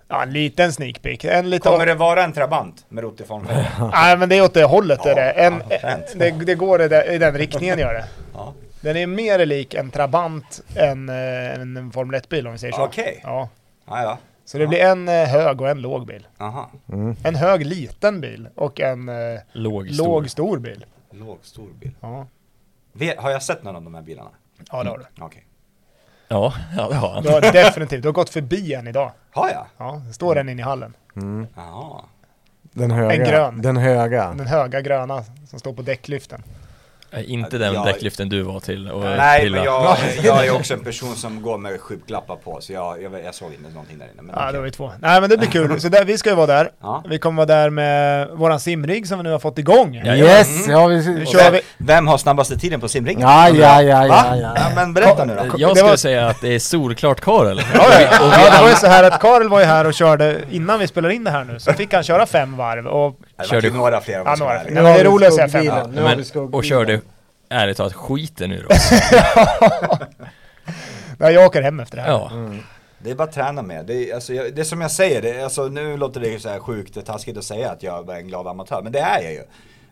ja, 0.09 0.23
en 0.23 0.33
liten 0.33 0.73
sneak 0.73 1.03
peek. 1.03 1.25
En 1.25 1.51
lite... 1.51 1.68
Kommer 1.68 1.87
det 1.87 1.94
vara 1.94 2.25
en 2.25 2.33
Trabant 2.33 2.85
med 2.88 3.05
rotiform? 3.05 3.47
Nej, 3.92 4.18
men 4.18 4.29
det 4.29 4.37
är 4.37 4.42
åt 4.42 4.55
det 4.55 4.64
hållet 4.64 5.07
är 5.07 5.14
det. 5.14 5.31
En, 5.31 5.62
Ja, 5.83 5.97
det, 6.14 6.31
det 6.31 6.55
går 6.55 6.83
i 6.83 6.88
den, 6.88 7.05
i 7.14 7.18
den 7.18 7.35
riktningen 7.35 7.79
gör 7.79 7.94
det. 7.94 8.05
Ja. 8.35 8.53
Den 8.81 8.97
är 8.97 9.07
mer 9.07 9.47
lik 9.47 9.75
en 9.75 9.90
Trabant 9.90 10.62
än 10.77 11.09
eh, 11.09 11.55
en 11.61 11.90
Formel 11.92 12.20
1-bil 12.20 12.47
om 12.47 12.53
vi 12.53 12.59
säger 12.59 12.73
så. 12.73 12.85
Okej. 12.85 13.20
Ja. 13.23 13.49
Ja, 13.87 14.03
ja. 14.03 14.18
Så 14.44 14.59
det 14.59 14.66
blir 14.66 14.81
en 14.81 15.09
eh, 15.09 15.25
hög 15.25 15.61
och 15.61 15.68
en 15.68 15.81
låg 15.81 16.07
bil. 16.07 16.27
Aha. 16.38 16.70
En 17.25 17.35
hög 17.35 17.66
liten 17.66 18.20
bil 18.20 18.49
och 18.55 18.81
en 18.81 19.09
eh, 19.09 19.40
Låg, 19.53 19.88
stor. 19.88 20.05
låg 20.07 20.31
stor 20.31 20.59
bil. 20.59 20.85
Låg, 21.11 21.38
stor 21.42 21.68
bil. 21.81 21.90
Ja, 22.01 22.27
Har 23.16 23.31
jag 23.31 23.42
sett 23.42 23.62
någon 23.62 23.77
av 23.77 23.83
de 23.83 23.94
här 23.94 24.03
bilarna? 24.03 24.31
Ja 24.72 24.83
det 24.83 24.90
har 24.90 24.98
du. 24.98 25.22
Okej. 25.24 25.46
Ja, 26.29 26.55
ja 26.77 26.88
det 26.88 26.94
har 26.94 27.09
han. 27.14 27.22
Du 27.22 27.31
har 27.31 27.40
definitivt, 27.40 28.03
du 28.03 28.09
har 28.09 28.12
gått 28.12 28.31
förbi 28.31 28.74
en 28.74 28.87
idag. 28.87 29.12
Har 29.31 29.48
jag? 29.48 29.66
Ja, 29.79 30.03
det 30.07 30.12
står 30.12 30.37
en 30.38 30.48
inne 30.48 30.62
i 30.62 30.64
hallen. 30.64 30.94
Jaha. 31.57 32.05
Den 32.62 32.90
höga. 32.90 33.14
En 33.14 33.24
grön. 33.31 33.62
Den 33.62 33.77
höga. 33.77 34.35
Den 34.35 34.46
höga 34.46 34.81
gröna 34.81 35.24
som 35.46 35.59
står 35.59 35.72
på 35.72 35.83
däcklyften. 35.83 36.42
Nej, 37.14 37.24
Inte 37.33 37.59
den 37.59 37.74
Ja. 37.74 37.85
däcklyften 37.85 38.29
du 38.29 38.42
var 38.42 38.61
till 38.61 38.90
och 38.90 39.00
Nej 39.05 39.40
pilla. 39.42 39.57
men 39.57 39.64
jag, 39.64 39.96
jag 40.22 40.46
är 40.46 40.55
också 40.55 40.74
en 40.74 40.85
person 40.85 41.14
som 41.16 41.42
går 41.42 41.59
med 41.59 41.81
skygglappar 41.81 42.37
på 42.37 42.61
så 42.61 42.72
jag, 42.72 43.03
jag, 43.03 43.12
jag 43.24 43.35
såg 43.35 43.53
inte 43.53 43.70
någonting 43.70 43.98
där 43.98 44.05
inne. 44.14 44.22
Men 44.22 44.35
Ja, 44.38 44.53
det 44.53 44.59
var 44.59 44.64
ju 44.64 44.70
två. 44.70 44.92
Nej 45.00 45.20
men 45.20 45.31
det 45.31 45.37
blir 45.37 45.48
kul. 45.48 45.81
Så 45.81 45.88
där, 45.88 46.05
vi 46.05 46.18
ska 46.18 46.31
ju 46.31 46.37
vara 46.37 46.46
där. 46.46 46.70
Ja. 46.83 47.03
Vi 47.09 47.18
kommer 47.18 47.37
vara 47.46 47.46
där 47.59 47.70
med 47.70 48.29
våran 48.29 48.61
simrigg 48.61 49.07
som 49.09 49.18
vi 49.18 49.22
nu 49.22 49.31
har 49.31 49.38
fått 49.38 49.59
igång. 49.59 50.00
Ja, 50.05 50.14
Yes! 50.14 50.68
Ja, 50.68 50.87
vi... 50.87 50.96
Nu 51.14 51.27
kör 51.27 51.38
vem, 51.44 51.53
vi. 51.53 51.61
vem 51.79 52.07
har 52.07 52.18
snabbaste 52.18 52.57
tiden 52.59 52.81
på 52.81 52.88
simringen? 52.88 53.20
Ja, 53.29 53.48
ja, 53.48 53.83
ja, 53.83 54.07
ja, 54.07 54.37
ja. 54.37 54.53
Ja, 54.57 54.66
men 54.74 54.94
berätta 54.94 55.24
nu 55.24 55.35
då. 55.35 55.42
Jag 55.59 55.70
Det 55.70 55.74
skulle 55.77 55.90
var- 55.90 55.96
säga 55.96 56.27
att 56.27 56.40
det 56.40 56.55
är 56.55 56.59
solklart 56.59 57.20
Karel. 57.20 57.62
Ja, 57.74 57.87
ja, 57.92 58.00
ja, 58.11 58.50
det 58.57 58.62
var 58.62 58.68
ju 58.68 58.74
så 58.74 58.87
här 58.87 59.05
att 59.05 59.20
Karel 59.20 59.48
var 59.48 59.61
ju 59.61 59.66
här 59.66 59.87
och 59.87 59.94
körde 59.94 60.37
innan 60.50 60.79
vi 60.79 60.87
spelade 60.87 61.14
in 61.14 61.24
det 61.24 61.31
här 61.31 61.44
nu. 61.44 61.59
Så 61.59 61.72
fick 61.72 61.92
han 61.94 62.03
köra 62.03 62.27
fem 62.27 62.57
varv 62.57 62.87
och... 62.87 63.16
Det 63.37 63.44
Körde- 63.44 63.70
några 63.70 64.01
fler 64.01 64.20
om 64.20 64.27
Ja, 64.27 64.35
några 64.38 64.53
vara 64.55 64.64
fler. 64.64 64.75
men 64.75 64.85
det 64.85 64.90
är 64.90 65.05
roligt 65.05 65.29
att 65.29 65.35
säga 65.35 65.49
fem. 65.49 65.90
Nu 65.90 66.03
Men, 66.03 66.55
och 66.55 66.64
körde 66.64 67.01
ärligt 67.49 67.77
talat 67.77 67.92
skiten 67.94 68.53
ur 68.53 68.73
oss. 68.73 68.90
Ja, 71.18 71.31
jag 71.31 71.47
åker 71.47 71.62
hem 71.62 71.81
efter 71.81 71.97
det 71.97 72.03
här. 72.03 72.11
Ja. 72.11 72.31
Det 72.99 73.11
är 73.11 73.14
bara 73.14 73.25
att 73.29 73.33
träna 73.35 73.62
med. 73.62 73.87
Det 73.87 74.11
är, 74.11 74.14
alltså, 74.14 74.35
jag, 74.35 74.55
det 74.55 74.61
är 74.62 74.64
som 74.64 74.81
jag 74.81 74.90
säger, 74.90 75.23
det 75.23 75.44
alltså, 75.44 75.64
nu 75.68 75.97
låter 75.97 76.20
det 76.20 76.42
så 76.42 76.49
här 76.49 76.59
sjukt 76.59 77.07
taskigt 77.07 77.37
att 77.37 77.44
säga 77.44 77.70
att 77.70 77.83
jag 77.83 78.11
är 78.11 78.14
en 78.16 78.27
glad 78.29 78.47
amatör, 78.47 78.83
men 78.83 78.92
det 78.92 78.99
är 78.99 79.23
jag 79.23 79.33
ju. 79.33 79.42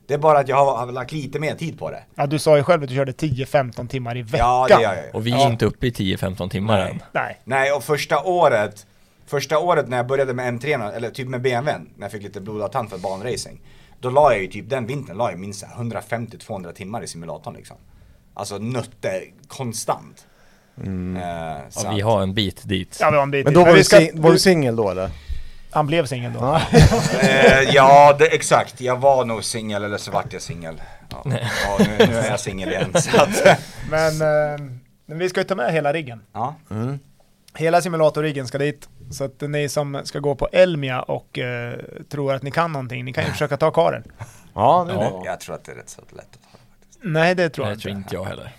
Det 0.06 0.14
är 0.14 0.18
bara 0.18 0.38
att 0.38 0.48
jag 0.48 0.56
har, 0.56 0.76
har 0.76 0.92
lagt 0.92 1.12
lite 1.12 1.38
mer 1.38 1.54
tid 1.54 1.78
på 1.78 1.90
det. 1.90 2.02
Ja, 2.14 2.26
du 2.26 2.38
sa 2.38 2.56
ju 2.56 2.64
själv 2.64 2.82
att 2.82 2.88
du 2.88 2.94
körde 2.94 3.12
10-15 3.12 3.88
timmar 3.88 4.16
i 4.16 4.22
veckan. 4.22 4.38
Ja, 4.38 4.66
det 4.76 4.82
gör 4.82 4.94
jag 4.94 5.04
ju. 5.04 5.10
Och 5.12 5.26
vi 5.26 5.32
är 5.32 5.36
Ja. 5.36 5.48
inte 5.50 5.66
uppe 5.66 5.86
i 5.86 5.90
10-15 5.90 6.48
timmar 6.50 6.78
Nej. 6.80 6.90
än. 6.90 7.02
Nej. 7.12 7.40
Nej, 7.44 7.72
och 7.72 7.84
första 7.84 8.20
året, 8.22 8.86
första 9.26 9.58
året 9.58 9.88
när 9.88 9.96
jag 9.96 10.06
började 10.06 10.34
med 10.34 10.54
M3, 10.60 10.92
eller 10.92 11.10
typ 11.10 11.28
med 11.28 11.42
BMWn, 11.42 11.88
när 11.96 12.04
jag 12.04 12.12
fick 12.12 12.22
lite 12.22 12.40
blodad 12.40 12.72
tand 12.72 12.90
för 12.90 12.98
banracing. 12.98 13.60
Då 14.00 14.10
la 14.10 14.32
jag 14.32 14.42
ju 14.42 14.46
typ, 14.48 14.70
den 14.70 14.86
vintern 14.86 15.16
la 15.16 15.30
jag 15.30 15.38
minst 15.40 15.64
150-200 15.64 16.72
timmar 16.72 17.02
i 17.02 17.06
simulatorn 17.06 17.54
liksom. 17.54 17.76
Alltså 18.34 18.58
nötte 18.58 19.22
konstant. 19.48 20.26
Eh, 20.76 21.68
så 21.70 21.86
Ja, 21.86 21.92
vi 21.94 22.00
har 22.00 22.22
en 22.22 22.34
bit 22.34 22.68
dit. 22.68 22.98
Ja, 23.00 23.10
vi 23.10 23.16
har 23.16 23.22
en 23.22 23.30
bit 23.30 23.44
Men 23.44 23.54
dit. 23.54 23.60
då 23.60 23.64
var 23.66 23.72
vi 23.72 23.78
du, 23.78 23.84
ska- 23.84 23.96
sing- 24.00 24.20
var 24.22 24.32
du 24.32 24.38
singel 24.38 24.76
då 24.76 24.90
eller? 24.90 25.10
Han 25.70 25.86
blev 25.86 26.06
singel 26.06 26.32
då. 26.32 26.38
Ja. 26.40 26.60
Eh, 27.22 27.62
ja, 27.74 28.16
det, 28.18 28.26
exakt. 28.26 28.80
Jag 28.80 28.96
var 29.00 29.24
nog 29.24 29.44
singel 29.44 29.84
eller 29.84 29.98
så 29.98 30.10
vart 30.10 30.32
jag 30.32 30.42
singel. 30.42 30.82
Ja, 31.10 31.22
ja, 31.26 31.76
nu, 31.78 32.06
nu 32.06 32.14
är 32.18 32.30
jag 32.30 32.40
singel 32.40 32.68
igen. 32.68 32.92
Så 32.94 33.22
att, 33.22 33.58
Men, 33.90 34.12
eh, 34.22 34.60
men 35.06 35.18
vi 35.18 35.28
ska 35.28 35.40
ju 35.40 35.44
ta 35.44 35.54
med 35.54 35.72
hela 35.72 35.92
riggen. 35.92 36.20
ja. 36.32 36.54
Hela 37.54 37.82
simulatorriggen 37.82 38.46
ska 38.46 38.58
dit. 38.58 38.88
Så 39.12 39.24
att 39.24 39.40
ni 39.40 39.68
som 39.68 40.00
ska 40.04 40.18
gå 40.18 40.34
på 40.34 40.48
Elmia 40.52 41.02
och 41.02 41.38
eh, 41.38 41.78
tror 42.08 42.32
att 42.34 42.42
ni 42.42 42.50
kan 42.50 42.72
någonting, 42.72 43.04
ni 43.04 43.12
kan 43.12 43.24
ju 43.24 43.30
försöka 43.32 43.56
ta 43.56 43.70
karen. 43.70 44.02
Ja, 44.54 44.84
det 44.88 44.92
är 44.92 45.02
Ja. 45.04 45.10
bra. 45.10 45.22
Jag 45.26 45.40
tror 45.40 45.54
att 45.54 45.64
det 45.64 45.72
är 45.72 45.76
rätt 45.76 45.88
så 45.90 46.00
lätt 46.10 46.18
att 46.18 46.52
ha. 46.52 46.58
Nej, 47.02 47.34
det 47.34 47.48
tror 47.48 47.68
jag 47.68 47.76
det 47.76 47.80
tror 47.82 47.90
inte. 47.94 48.00
inte 48.02 48.14
jag 48.14 48.24
heller. 48.24 48.52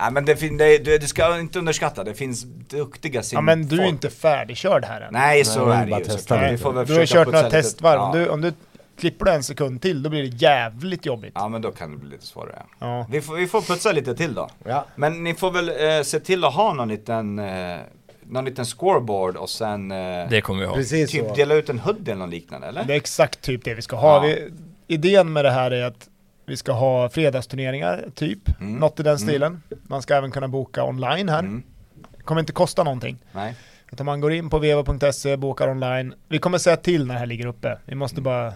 Nej 0.00 0.12
men 0.12 0.24
det, 0.24 0.36
fin- 0.36 0.56
det, 0.56 0.78
det, 0.78 0.98
det 0.98 1.06
ska 1.06 1.38
inte 1.40 1.58
underskatta, 1.58 2.04
det 2.04 2.14
finns 2.14 2.42
duktiga 2.68 3.14
Ja, 3.18 3.22
simfolk. 3.22 3.44
men 3.46 3.66
du 3.68 3.82
är 3.82 3.86
inte 3.86 4.10
färdigkörd 4.10 4.84
här 4.84 5.00
än. 5.00 5.12
Nej 5.12 5.44
så 5.44 5.66
Nej, 5.66 5.76
är 5.78 5.86
det 5.86 5.98
ju 5.98 6.04
testa 6.04 6.18
såklart. 6.18 6.52
Vi 6.52 6.58
får 6.58 6.72
väl 6.72 6.86
Du 6.86 6.94
har 6.94 7.06
kört 7.06 7.26
några 7.32 7.50
testvarv. 7.50 7.94
Ja. 7.96 8.02
Om, 8.06 8.18
du, 8.18 8.28
om 8.28 8.40
du 8.40 8.52
klipper 8.98 9.24
du 9.24 9.30
en 9.32 9.42
sekund 9.42 9.82
till, 9.82 10.02
då 10.02 10.10
blir 10.10 10.22
det 10.22 10.28
jävligt 10.28 11.06
jobbigt. 11.06 11.32
ja 11.34 11.48
men 11.48 11.62
då 11.62 11.72
kan 11.72 11.90
det 11.90 11.96
bli 11.96 12.08
lite 12.10 12.26
svårare. 12.26 12.62
Ja. 12.78 13.06
Vi 13.10 13.20
får, 13.22 13.34
vi 13.34 13.46
får 13.46 13.60
putsa 13.62 13.92
lite 13.92 14.14
till 14.14 14.34
då. 14.34 14.48
Ja. 14.64 14.86
Men 14.94 15.24
ni 15.24 15.34
får 15.34 15.50
väl 15.50 15.68
eh, 15.68 16.02
se 16.02 16.20
till 16.20 16.44
att 16.44 16.54
ha 16.54 16.72
någon 16.74 16.88
liten, 16.88 17.38
eh, 17.38 17.76
någon 18.32 18.44
liten 18.44 18.64
scoreboard 18.64 19.36
och 19.36 19.50
sen 19.50 19.90
eh, 19.90 20.28
Det 20.30 20.40
kommer 20.40 20.60
vi 20.60 20.66
ha. 20.66 20.74
Precis 20.74 21.10
typ 21.10 21.28
så. 21.28 21.34
dela 21.34 21.54
ut 21.54 21.68
en 21.68 21.78
hoodie 21.78 22.12
eller 22.12 22.20
något 22.24 22.30
liknande 22.30 22.66
eller? 22.66 22.84
Det 22.84 22.92
är 22.92 22.96
exakt 22.96 23.40
typ 23.40 23.64
det 23.64 23.74
vi 23.74 23.82
ska 23.82 23.96
ha. 23.96 24.14
Ja. 24.14 24.20
Vi, 24.20 24.50
idén 24.94 25.32
med 25.32 25.44
det 25.44 25.50
här 25.50 25.70
är 25.70 25.84
att 25.84 26.08
vi 26.46 26.56
ska 26.56 26.72
ha 26.72 27.08
fredagsturneringar, 27.08 28.04
typ. 28.14 28.60
Mm. 28.60 28.74
Något 28.76 29.00
i 29.00 29.02
den 29.02 29.16
Mm. 29.16 29.28
stilen. 29.28 29.62
Man 29.82 30.02
ska 30.02 30.14
även 30.14 30.30
kunna 30.30 30.48
boka 30.48 30.84
online 30.84 31.28
här. 31.28 31.38
Mm. 31.38 31.62
Det 32.16 32.22
kommer 32.22 32.40
inte 32.40 32.52
kosta 32.52 32.82
någonting. 32.84 33.18
Nej. 33.32 33.54
Utan 33.92 34.06
man 34.06 34.20
går 34.20 34.32
in 34.32 34.50
på 34.50 34.58
vevo.se, 34.58 35.36
bokar 35.36 35.68
online. 35.68 36.14
Vi 36.28 36.38
kommer 36.38 36.58
säga 36.58 36.76
till 36.76 37.06
när 37.06 37.14
det 37.14 37.18
här 37.20 37.26
ligger 37.26 37.46
uppe. 37.46 37.78
Vi 37.86 37.94
måste 37.94 38.20
bara 38.20 38.52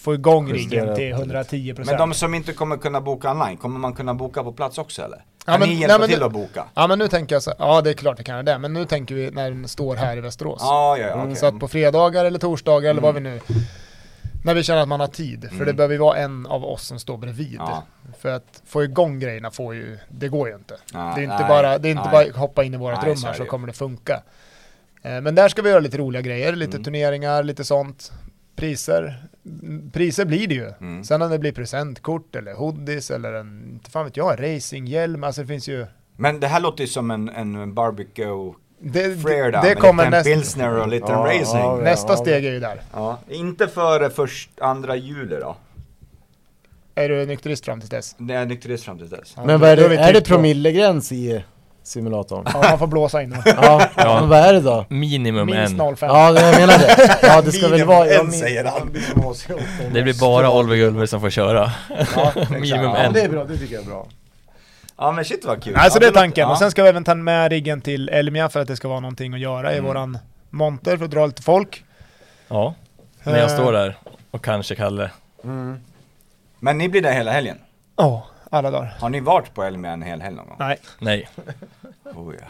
få 0.00 0.14
igång 0.14 0.52
riggen 0.52 0.70
till 0.70 0.80
upp 0.90 0.96
det 0.96 1.10
110 1.10 1.74
Men 1.86 1.96
de 1.96 2.14
som 2.14 2.34
inte 2.34 2.52
kommer 2.52 2.76
kunna 2.76 3.00
boka 3.00 3.30
online, 3.30 3.56
kommer 3.56 3.78
man 3.80 3.92
kunna 3.94 4.14
boka 4.14 4.42
på 4.42 4.52
plats 4.52 4.78
också 4.78 5.02
eller? 5.02 5.24
Ja, 5.46 5.52
Kan 5.52 5.60
men- 5.60 5.68
ni 5.68 5.74
nej, 5.74 5.80
hjälpa 5.82 5.98
men 5.98 6.08
till 6.08 6.18
det- 6.18 6.26
att 6.26 6.32
boka? 6.32 6.64
Ja 6.74 6.86
men 6.86 6.98
nu 6.98 7.08
tänker 7.08 7.34
jag 7.34 7.42
så 7.42 7.52
ja 7.58 7.80
det 7.80 7.90
är 7.90 7.94
klart 7.94 8.20
vi 8.20 8.24
kan 8.24 8.32
göra 8.34 8.42
det. 8.42 8.58
Men 8.58 8.72
nu 8.72 8.84
tänker 8.84 9.14
vi 9.14 9.30
när 9.30 9.50
den 9.50 9.68
står 9.68 9.96
här 9.96 10.16
i 10.16 10.20
Västerås. 10.20 10.58
Ja, 10.62 10.96
ja, 10.98 11.06
ja, 11.06 11.12
Mm, 11.12 11.24
okej. 11.24 11.36
Så 11.36 11.46
att 11.46 11.58
på 11.60 11.68
fredagar 11.68 12.24
eller 12.24 12.38
torsdagar 12.38 12.90
eller 12.90 13.02
vad 13.02 13.14
vi 13.14 13.20
Mm. 13.20 13.32
nu 13.32 13.40
när 14.44 14.54
vi 14.54 14.62
känner 14.62 14.82
att 14.82 14.88
man 14.88 15.00
har 15.00 15.06
tid, 15.06 15.40
för 15.50 15.56
det 15.56 15.62
Mm. 15.62 15.76
behöver 15.76 15.94
ju 15.94 15.98
vara 16.00 16.16
en 16.16 16.46
av 16.46 16.64
oss 16.64 16.86
som 16.86 16.98
står 16.98 17.16
bredvid. 17.18 17.56
Ja. 17.58 17.82
För 18.20 18.28
att 18.28 18.62
få 18.66 18.84
igång 18.84 19.18
grejerna 19.18 19.50
får 19.50 19.74
ju, 19.74 19.98
det 20.08 20.28
går 20.28 20.48
ju 20.48 20.54
inte. 20.54 20.74
Ja, 20.92 21.12
det 21.14 21.20
är 21.20 21.24
inte 21.24 21.36
nej, 21.38 21.48
bara, 21.48 21.78
det 21.78 21.88
är 21.88 21.90
inte 21.90 22.08
nej. 22.12 22.30
bara 22.32 22.38
hoppa 22.40 22.64
in 22.64 22.74
i 22.74 22.76
vårt 22.76 22.94
Nej, 23.02 23.08
rum 23.10 23.16
så 23.16 23.26
här 23.26 23.32
är 23.32 23.36
så 23.36 23.42
det 23.42 23.46
ju. 23.46 23.50
kommer 23.50 23.66
det 23.66 23.72
funka. 23.72 24.22
Eh, 25.02 25.20
Men 25.20 25.34
där 25.34 25.48
ska 25.48 25.62
vi 25.62 25.70
göra 25.70 25.80
lite 25.80 25.98
roliga 25.98 26.22
grejer, 26.22 26.52
lite 26.56 26.72
Mm. 26.76 26.84
turneringar, 26.84 27.42
lite 27.42 27.64
sånt. 27.64 28.12
Priser, 28.56 29.14
priser 29.92 30.24
blir 30.24 30.46
det 30.46 30.54
ju. 30.54 30.72
Mm. 30.80 31.04
Sen 31.04 31.22
om 31.22 31.30
det 31.30 31.38
blir 31.38 31.52
presentkort 31.52 32.36
eller 32.36 32.54
hoodies 32.54 33.10
eller 33.10 33.32
en, 33.32 33.68
inte 33.72 33.90
fan 33.90 34.04
vet 34.04 34.16
jag, 34.16 34.42
racinghjälm, 34.42 35.24
alltså 35.24 35.40
det 35.40 35.46
finns 35.46 35.68
ju 35.68 35.86
Men 36.16 36.40
det 36.40 36.46
här 36.46 36.60
låter 36.60 36.84
ju 36.84 36.88
som 36.88 37.10
en, 37.10 37.28
en 37.28 37.74
barbecue 37.74 38.52
Det, 38.80 39.22
Freda 39.22 39.62
det 39.62 39.68
med 39.68 39.78
kommer 39.78 40.10
näst, 40.10 40.26
pilsner 40.26 40.80
och 40.80 40.88
liten 40.88 41.08
Ja, 41.10 41.16
racing. 41.26 41.58
ja, 41.60 41.76
Ja, 41.78 41.84
nästa 41.84 42.12
ja. 42.12 42.16
steg 42.16 42.44
är 42.44 42.52
ju 42.52 42.60
där. 42.60 42.80
Inte 43.28 43.68
före 43.68 44.10
först, 44.10 44.50
andra 44.60 44.96
juli 44.96 45.36
då. 45.40 45.56
Är 46.94 47.08
du 47.08 47.26
nykterist 47.26 47.64
fram 47.64 47.80
till 47.80 47.88
dess? 47.88 48.14
Det 48.18 48.34
är 48.34 48.46
nykterist 48.46 48.84
fram 48.84 48.98
till 48.98 49.08
dess. 49.08 49.32
Ja, 49.36 49.44
Men 49.44 49.60
vad 49.60 49.70
är 49.70 49.76
det, 49.76 49.96
är 49.96 50.12
det 50.12 50.20
typ 50.20 50.28
promillegräns 50.28 51.12
i 51.12 51.44
simulatorn? 51.82 52.42
Ja, 52.54 52.60
man 52.70 52.78
får 52.78 52.86
blåsa 52.86 53.22
in. 53.22 53.36
ja, 53.46 53.88
men 53.96 54.28
vad 54.28 54.38
är 54.38 54.52
det 54.52 54.60
då? 54.60 54.84
Minimum 54.88 55.46
Minst 55.46 55.72
en. 55.72 55.80
0,5. 55.80 55.96
Ja, 56.06 56.32
det- 56.32 56.40
jag 56.40 56.60
menar 56.60 56.78
det. 56.78 57.18
Ja, 57.22 57.42
det 57.42 57.52
ska 57.52 57.68
väl 57.68 57.84
vara... 57.84 58.06
ja, 58.06 58.20
en, 58.20 58.30
min- 58.30 58.40
säger 58.40 58.64
han. 58.64 58.96
Det 59.92 60.02
blir 60.02 60.20
bara 60.20 60.50
Oliver 60.50 60.76
Gulver 60.76 61.06
som 61.06 61.20
får 61.20 61.30
köra. 61.30 61.72
Ja, 62.16 62.32
Minimum 62.50 62.84
ja, 62.84 62.96
en. 62.96 63.12
det 63.12 63.20
är 63.22 63.28
bra, 63.28 63.44
det 63.44 63.56
tycker 63.58 63.74
jag 63.74 63.82
är 63.84 63.88
bra. 63.88 64.06
Ja 64.98 65.12
men 65.12 65.24
shit 65.24 65.44
vad 65.44 65.62
kul. 65.62 65.72
Nej, 65.76 65.90
så 65.90 65.96
ja, 65.96 66.00
det 66.00 66.06
är 66.06 66.10
tanken. 66.12 66.42
ja. 66.42 66.52
Och 66.52 66.58
sen 66.58 66.70
ska 66.70 66.82
vi 66.82 66.88
även 66.88 67.04
ta 67.04 67.14
med 67.14 67.50
riggen 67.52 67.80
till 67.80 68.08
Elmia 68.08 68.48
för 68.48 68.60
att 68.60 68.68
det 68.68 68.76
ska 68.76 68.88
vara 68.88 69.00
någonting 69.00 69.34
att 69.34 69.40
göra 69.40 69.72
i 69.72 69.78
Mm. 69.78 69.84
våran 69.88 70.18
monter 70.50 70.96
för 70.96 71.04
att 71.04 71.10
dra 71.10 71.26
lite 71.26 71.42
folk. 71.42 71.84
Ja, 72.48 72.74
när 73.24 73.38
jag 73.38 73.50
Eh, 73.50 73.54
står 73.56 73.72
där 73.72 73.96
och 74.30 74.44
kanske 74.44 74.74
Kalle. 74.74 75.10
Mm. 75.44 75.80
Men 76.58 76.78
ni 76.78 76.88
blir 76.88 77.02
där 77.02 77.12
hela 77.12 77.30
helgen? 77.32 77.58
Ja, 77.96 78.26
alla 78.50 78.70
dagar. 78.70 78.96
Har 79.00 79.08
ni 79.08 79.20
varit 79.20 79.54
på 79.54 79.62
Elmia 79.62 79.90
en 79.90 80.02
hel 80.02 80.20
helg 80.22 80.36
någon 80.36 80.46
gång? 80.46 80.56
Nej, 80.58 80.78
Nej, 80.98 81.28
Oh, 82.04 82.34
ja. 82.40 82.46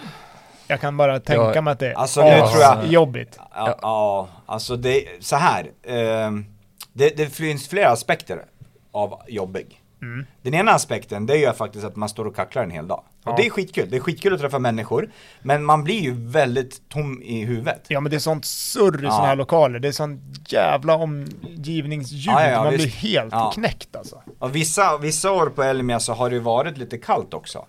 jag 0.66 0.80
kan 0.80 0.96
bara 0.96 1.20
tänka 1.20 1.52
Ja, 1.54 1.60
mig 1.60 1.72
att 1.72 1.78
det 1.78 1.88
är 1.90 1.94
alltså, 1.94 2.20
nu 2.24 2.30
tror 2.38 2.60
jag- 2.62 2.86
jobbigt. 2.86 3.38
Ja, 3.54 3.78
ja, 3.82 4.28
alltså 4.46 4.76
det, 4.76 5.04
så 5.20 5.36
här. 5.36 5.70
ehm, 5.86 6.44
det, 6.92 7.16
det 7.16 7.26
finns 7.26 7.68
flera 7.68 7.90
aspekter 7.90 8.44
av 8.92 9.20
jobbig. 9.28 9.79
Mm. 10.02 10.26
Den 10.42 10.54
ena 10.54 10.72
aspekten, 10.72 11.26
det 11.26 11.32
är 11.34 11.48
ju 11.48 11.52
faktiskt 11.52 11.84
att 11.84 11.96
man 11.96 12.08
står 12.08 12.24
och 12.24 12.36
kacklar 12.36 12.62
en 12.62 12.70
hel 12.70 12.88
dag. 12.88 13.02
Och 13.24 13.30
Ja. 13.32 13.36
det 13.36 13.46
är 13.46 13.50
skitkul, 13.50 13.90
det 13.90 13.96
är 13.96 14.00
skitkul 14.00 14.34
att 14.34 14.40
träffa 14.40 14.58
människor. 14.58 15.10
Men 15.42 15.64
man 15.64 15.84
blir 15.84 16.00
ju 16.00 16.14
väldigt 16.30 16.88
tom 16.88 17.22
i 17.22 17.44
huvudet. 17.44 17.84
Ja 17.88 18.00
men 18.00 18.10
det 18.10 18.16
är 18.16 18.18
sånt 18.18 18.44
surr 18.44 19.00
i 19.02 19.04
Ja. 19.04 19.10
såna 19.10 19.26
här 19.26 19.36
lokaler. 19.36 19.78
Det 19.78 19.88
är 19.88 19.92
sånt 19.92 20.20
jävla 20.52 20.94
omgivningsljud. 20.94 22.22
Ja, 22.34 22.46
ja, 22.46 22.62
Man 22.64 22.72
visst. 22.72 22.84
blir 23.00 23.10
helt 23.12 23.54
knäckt 23.54 23.96
alltså. 23.96 24.22
Och 24.38 24.56
vissa, 24.56 24.98
vissa 24.98 25.32
år 25.32 25.46
på 25.46 25.62
Elmia 25.62 26.00
så 26.00 26.12
har 26.12 26.30
det 26.30 26.36
ju 26.36 26.42
varit 26.42 26.78
lite 26.78 26.98
kallt 26.98 27.34
också. 27.34 27.66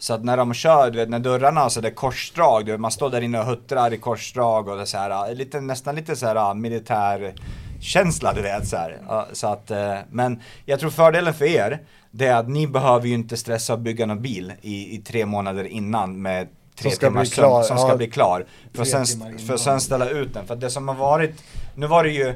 Så 0.00 0.14
att 0.14 0.24
när 0.24 0.36
de 0.36 0.54
kör, 0.54 0.90
du 0.90 0.98
vet, 0.98 1.08
när 1.08 1.18
dörrarna 1.18 1.60
har 1.60 1.68
sådär 1.68 1.90
korsdrag, 1.90 2.66
du 2.66 2.72
vet, 2.72 2.80
man 2.80 2.90
står 2.90 3.10
där 3.10 3.20
inne 3.20 3.38
och 3.40 3.44
huttrar 3.46 3.92
i 3.92 3.98
korsdrag 3.98 4.68
och 4.68 4.76
det 4.76 4.82
är 4.82 4.86
så 4.86 4.98
här, 4.98 5.34
lite, 5.34 5.60
nästan 5.60 5.94
lite 5.94 6.16
så 6.16 6.26
här 6.26 6.54
militär 6.54 7.34
känsla 7.80 8.32
du 8.32 8.42
vet 8.42 8.68
så 8.68 8.76
här. 8.76 8.98
Ja, 9.08 9.28
Så 9.32 9.46
att, 9.46 9.70
eh, 9.70 9.98
men 10.10 10.42
jag 10.64 10.80
tror 10.80 10.90
fördelen 10.90 11.34
för 11.34 11.44
er, 11.44 11.82
det 12.10 12.26
är 12.26 12.36
att 12.36 12.48
ni 12.48 12.66
behöver 12.66 13.06
ju 13.06 13.14
inte 13.14 13.36
stressa 13.36 13.72
och 13.72 13.78
bygga 13.78 14.06
någon 14.06 14.22
bil 14.22 14.52
i, 14.60 14.94
i 14.94 14.98
tre 14.98 15.26
månader 15.26 15.64
innan 15.64 16.22
med 16.22 16.48
tre 16.76 16.90
timmars 16.90 17.34
klar, 17.34 17.62
sömn, 17.62 17.64
som 17.64 17.78
ska 17.78 17.88
ja. 17.88 17.96
bli 17.96 18.10
klar. 18.10 18.46
För, 18.72 18.84
Tre 18.84 18.86
sen, 18.86 19.04
timmar 19.04 19.38
för 19.46 19.56
sen 19.56 19.80
ställa 19.80 20.08
ut 20.08 20.34
den. 20.34 20.46
För 20.46 20.56
det 20.56 20.70
som 20.70 20.88
har 20.88 20.94
varit, 20.94 21.44
nu 21.74 21.86
var 21.86 22.04
det 22.04 22.10
ju 22.10 22.28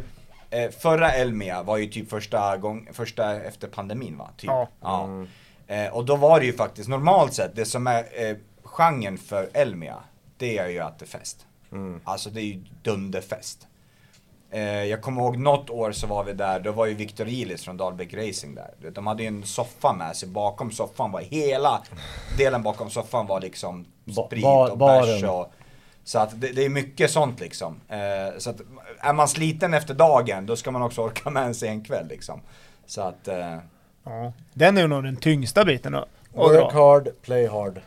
eh, 0.50 0.70
Förra 0.70 1.12
Elmia 1.12 1.62
var 1.62 1.76
ju 1.76 1.86
typ 1.86 2.10
första 2.10 2.56
gång, 2.56 2.88
första 2.92 3.42
efter 3.42 3.68
pandemin 3.68 4.18
va? 4.18 4.30
Typ. 4.36 4.50
Ja. 4.80 5.04
Mm. 5.04 5.28
Eh, 5.66 5.92
och 5.92 6.04
då 6.04 6.16
var 6.16 6.40
det 6.40 6.46
ju 6.46 6.52
faktiskt 6.52 6.88
normalt 6.88 7.34
sett, 7.34 7.56
det 7.56 7.64
som 7.64 7.86
är 7.86 8.04
eh, 8.12 8.36
genren 8.64 9.18
för 9.18 9.48
Elmia, 9.52 9.96
det 10.36 10.58
är 10.58 10.68
ju 10.68 10.78
att 10.78 10.98
det 10.98 11.04
är 11.04 11.18
fest. 11.18 11.46
Mm. 11.72 12.00
Alltså 12.04 12.30
det 12.30 12.40
är 12.40 12.44
ju 12.44 12.64
dunderfest. 12.82 13.66
Eh, 14.54 14.84
jag 14.84 15.02
kommer 15.02 15.22
ihåg 15.22 15.36
något 15.36 15.70
år 15.70 15.92
så 15.92 16.06
var 16.06 16.24
vi 16.24 16.32
där, 16.32 16.60
då 16.60 16.72
var 16.72 16.86
ju 16.86 16.94
Victor 16.94 17.28
Ilis 17.28 17.64
från 17.64 17.76
Dahlbäck 17.76 18.14
Racing 18.14 18.54
där. 18.54 18.90
De 18.90 19.06
hade 19.06 19.22
ju 19.22 19.26
en 19.28 19.42
soffa 19.42 19.92
med 19.92 20.16
sig, 20.16 20.28
bakom 20.28 20.70
soffan 20.70 21.12
var 21.12 21.20
hela 21.20 21.82
delen 22.38 22.62
bakom 22.62 22.90
soffan 22.90 23.26
var 23.26 23.40
liksom 23.40 23.84
Ba- 24.04 24.26
sprit 24.26 24.42
bar- 24.42 24.70
och 24.70 24.78
bärs 24.78 25.22
och 25.24 25.52
så 26.04 26.18
att 26.18 26.40
det, 26.40 26.48
det 26.52 26.64
är 26.64 26.68
mycket 26.68 27.10
sånt 27.10 27.40
liksom. 27.40 27.80
Eh, 27.88 28.38
så 28.38 28.50
att 28.50 28.56
är 29.00 29.12
man 29.12 29.28
sliten 29.28 29.74
efter 29.74 29.94
dagen, 29.94 30.46
då 30.46 30.56
ska 30.56 30.70
man 30.70 30.82
också 30.82 31.02
orka 31.02 31.30
med 31.30 31.56
sig 31.56 31.68
en 31.68 31.84
kväll 31.84 32.06
liksom. 32.08 32.40
Så 32.86 33.00
att, 33.00 33.28
eh, 33.28 33.56
Ja. 34.04 34.32
Den 34.54 34.76
är 34.76 34.82
ju 34.82 34.88
nog 34.88 35.04
den 35.04 35.16
tyngsta 35.16 35.64
biten 35.64 35.94
att, 35.94 36.08
Work 36.34 36.72
dra. 36.72 36.72
hard, 36.72 37.08
play 37.22 37.46
hard. 37.46 37.80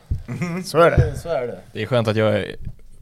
Så 0.64 0.78
är 0.78 0.90
det. 0.90 1.18
Så 1.18 1.28
är 1.28 1.46
det. 1.46 1.58
det 1.72 1.82
är 1.82 1.86
skönt 1.86 2.08
att 2.08 2.16
jag 2.16 2.34
är 2.34 2.56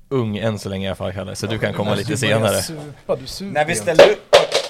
ung 0.09 0.37
än 0.37 0.59
så 0.59 0.69
länge 0.69 0.85
i 0.85 0.89
alla 0.89 0.97
fall 0.97 1.13
Kalle, 1.13 1.37
så 1.37 1.47
du 1.47 1.59
kan 1.59 1.75
komma 1.75 1.95
lite 1.95 2.17
senare. 2.17 2.63
Supa, 2.63 3.17
du 3.17 3.27
super 3.27 3.53
när 3.53 3.65
vi 3.65 3.75
ställde 3.75 4.13
ut... 4.13 4.19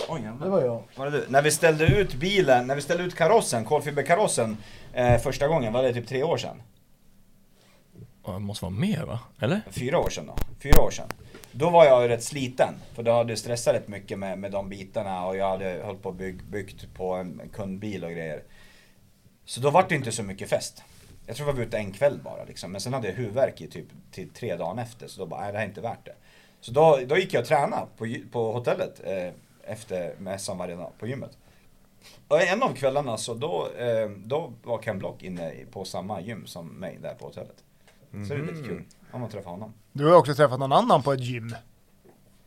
Oj. 0.09 0.23
Det 0.43 0.49
var 0.49 0.61
jag. 0.61 0.83
Var 0.97 1.11
det 1.11 1.11
du? 1.11 1.25
När 1.29 1.43
vi 1.43 1.51
ställde 1.51 1.87
ut 1.87 2.15
bilen, 2.15 2.67
när 2.67 2.75
vi 2.75 2.81
ställde 2.81 3.05
ut 3.05 3.15
karossen, 3.15 3.65
kolfiberkarossen 3.65 4.57
eh, 4.93 5.19
första 5.19 5.49
gången, 5.49 5.73
var 5.73 5.83
det 5.83 5.93
typ 5.93 6.09
tre 6.09 6.23
år 6.23 6.37
sedan? 6.37 6.63
Ja, 8.27 8.33
Det 8.33 8.39
måste 8.39 8.65
vara 8.65 8.75
mer 8.75 9.03
va? 9.03 9.19
Eller? 9.41 9.61
Fyra 9.71 9.99
år 9.99 10.11
sedan 10.11 10.27
då? 10.27 10.35
Fyra 10.63 10.81
år 10.83 10.91
sedan. 10.91 11.09
Då 11.53 11.71
var 11.71 11.85
jag 11.85 12.09
rätt 12.09 12.23
sliten, 12.23 12.75
för 12.95 13.03
då 13.03 13.13
hade 13.13 13.33
jag 13.33 13.39
stressat 13.39 13.75
rätt 13.75 13.89
mycket 13.89 14.19
med, 14.19 14.39
med 14.39 14.53
de 14.53 14.69
bitarna 14.69 15.27
och 15.27 15.37
jag 15.37 15.51
hade 15.51 15.81
hållit 15.85 16.03
på 16.03 16.09
och 16.09 16.15
bygg, 16.15 16.45
byggt 16.45 16.95
på 16.95 17.15
en, 17.15 17.41
en 17.41 17.49
kundbil 17.49 18.05
och 18.05 18.11
grejer. 18.11 18.43
Så 19.45 19.61
då 19.61 19.71
var 19.71 19.87
det 19.89 19.95
inte 19.95 20.13
så 20.13 20.23
mycket 20.23 20.49
fest. 20.49 20.83
Jag 21.27 21.37
tror 21.37 21.47
vi 21.47 21.53
var 21.53 21.61
ute 21.61 21.77
en 21.77 21.93
kväll 21.93 22.21
bara 22.25 22.45
liksom, 22.45 22.73
men 22.73 22.81
sen 22.81 22.93
hade 22.93 23.09
jag 23.09 23.15
huvudvärk 23.15 23.61
i 23.61 23.69
typ 23.69 23.87
till 24.11 24.29
tre 24.29 24.57
dagar 24.57 24.83
efter, 24.83 25.09
så 25.09 25.21
då 25.21 25.27
bara, 25.27 25.41
nej 25.41 25.53
det 25.53 25.59
här 25.59 25.65
är 25.65 25.69
inte 25.69 25.81
värt 25.81 26.05
det. 26.05 26.15
Så 26.61 26.73
då, 26.73 27.01
då 27.07 27.17
gick 27.17 27.35
jag 27.35 27.41
och 27.41 27.47
tränade 27.47 27.87
på, 27.97 28.15
på 28.33 28.53
hotellet 28.53 29.01
eh, 29.05 29.33
efter 29.63 30.15
mässan 30.19 30.59
varje 30.59 30.77
dag 30.77 30.93
på 30.99 31.07
gymmet. 31.07 31.39
Och 32.29 32.43
en 32.43 32.63
av 32.63 32.75
kvällarna 32.75 33.17
så 33.17 33.35
då, 33.35 33.69
eh, 33.79 34.11
då 34.11 34.53
var 34.63 34.83
Ken 34.83 34.99
Block 34.99 35.23
inne 35.23 35.53
på 35.73 35.85
samma 35.85 36.21
gym 36.21 36.47
som 36.47 36.69
mig 36.69 36.99
där 37.03 37.15
på 37.15 37.27
hotellet. 37.27 37.65
Så 38.11 38.35
det 38.35 38.41
är 38.41 38.53
lite 38.55 38.69
kul 38.69 38.85
om 39.13 39.21
man 39.21 39.31
träffar 39.31 39.51
honom. 39.51 39.75
Du 39.93 40.07
har 40.07 40.17
också 40.17 40.35
träffat 40.35 40.59
någon 40.59 40.73
annan 40.73 41.03
på 41.03 41.13
ett 41.13 41.21
gym. 41.21 41.55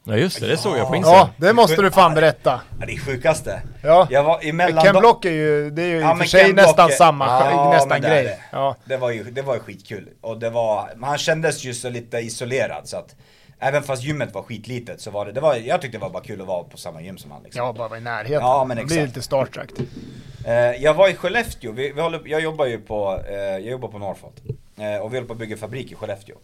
Ja 0.08 0.16
just 0.18 0.40
det, 0.40 0.48
det 0.48 0.58
såg 0.58 0.78
jag 0.78 0.88
på 0.88 0.96
Instagram. 0.96 1.28
Ja, 1.38 1.48
det 1.48 1.54
måste 1.54 1.82
du 1.82 1.92
fan 1.92 2.14
berätta. 2.14 2.62
Ja, 2.80 2.86
det 2.86 2.94
är 2.94 2.98
sjukaste. 3.00 3.62
Ja. 3.84 4.08
Jag 4.10 4.24
var 4.24 4.40
emellan... 4.50 4.84
Ken 4.84 4.96
Block 5.00 5.26
är 5.26 5.32
ju, 5.32 5.70
det 5.72 5.82
är 5.82 5.88
ju 5.88 6.00
Ja, 6.00 6.12
i 6.12 6.14
och 6.14 6.18
för 6.18 6.26
sig 6.26 6.54
nästan 6.54 6.90
är- 6.90 6.94
samma, 6.94 7.26
Ja, 7.26 7.70
nästan 7.74 8.02
det 8.02 8.08
grej. 8.08 8.24
det. 8.24 8.38
Ja. 8.52 8.76
Det 8.86 8.98
var 8.98 9.12
ju, 9.12 9.24
det 9.24 9.42
var 9.42 9.54
ju 9.54 9.60
skitkul. 9.60 10.10
Och 10.22 10.38
det 10.40 10.50
var, 10.50 10.90
han 11.02 11.18
kändes 11.18 11.64
ju 11.64 11.74
så 11.74 11.90
lite 11.90 12.18
isolerad 12.18 12.88
så 12.88 12.98
att 12.98 13.16
Även 13.60 13.84
fast 13.84 14.04
gymmet 14.04 14.34
var 14.34 14.42
skitlitet 14.44 15.02
så 15.02 15.12
var 15.12 15.26
det, 15.26 15.32
det 15.32 15.40
var, 15.42 15.56
jag 15.56 15.82
tyckte 15.82 15.98
det 15.98 16.02
var 16.02 16.10
bara 16.10 16.24
kul 16.24 16.42
att 16.42 16.48
vara 16.48 16.64
på 16.64 16.78
samma 16.78 17.02
gym 17.02 17.18
som 17.18 17.32
han 17.32 17.44
liksom. 17.44 17.66
ja, 17.66 17.74
bara 17.74 17.88
vara 17.88 18.00
i 18.00 18.04
närheten. 18.04 18.34
Ja, 18.34 18.66
men 18.68 18.78
Man 18.78 18.86
blir 18.88 18.98
exakt. 18.98 19.08
lite 19.16 19.22
starstruck. 19.26 19.70
Eh, 20.46 20.54
jag 20.84 20.94
var 20.94 21.10
i 21.10 21.14
Skellefteå, 21.16 21.72
vi, 21.72 21.92
vi 21.92 22.02
håller, 22.02 22.22
jag 22.26 22.42
jobbar 22.42 22.66
ju 22.66 22.78
på, 22.80 23.22
eh, 23.30 23.36
jag 23.38 23.62
jobbar 23.62 23.88
på 23.88 23.98
Norrfot. 23.98 24.34
Eh, 24.78 25.02
och 25.02 25.14
vi 25.14 25.18
håller 25.18 25.28
på 25.28 25.34
att 25.34 25.40
bygga 25.40 25.58
fabrik 25.58 25.92
i 25.92 25.96
Skellefteå. 25.96 26.36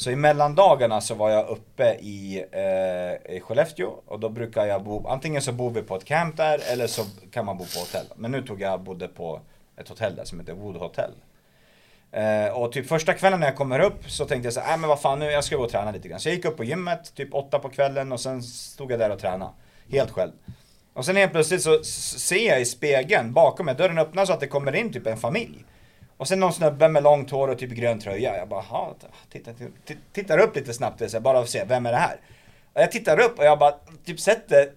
Så 0.00 0.10
i 0.10 0.16
mellandagarna 0.16 1.00
så 1.00 1.14
var 1.14 1.30
jag 1.30 1.48
uppe 1.48 1.94
i, 1.94 2.44
eh, 2.52 3.36
i 3.36 3.40
Skellefteå 3.40 3.94
och 4.06 4.20
då 4.20 4.28
brukar 4.28 4.66
jag 4.66 4.84
bo, 4.84 5.06
antingen 5.08 5.42
så 5.42 5.52
bor 5.52 5.70
vi 5.70 5.82
på 5.82 5.96
ett 5.96 6.04
camp 6.04 6.36
där 6.36 6.60
eller 6.72 6.86
så 6.86 7.02
kan 7.30 7.46
man 7.46 7.58
bo 7.58 7.64
på 7.64 7.80
hotell. 7.80 8.06
Men 8.16 8.30
nu 8.30 8.42
tog 8.42 8.60
jag 8.60 8.80
bodde 8.80 9.08
på 9.08 9.40
ett 9.76 9.88
hotell 9.88 10.16
där 10.16 10.24
som 10.24 10.40
heter 10.40 10.52
Wood 10.52 10.76
Hotel. 10.76 11.10
Eh, 12.12 12.46
och 12.46 12.72
typ 12.72 12.88
första 12.88 13.14
kvällen 13.14 13.40
när 13.40 13.46
jag 13.46 13.56
kommer 13.56 13.80
upp 13.80 14.10
så 14.10 14.24
tänkte 14.24 14.46
jag 14.46 14.54
så 14.54 14.60
här, 14.60 14.74
äh, 14.74 14.80
men 14.80 14.88
vad 14.88 15.00
fan 15.00 15.18
nu, 15.18 15.24
jag 15.24 15.44
ska 15.44 15.56
gå 15.56 15.62
och 15.62 15.70
träna 15.70 15.90
lite 15.90 16.08
grann. 16.08 16.20
Så 16.20 16.28
jag 16.28 16.36
gick 16.36 16.44
upp 16.44 16.56
på 16.56 16.64
gymmet 16.64 17.14
typ 17.14 17.34
åtta 17.34 17.58
på 17.58 17.68
kvällen 17.68 18.12
och 18.12 18.20
sen 18.20 18.42
stod 18.42 18.92
jag 18.92 18.98
där 18.98 19.10
och 19.10 19.18
tränade. 19.18 19.52
Helt 19.90 20.10
själv. 20.10 20.32
Och 20.92 21.04
sen 21.04 21.16
helt 21.16 21.32
plötsligt 21.32 21.62
så 21.62 21.84
ser 21.84 22.48
jag 22.48 22.60
i 22.60 22.64
spegeln 22.64 23.32
bakom 23.32 23.66
mig, 23.66 23.74
dörren 23.74 23.98
öppnas 23.98 24.28
så 24.28 24.32
att 24.32 24.40
det 24.40 24.46
kommer 24.46 24.76
in 24.76 24.92
typ 24.92 25.06
en 25.06 25.16
familj. 25.16 25.64
Och 26.20 26.28
sen 26.28 26.40
någon 26.40 26.52
snubbe 26.52 26.88
med 26.88 27.02
långt 27.02 27.30
hår 27.30 27.48
och 27.48 27.58
typ 27.58 27.70
grön 27.70 28.00
tröja. 28.00 28.36
Jag 28.36 28.48
bara, 28.48 28.64
"Jaha, 28.70 28.94
titta, 29.32 29.50
titta, 29.52 30.00
tittar 30.12 30.38
upp 30.38 30.56
lite 30.56 30.74
snabbt 30.74 30.98
så 31.10 31.16
här, 31.16 31.20
bara 31.20 31.36
för 31.38 31.42
att 31.42 31.50
se, 31.50 31.64
vem 31.64 31.86
är 31.86 31.92
det 31.92 31.98
här? 31.98 32.16
Och 32.74 32.82
jag 32.82 32.92
tittar 32.92 33.20
upp 33.20 33.38
och 33.38 33.44
jag 33.44 33.58
bara, 33.58 33.74
typ 34.04 34.20
sätter 34.20 34.68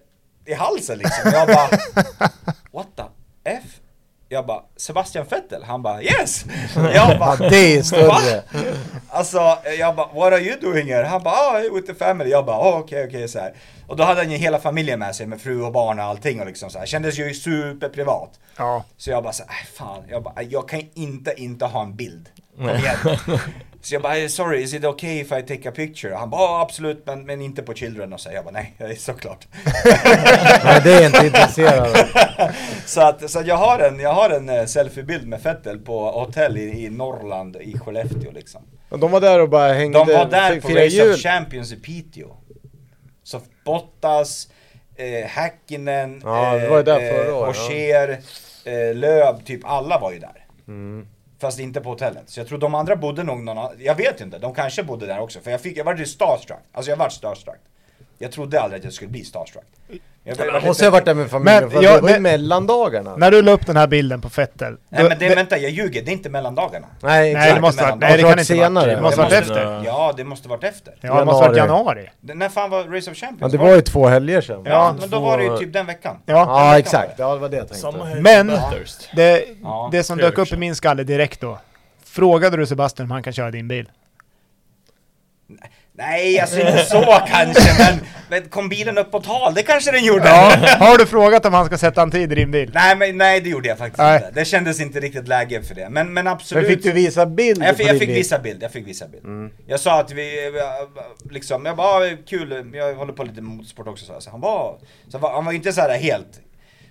i 0.44 0.54
halsen 0.54 0.98
liksom. 0.98 1.30
Jag 1.32 1.48
bara, 1.48 1.68
what 2.72 2.86
the 2.96 3.02
F? 3.44 3.62
Jag 4.28 4.46
bara, 4.46 4.62
Sebastian 4.76 5.26
Vettel? 5.30 5.62
Han 5.62 5.82
bara, 5.82 6.02
yes! 6.02 6.44
Jag 6.94 7.18
bara, 7.18 7.36
det 7.36 7.76
är 7.76 7.82
större. 7.82 8.42
Alltså, 9.08 9.58
jag 9.78 9.96
bara, 9.96 10.06
what 10.12 10.32
are 10.32 10.40
you 10.40 10.60
doing 10.60 10.86
here? 10.92 11.04
Han 11.04 11.22
bara, 11.22 11.34
ah, 11.34 11.60
with 11.74 11.86
the 11.86 11.94
family. 11.94 12.30
Jag 12.30 12.44
bara, 12.46 12.58
oh, 12.58 12.78
okej, 12.78 13.04
okej, 13.08 13.28
så 13.28 13.38
här. 13.38 13.54
Och 13.88 13.96
då 13.96 14.04
hade 14.04 14.20
han 14.20 14.30
ju 14.30 14.36
hela 14.36 14.58
familjen 14.58 14.98
med 14.98 15.14
sig 15.16 15.26
med 15.26 15.40
fru 15.40 15.62
och 15.62 15.72
barn 15.72 15.98
och 15.98 16.04
allting 16.04 16.40
och 16.40 16.46
liksom 16.46 16.70
så 16.70 16.78
här. 16.78 16.86
Kändes 16.86 17.18
ju 17.18 17.34
superprivat. 17.34 18.30
Ja. 18.56 18.84
Så 18.96 19.10
jag 19.10 19.22
bara 19.22 19.32
så 19.32 19.42
här, 19.48 19.50
"Äh, 19.60 19.66
fan, 19.78 20.02
jag 20.08 20.22
bara, 20.22 20.42
jag 20.42 20.68
kan 20.68 20.82
inte 20.94 21.34
inte 21.36 21.64
ha 21.64 21.82
en 21.82 21.96
bild. 21.96 22.28
Så 23.82 23.94
jag 23.94 24.02
bara, 24.02 24.28
sorry, 24.28 24.62
is 24.62 24.74
it 24.74 24.84
okay 24.84 25.20
if 25.20 25.32
I 25.32 25.42
take 25.42 25.68
a 25.68 25.72
picture? 25.76 26.14
Han 26.14 26.30
bara, 26.30 26.40
"Ja, 26.42 26.60
absolut, 26.60 27.02
men, 27.06 27.26
men 27.26 27.40
inte 27.42 27.62
på 27.62 27.74
children 27.74 28.12
och 28.12 28.20
så. 28.20 28.30
Jag 28.32 28.44
bara, 28.44 28.50
nej, 28.50 28.74
det 28.78 28.84
är 28.84 28.94
såklart. 28.94 29.46
Nej, 30.64 30.80
det 30.84 30.92
är 30.92 31.02
jag 31.02 31.06
inte 31.06 31.26
intresserad 31.26 31.96
så 32.86 33.00
att, 33.00 33.30
så 33.30 33.38
att 33.38 33.46
jag 33.46 33.56
har 33.56 33.78
en, 33.78 34.00
jag 34.00 34.12
har 34.12 34.30
en 34.30 34.48
eh, 34.48 34.64
selfiebild 34.64 35.28
med 35.28 35.40
Fettel 35.42 35.78
på 35.78 36.10
hotell 36.10 36.56
i, 36.56 36.84
i 36.84 36.90
Norrland, 36.90 37.56
i 37.56 37.78
Skellefteå 37.78 38.30
liksom. 38.32 38.62
Och 38.88 38.98
de 38.98 39.10
var 39.10 39.20
där 39.20 39.40
och 39.40 39.48
bara 39.48 39.72
hängde, 39.72 39.98
De 39.98 40.12
var 40.12 40.24
där 40.26 40.60
på 40.60 40.68
Race 40.68 41.10
of 41.10 41.20
Champions 41.20 41.72
i 41.72 41.76
Piteå. 41.76 42.26
Så 43.24 43.40
Bottas, 43.64 44.48
eh, 44.96 45.26
Häkkinen, 45.26 46.20
Ja, 46.24 46.30
var 46.30 46.58
eh, 46.58 47.36
året, 47.36 47.56
Ogier, 47.56 48.20
eh, 48.64 48.94
Löb, 48.94 49.44
typ 49.44 49.60
alla 49.64 49.98
var 49.98 50.12
ju 50.12 50.18
där. 50.18 50.46
Mm. 50.68 51.06
Fast 51.38 51.58
inte 51.58 51.80
på 51.80 51.88
hotellet. 51.88 52.22
Så 52.26 52.40
jag 52.40 52.46
tror 52.46 52.58
de 52.58 52.74
andra 52.74 52.96
bodde 52.96 53.22
nog 53.22 53.42
någon 53.42 53.58
annan, 53.58 53.72
jag 53.78 53.94
vet 53.94 54.20
inte, 54.20 54.38
de 54.38 54.54
kanske 54.54 54.82
bodde 54.82 55.06
där 55.06 55.20
också. 55.20 55.40
För 55.40 55.50
jag 55.50 55.60
fick, 55.60 55.76
jag 55.76 55.84
var 55.84 55.94
ju 55.94 56.06
starstruck. 56.06 56.60
Alltså 56.72 56.90
jag 56.90 56.96
vart 56.96 57.12
starstruck. 57.12 57.60
Jag 58.18 58.32
trodde 58.32 58.60
aldrig 58.60 58.78
att 58.78 58.84
jag 58.84 58.92
skulle 58.92 59.10
bli 59.10 59.24
starstruck. 59.24 59.66
Jag, 60.26 60.64
Måste 60.64 60.84
jag 60.84 60.90
varit 60.90 61.04
där 61.04 61.14
med 61.14 61.30
familjen 61.30 61.62
Men 61.62 61.70
för 61.70 61.82
jag- 61.82 61.96
det 61.96 62.00
var 62.00 62.08
ju 62.08 62.14
det- 62.14 62.20
mellandagarna. 62.20 63.16
När 63.16 63.30
du 63.30 63.42
la 63.42 63.52
upp 63.52 63.66
den 63.66 63.76
här 63.76 63.86
bilden 63.86 64.20
på 64.20 64.30
Fettel. 64.30 64.76
Nej 64.88 65.02
då- 65.02 65.08
men 65.08 65.18
det, 65.18 65.34
vänta, 65.34 65.58
jag 65.58 65.70
ljuger, 65.70 66.02
det 66.02 66.10
är 66.10 66.12
inte 66.12 66.30
mellandagarna. 66.30 66.86
Nej, 67.02 67.20
Nej, 67.20 67.30
exakt. 67.32 67.54
det 67.54 67.60
måste 67.60 67.82
varit, 67.82 67.98
nej, 67.98 68.16
det 68.16 68.22
måste 68.22 68.22
kan 68.22 68.30
varit 68.30 68.40
inte 68.40 68.54
varit. 68.54 68.64
senare. 68.64 68.94
Det 68.94 69.02
måste 69.02 69.20
varit 69.20 69.30
Det 69.30 69.38
efter. 69.38 69.82
Ja, 69.84 70.14
det 70.16 70.24
måste 70.24 70.48
varit 70.48 70.64
efter. 70.64 70.94
Ja, 71.00 71.18
det 71.18 71.24
måste 71.24 71.48
varit 71.48 71.56
Januari. 71.56 71.78
januari. 72.00 72.10
Det- 72.20 72.34
När 72.34 72.48
fan 72.48 72.70
var 72.70 72.84
Race 72.84 73.10
of 73.10 73.16
Champions? 73.16 73.40
Ja, 73.52 73.58
det 73.58 73.64
var 73.64 73.74
ju 73.74 73.80
två 73.80 74.06
helger 74.06 74.40
sedan. 74.40 74.62
Ja, 74.64 74.70
Ja, 74.70 74.94
men 75.00 75.10
då 75.10 75.20
var 75.20 75.38
det 75.38 75.44
ju 75.44 75.58
typ 75.58 75.72
den 75.72 75.86
veckan. 75.86 76.16
Ja. 76.26 76.34
Ja, 76.34 76.78
exakt. 76.78 77.18
Ja, 77.18 77.34
det 77.34 77.40
var 77.40 77.48
det 77.48 77.56
jag 77.56 77.68
tänkte. 77.68 78.20
Men-. 78.22 78.52
Det, 79.16 79.44
Ja, 79.62 79.88
det 79.92 80.02
som 80.04 80.18
dök 80.18 80.38
upp 80.38 80.52
i 80.52 80.56
min 80.56 80.74
skalle 80.76 81.02
direkt 81.04 81.40
då. 81.40 81.58
Frågade 82.04 82.56
du 82.56 82.66
Sebastian 82.66 83.06
om 83.06 83.10
han 83.10 83.22
kan 83.22 83.32
köra 83.32 83.50
din 83.50 83.68
bil? 83.68 83.88
Nej, 85.46 85.70
alltså 86.42 86.60
inte 86.60 86.84
så 86.84 87.02
kanske, 87.26 87.72
men, 87.78 88.00
men 88.28 88.48
kom 88.48 88.68
bilen 88.68 88.98
upp 88.98 89.10
på 89.10 89.20
tal? 89.20 89.54
Det 89.54 89.62
kanske 89.62 89.90
den 89.90 90.04
gjorde. 90.04 90.28
Har 90.78 90.98
du 90.98 91.06
frågat 91.06 91.46
om 91.46 91.54
han 91.54 91.66
ska 91.66 91.78
sätta 91.78 92.02
en 92.02 92.10
tid 92.10 92.32
i 92.32 92.34
din 92.34 92.50
bil? 92.50 92.70
Nej, 92.74 92.96
men, 92.96 93.18
nej, 93.18 93.40
det 93.40 93.48
gjorde 93.50 93.68
jag 93.68 93.78
faktiskt 93.78 93.98
Nej. 93.98 94.16
inte. 94.16 94.30
Det 94.40 94.44
kändes 94.44 94.80
inte 94.80 95.00
riktigt 95.00 95.28
läge 95.28 95.62
för 95.62 95.74
det. 95.74 95.88
Men, 95.90 95.92
men 96.06 96.14
Men 96.14 96.26
absolut. 96.26 96.66
fick 96.66 96.82
du 96.82 96.92
visa 96.92 97.26
bild 97.26 97.62
jag, 97.64 97.76
fick, 97.76 97.86
jag 97.86 97.98
fick 97.98 98.08
visa 98.08 98.38
bild, 98.38 98.62
jag 98.62 98.72
fick 98.72 98.86
visa 98.86 99.08
bild. 99.08 99.24
Mm. 99.24 99.50
Jag 99.66 99.80
sa 99.80 100.00
att 100.00 100.12
vi, 100.12 100.52
liksom, 101.30 101.66
jag 101.66 101.76
bara, 101.76 102.04
"Ah, 102.04 102.16
kul, 102.28 102.70
jag 102.74 102.94
håller 102.94 103.12
på 103.12 103.24
lite 103.24 103.40
motorsport 103.40 103.88
också. 103.88 104.04
Så. 104.06 104.20
Så 104.20 104.30
han 104.30 104.40
var, 104.40 104.76
så 105.08 105.18
han 105.18 105.44
var 105.44 105.52
inte 105.52 105.72
så 105.72 105.80
här 105.80 105.98
helt. 105.98 106.40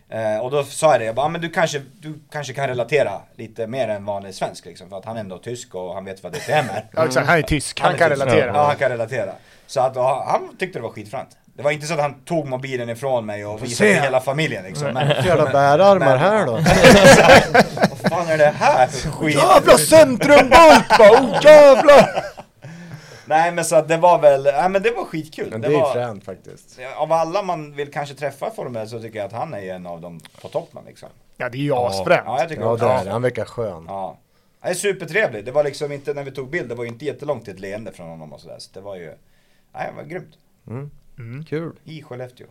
Eh, 0.09 0.37
och 0.37 0.51
då 0.51 0.63
sa 0.63 0.91
jag 0.91 1.01
det, 1.01 1.05
jag 1.05 1.15
bara, 1.15 1.25
"Ah, 1.25 1.29
men 1.29 1.41
du 1.41 1.49
kanske, 1.49 1.81
du 2.01 2.19
kanske 2.31 2.53
kan 2.53 2.67
relatera 2.67 3.11
lite 3.37 3.67
mer 3.67 3.87
än 3.87 4.05
vanlig 4.05 4.35
svensk 4.35 4.65
liksom. 4.65 4.89
För 4.89 4.97
att 4.97 5.05
han 5.05 5.15
är 5.15 5.19
ändå 5.19 5.37
tysk 5.37 5.75
och 5.75 5.93
han 5.93 6.05
vet 6.05 6.23
vad 6.23 6.31
DTM 6.33 6.65
är. 6.69 6.85
Ja, 6.91 7.05
exakt. 7.05 7.27
Han 7.27 7.37
är 7.37 7.41
tysk, 7.41 7.79
han, 7.79 7.93
är 7.93 7.97
kan 7.97 8.09
tysk. 8.09 8.21
relatera. 8.21 8.51
Ja, 8.55 8.63
han 8.65 8.75
kan 8.75 8.89
relatera. 8.89 9.31
Så 9.67 9.79
att 9.81 9.95
han, 9.95 10.27
han 10.27 10.57
tyckte 10.59 10.79
det 10.79 10.83
var 10.83 10.89
skitfränt. 10.89 11.29
Det 11.57 11.63
var 11.63 11.71
inte 11.71 11.87
så 11.87 11.93
att 11.93 11.99
han 11.99 12.13
tog 12.13 12.47
mobilen 12.47 12.89
ifrån 12.89 13.25
mig 13.25 13.45
och 13.45 13.63
visade 13.63 13.93
till 13.93 14.01
hela 14.01 14.19
familjen 14.19 14.63
liksom. 14.63 14.93
Men, 14.93 15.07
jävla 15.25 15.45
bärarmar 15.51 16.17
här 16.17 16.45
då? 16.45 16.51
Vad 18.01 18.11
fan 18.11 18.27
är 18.27 18.37
det 18.37 18.53
här 18.59 18.87
för 18.87 19.09
skit? 19.09 19.35
Jävla 19.35 19.77
centrumbult 19.77 20.99
va! 20.99 21.09
Oh 21.09 21.39
jävlar! 21.43 22.32
Nej 23.33 23.51
men 23.51 23.65
så 23.65 23.75
att 23.75 23.87
det 23.87 23.97
var 23.97 24.19
väl, 24.19 24.43
nej 24.43 24.69
men 24.69 24.81
det 24.81 24.91
var 24.91 25.05
skitkul. 25.05 25.49
Men 25.51 25.61
det 25.61 25.67
det 25.67 25.75
är 25.75 25.93
fränt 25.93 26.23
faktiskt. 26.23 26.79
Av 26.97 27.11
alla 27.11 27.43
man 27.43 27.75
vill 27.75 27.91
kanske 27.91 28.15
träffa 28.15 28.47
i 28.47 28.51
Formel 28.51 28.83
1 28.83 28.89
så 28.89 28.99
tycker 28.99 29.19
jag 29.19 29.25
att 29.25 29.33
han 29.33 29.53
är 29.53 29.73
en 29.73 29.85
av 29.85 30.01
dem 30.01 30.19
på 30.41 30.47
toppen 30.47 30.83
liksom. 30.87 31.09
Ja, 31.37 31.49
det 31.49 31.57
är 31.57 31.61
ju 31.61 31.73
asfränt. 31.73 32.23
Ja 32.25 32.39
jag 32.39 32.49
tycker 32.49 32.61
Ja 32.61 32.75
det 32.75 32.85
är. 32.85 33.05
Han 33.05 33.21
verkar 33.21 33.45
skön. 33.45 33.85
Ja. 33.87 34.17
Han 34.59 34.71
är 34.71 34.75
supertrevlig. 34.75 35.45
Det 35.45 35.51
var 35.51 35.63
liksom 35.63 35.91
inte, 35.91 36.13
när 36.13 36.23
vi 36.23 36.31
tog 36.31 36.49
bild, 36.49 36.69
det 36.69 36.75
var 36.75 36.83
ju 36.83 36.89
inte 36.89 37.05
jättelångt 37.05 37.45
till 37.45 37.53
ett 37.53 37.59
leende 37.59 37.91
från 37.91 38.09
honom 38.09 38.33
och 38.33 38.41
sådär. 38.41 38.59
Så 38.59 38.69
det 38.73 38.81
var 38.81 38.95
ju, 38.95 39.13
nej 39.73 39.89
det 39.89 39.95
var 39.95 40.03
grymt. 40.03 40.37
Mm. 41.17 41.45
Kul. 41.45 41.79
I 41.83 42.03
Skellefteå. 42.03 42.47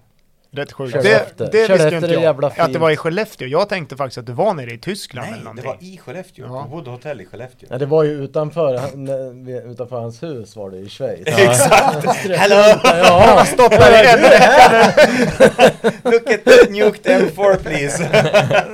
Rätt 0.54 0.72
sjukt. 0.72 0.92
Kör 0.92 1.02
Det, 1.02 1.12
efter. 1.14 1.44
det 1.52 1.52
Kör 1.52 1.58
visste 1.58 1.72
efter 1.74 1.94
inte 1.96 2.06
det 2.06 2.12
jag. 2.14 2.22
jävla 2.22 2.46
Att 2.46 2.56
det 2.56 2.64
fint. 2.64 2.76
var 2.76 2.90
i 2.90 2.96
Skellefteå. 2.96 3.48
Jag 3.48 3.68
tänkte 3.68 3.96
faktiskt 3.96 4.18
att 4.18 4.26
du 4.26 4.32
var 4.32 4.54
nere 4.54 4.70
i 4.72 4.78
Tyskland 4.78 5.26
eller 5.26 5.36
Nej, 5.36 5.40
det 5.54 5.62
någonting. 5.62 5.88
var 5.88 5.94
i 5.94 5.98
Skellefteå. 5.98 6.44
Ja. 6.46 6.62
På 6.62 6.68
Wood 6.76 6.88
Hotel 6.88 7.20
i 7.20 7.26
Skellefteå. 7.26 7.68
Ja 7.72 7.78
det 7.78 7.86
var 7.86 8.02
ju 8.02 8.10
utanför, 8.24 8.76
han- 8.76 9.48
utanför 9.72 10.00
hans 10.00 10.22
hus 10.22 10.56
var 10.56 10.70
det 10.70 10.78
i 10.78 10.88
Schweiz. 10.88 11.26
Exakt! 11.26 12.26
Hello! 12.26 12.78
Ja, 12.84 13.44
Stått 13.44 13.70
där 13.70 14.04
i 14.04 14.08
en 14.08 14.20
Look 16.12 16.30
at 16.30 16.44
that 16.44 16.70
nuked 16.70 17.06
M4 17.30 17.56
please! 17.56 18.08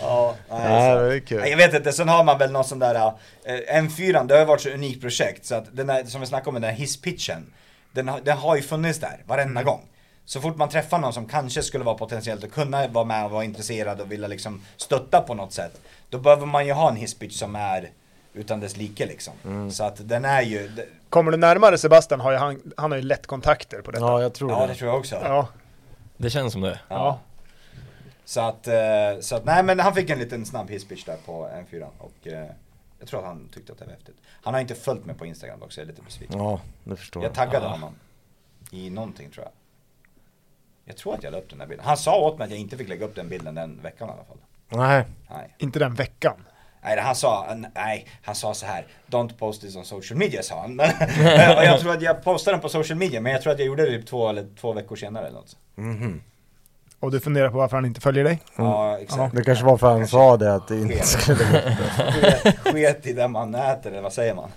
ja, 0.00 0.34
nej, 0.50 0.58
Nej, 0.68 0.94
det 1.08 1.14
är 1.14 1.20
kul. 1.20 1.42
Jag 1.50 1.56
vet 1.56 1.74
inte, 1.74 1.92
sen 1.92 2.08
har 2.08 2.24
man 2.24 2.38
väl 2.38 2.50
någon 2.52 2.64
sån 2.64 2.78
där, 2.78 2.94
eh, 2.94 3.80
M4 3.82 4.26
det 4.26 4.34
har 4.34 4.40
ju 4.40 4.46
varit 4.46 4.60
så 4.60 4.68
unikt 4.70 5.00
projekt 5.00 5.46
så 5.46 5.54
att 5.54 5.64
den 5.72 5.86
där, 5.86 6.04
som 6.04 6.20
vi 6.20 6.26
snackade 6.26 6.48
om, 6.48 6.54
den 6.54 6.62
där 6.62 6.70
hisspitchen, 6.78 7.52
den, 7.92 8.08
har- 8.08 8.20
den 8.24 8.36
har 8.36 8.56
ju 8.56 8.62
funnits 8.62 8.98
där 8.98 9.22
varenda 9.26 9.62
gång. 9.62 9.80
Så 10.24 10.40
fort 10.40 10.56
man 10.56 10.68
träffar 10.68 10.98
någon 10.98 11.12
som 11.12 11.26
kanske 11.26 11.62
skulle 11.62 11.84
vara 11.84 11.94
potentiellt 11.98 12.44
att 12.44 12.52
kunna 12.52 12.88
vara 12.88 13.04
med 13.04 13.24
och 13.24 13.30
vara 13.30 13.44
intresserad 13.44 14.00
och 14.00 14.12
vilja 14.12 14.28
liksom 14.28 14.62
stötta 14.76 15.20
på 15.20 15.34
något 15.34 15.52
sätt, 15.52 15.80
då 16.10 16.18
behöver 16.18 16.46
man 16.46 16.66
ju 16.66 16.72
ha 16.72 16.90
en 16.90 16.96
hisspitch 16.96 17.38
som 17.38 17.56
är 17.56 17.90
utan 18.34 18.60
dess 18.60 18.76
like 18.76 19.06
liksom. 19.06 19.70
Så 19.72 19.84
att 19.84 20.08
den 20.08 20.24
är 20.24 20.42
ju, 20.42 20.70
Kommer 21.08 21.32
du 21.32 21.38
närmare 21.38 21.78
Sebastian 21.78 22.20
har 22.20 22.30
ju 22.32 22.36
han, 22.38 22.72
han 22.76 22.90
har 22.90 22.98
ju 22.98 23.04
lätt 23.04 23.26
kontakter 23.26 23.80
på 23.82 23.90
detta. 23.90 24.04
Ja 24.04 24.22
jag 24.22 24.34
tror 24.34 24.50
ja 24.50 24.60
det. 24.60 24.66
det 24.66 24.74
tror 24.74 24.90
jag 24.90 24.98
också. 24.98 25.14
Ja. 25.24 25.48
Det 26.16 26.30
känns 26.30 26.52
som 26.52 26.60
det. 26.62 26.80
Ja. 26.88 27.18
Så 28.24 28.40
att, 28.40 28.68
eh, 28.68 28.74
så 29.20 29.36
att, 29.36 29.44
nej 29.44 29.62
men 29.62 29.80
han 29.80 29.94
fick 29.94 30.10
en 30.10 30.18
liten 30.18 30.46
snabb 30.46 30.70
hisspitch 30.70 31.04
där 31.04 31.16
på 31.26 31.48
M4 31.70 31.86
och 31.98 32.26
eh, 32.26 32.46
jag 32.98 33.08
tror 33.08 33.20
att 33.20 33.26
han 33.26 33.48
tyckte 33.54 33.72
att 33.72 33.78
det 33.78 33.84
var 33.84 33.92
häftigt. 33.92 34.16
Han 34.42 34.54
har 34.54 34.60
inte 34.60 34.74
följt 34.74 35.04
mig 35.06 35.16
på 35.16 35.26
Instagram 35.26 35.60
dock 35.60 35.72
så 35.72 35.80
jag 35.80 35.84
är 35.84 35.88
lite 35.88 36.02
besviken. 36.02 36.38
Ja, 36.38 36.60
det 36.84 36.96
förstår 36.96 37.22
Jag 37.22 37.30
jag. 37.30 37.34
taggade 37.36 37.64
Ja. 37.66 37.70
honom 37.70 37.94
i 38.70 38.90
någonting 38.90 39.30
tror 39.30 39.44
jag. 39.44 39.52
Jag 40.84 40.96
tror 40.96 41.14
att 41.14 41.22
jag 41.22 41.30
la 41.32 41.38
upp 41.38 41.50
den 41.50 41.58
där 41.58 41.66
bilden. 41.66 41.86
Han 41.86 41.96
sa 41.96 42.20
åt 42.20 42.38
mig 42.38 42.44
att 42.44 42.50
jag 42.50 42.60
inte 42.60 42.76
fick 42.76 42.88
lägga 42.88 43.04
upp 43.04 43.14
den 43.14 43.28
bilden 43.28 43.54
den 43.54 43.80
veckan 43.82 44.08
i 44.08 44.12
alla 44.12 44.24
fall. 44.24 44.38
Nej. 44.68 45.04
Nej. 45.30 45.54
Inte 45.58 45.78
den 45.78 45.94
veckan. 45.94 46.44
Nej, 46.84 47.00
han 47.00 47.16
sa, 47.16 47.56
nej, 47.74 48.06
han 48.22 48.34
sa 48.34 48.54
så 48.54 48.66
här. 48.66 48.86
Don't 49.06 49.38
post 49.38 49.60
this 49.60 49.76
on 49.76 49.84
social 49.84 50.18
media 50.18 50.42
sa 50.42 50.60
han. 50.60 50.80
Och 51.56 51.64
jag 51.64 51.80
tror 51.80 51.92
att 51.92 52.02
jag 52.02 52.22
postade 52.24 52.54
den 52.56 52.60
på 52.62 52.68
social 52.68 52.98
media 52.98 53.20
men 53.20 53.32
jag 53.32 53.42
tror 53.42 53.52
att 53.52 53.58
jag 53.58 53.66
gjorde 53.66 53.82
det 53.82 53.98
typ 53.98 54.06
två 54.06 54.28
eller 54.28 54.46
två 54.60 54.72
veckor 54.72 54.96
senare 54.96 55.26
eller 55.26 55.36
något. 55.36 55.56
Mhm. 55.74 56.22
Och 57.00 57.10
du 57.10 57.20
funderar 57.20 57.50
på 57.50 57.56
varför 57.56 57.76
han 57.76 57.84
inte 57.84 58.00
följer 58.00 58.24
dig? 58.24 58.42
Ja, 58.56 58.98
exakt. 58.98 59.34
Det 59.34 59.44
kanske 59.44 59.64
var 59.64 59.76
för 59.78 59.90
han 59.90 60.08
sa 60.08 60.36
det 60.36 60.54
att 60.54 60.68
det 60.68 60.78
inte 60.78 61.06
skulle 61.06 61.44
gå. 62.64 62.70
Sket, 62.70 63.06
i 63.06 63.12
det 63.12 63.28
man 63.28 63.54
äter, 63.54 63.90
eller 63.90 64.02
vad 64.02 64.12
säger 64.12 64.34
man? 64.34 64.50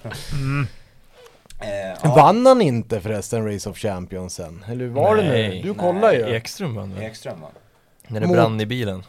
Eh, 1.60 1.68
ja, 2.04 2.14
Vann 2.16 2.46
han 2.46 2.62
inte 2.62 3.02
förresten 3.02 3.54
Race 3.54 3.70
of 3.70 3.78
Champions 3.78 4.34
sen? 4.36 4.66
Eller 4.68 4.86
hur 4.86 4.92
var 4.92 5.16
det 5.16 5.24
nu? 5.24 5.30
Nej, 5.30 5.62
Du 5.64 5.68
nej. 5.70 5.78
kollar 5.78 6.14
ju. 6.14 6.36
Ekström 6.36 6.76
vann 6.76 6.94
väl? 6.94 7.04
Ekström 7.04 7.42
va? 7.42 7.48
När 8.08 8.20
det 8.20 8.28
Mot- 8.28 8.36
brann 8.36 8.62
i 8.62 8.66
bilen. 8.66 9.04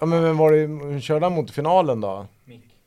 Ja 0.00 0.06
men 0.06 0.22
vem 0.22 0.36
var 0.36 0.52
det, 0.92 1.00
körde 1.00 1.26
han 1.26 1.32
mot 1.32 1.50
finalen 1.50 2.00
då? 2.00 2.26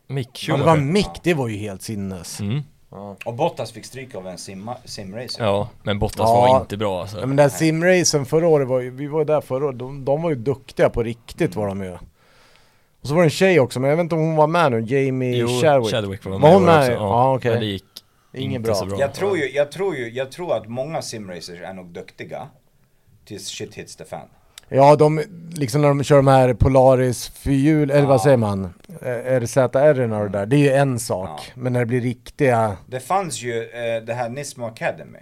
Mick 0.07 0.45
Ja, 0.47 0.57
det 0.57 0.63
var. 0.63 0.77
Mick, 0.77 1.09
det 1.23 1.33
var 1.33 1.47
ju 1.47 1.57
helt 1.57 1.81
sinnes. 1.81 2.39
Mm. 2.39 2.61
Ja. 2.91 3.15
Och 3.25 3.33
Bottas 3.33 3.71
fick 3.71 3.85
stryk 3.85 4.15
av 4.15 4.27
en 4.27 4.37
simma, 4.37 4.75
simracer. 4.85 5.43
Ja, 5.43 5.69
men 5.83 5.99
Bottas 5.99 6.17
Ja. 6.19 6.41
var 6.47 6.61
inte 6.61 6.77
bra 6.77 6.95
Ja, 6.95 7.01
alltså. 7.01 7.27
men 7.27 7.35
den 7.35 7.49
simracen 7.49 8.25
förra 8.25 8.47
året 8.47 8.67
var 8.67 8.79
ju, 8.79 8.89
vi 8.89 9.07
var 9.07 9.19
ju 9.19 9.25
där 9.25 9.41
förra 9.41 9.65
året, 9.65 9.79
de, 9.79 10.05
de 10.05 10.21
var 10.21 10.29
ju 10.29 10.35
duktiga 10.35 10.89
på 10.89 11.03
riktigt 11.03 11.55
var 11.55 11.67
de 11.67 11.83
ju. 11.83 11.91
Och 13.01 13.07
så 13.07 13.13
var 13.13 13.21
det 13.21 13.25
en 13.25 13.29
tjej 13.29 13.59
också, 13.59 13.79
men 13.79 13.89
jag 13.89 13.97
vet 13.97 14.03
inte 14.03 14.15
om 14.15 14.21
hon 14.21 14.35
var 14.35 14.47
med 14.47 14.71
nu, 14.71 14.79
Jamie 14.81 15.35
Jo, 15.37 15.47
Chadwick. 15.61 15.91
Chadwick 15.91 16.25
var 16.25 16.31
med, 16.31 16.41
Var 16.41 16.53
hon 16.53 16.65
med? 16.65 16.79
också. 16.79 16.91
Ja, 16.91 17.35
okej. 17.35 17.51
Men 17.51 17.59
det 17.59 17.65
gick 17.65 17.83
Inget 18.33 18.55
inte 18.55 18.67
bra. 18.67 18.75
så 18.75 18.85
bra. 18.85 18.99
Jag 18.99 19.13
tror 19.13 19.37
ju, 19.37 19.49
jag 19.51 19.71
tror 19.71 19.95
ju, 19.95 20.09
jag 20.09 20.31
tror 20.31 20.55
att 20.57 20.67
många 20.67 21.01
simracers 21.01 21.61
är 21.61 21.73
nog 21.73 21.87
duktiga. 21.87 22.47
Tills 23.25 23.47
shit 23.47 23.75
hits 23.75 23.95
the 23.95 24.05
fan. 24.05 24.27
Ja, 24.69 24.95
de, 24.95 25.21
liksom 25.55 25.81
när 25.81 25.87
de 25.87 26.03
kör 26.03 26.15
de 26.15 26.27
här 26.27 26.53
Polaris 26.53 27.29
fyrhjul, 27.29 27.91
eller 27.91 28.01
Ja. 28.01 28.07
vad 28.07 28.21
säger 28.21 28.37
man? 28.37 28.73
Eh, 29.01 29.39
RZR 29.39 30.11
och 30.11 30.23
det 30.23 30.29
där, 30.29 30.45
det 30.45 30.55
är 30.55 30.59
ju 30.59 30.69
en 30.71 30.99
sak. 30.99 31.29
Ja. 31.29 31.53
Men 31.55 31.73
när 31.73 31.79
det 31.79 31.85
blir 31.85 32.01
riktiga... 32.01 32.77
Det 32.87 32.99
fanns 32.99 33.41
ju 33.41 33.63
eh, 33.63 34.03
det 34.03 34.13
här 34.13 34.29
Nismo 34.29 34.65
Academy. 34.65 35.19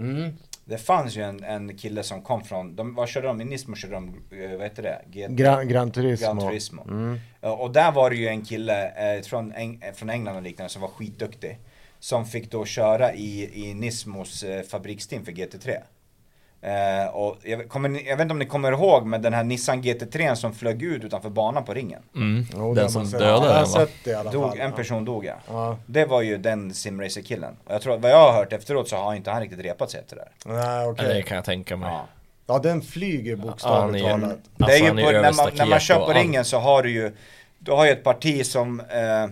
Mm. 0.00 0.30
Det 0.64 0.78
fanns 0.78 1.16
ju 1.16 1.22
en, 1.22 1.44
en 1.44 1.76
kille 1.78 2.02
som 2.02 2.22
kom 2.22 2.44
från, 2.44 2.76
de, 2.76 2.94
vad 2.94 3.08
körde 3.08 3.26
de? 3.26 3.40
I 3.40 3.44
Nismo 3.44 3.76
körde 3.76 3.94
de, 3.94 4.08
eh, 4.08 4.50
vad 4.50 4.62
heter 4.62 4.82
det? 4.82 4.98
GT? 5.10 5.32
Gran, 5.32 5.68
Gran 5.68 5.90
Turismo. 5.90 6.26
Gran 6.26 6.38
Turismo. 6.40 6.82
Mm. 6.82 7.18
Och 7.40 7.70
där 7.70 7.92
var 7.92 8.10
det 8.10 8.16
ju 8.16 8.28
en 8.28 8.44
kille 8.44 9.14
eh, 9.16 9.22
från, 9.22 9.52
Eng 9.52 9.80
eh, 9.82 9.92
från 9.92 10.10
England 10.10 10.36
och 10.36 10.42
liknande 10.42 10.70
som 10.70 10.82
var 10.82 10.88
skitduktig. 10.88 11.58
Som 12.00 12.26
fick 12.26 12.50
då 12.50 12.64
köra 12.64 13.12
i, 13.14 13.50
i 13.68 13.74
Nismos 13.74 14.42
eh, 14.42 14.62
fabriksteam 14.62 15.24
för 15.24 15.32
GT3. 15.32 15.76
Eh, 16.62 17.06
och 17.14 17.36
jag, 17.42 17.68
kommer, 17.68 17.88
jag 18.08 18.16
vet 18.16 18.20
inte 18.22 18.32
om 18.32 18.38
ni 18.38 18.46
kommer 18.46 18.72
ihåg 18.72 19.06
men 19.06 19.22
den 19.22 19.34
här 19.34 19.44
Nissan 19.44 19.82
GT3 19.82 20.34
som 20.34 20.54
flög 20.54 20.82
ut 20.82 21.04
utanför 21.04 21.30
banan 21.30 21.64
på 21.64 21.74
ringen. 21.74 22.02
Mm. 22.16 22.44
Jo, 22.52 22.58
det 22.58 22.64
har 22.66 22.74
Den 22.74 22.90
som 22.90 23.04
dödade 23.04 23.46
den 23.54 23.70
va? 23.72 23.86
det 24.04 24.32
Dog, 24.32 24.58
en 24.58 24.72
person 24.72 25.04
dog 25.04 25.24
ja. 25.24 25.34
Ja. 25.48 25.76
Det 25.86 26.04
var 26.04 26.22
ju 26.22 26.38
den 26.38 26.74
simracer-killen. 26.74 27.56
Och 27.64 27.74
jag 27.74 27.82
tror 27.82 27.94
att 27.94 28.00
vad 28.00 28.10
jag 28.10 28.16
har 28.16 28.32
hört 28.32 28.52
efteråt 28.52 28.88
så 28.88 28.96
har 28.96 29.14
inte 29.14 29.30
han 29.30 29.40
riktigt 29.42 29.60
repat 29.60 29.90
sig 29.90 30.00
efter 30.00 30.16
det 30.16 30.22
där. 30.44 30.54
Nej, 30.54 30.86
okej. 30.86 31.06
Ja, 31.08 31.14
det 31.14 31.22
kan 31.22 31.34
jag 31.34 31.44
tänka 31.44 31.76
mig. 31.76 31.88
Ja. 31.92 32.06
Ja, 32.46 32.58
den 32.58 32.82
flyger 32.82 33.30
Ja, 33.30 33.36
bokstavligt 33.36 34.06
är- 34.06 34.10
talat. 34.10 34.38
det 34.56 34.64
är 34.64 34.66
Alltså, 34.66 34.78
ju 34.82 34.88
han 34.88 34.98
är 34.98 35.02
över 35.02 35.22
när, 35.22 35.32
man, 35.32 35.50
när 35.56 35.66
man 35.66 35.80
kör 35.80 36.06
på 36.06 36.12
ringen 36.12 36.44
så 36.44 36.58
har 36.58 36.82
du 36.82 36.90
ju, 36.90 37.12
du 37.58 37.72
har 37.72 37.84
ju 37.84 37.90
ett 37.90 38.04
parti 38.04 38.46
som, 38.46 38.80
eh, 38.80 39.26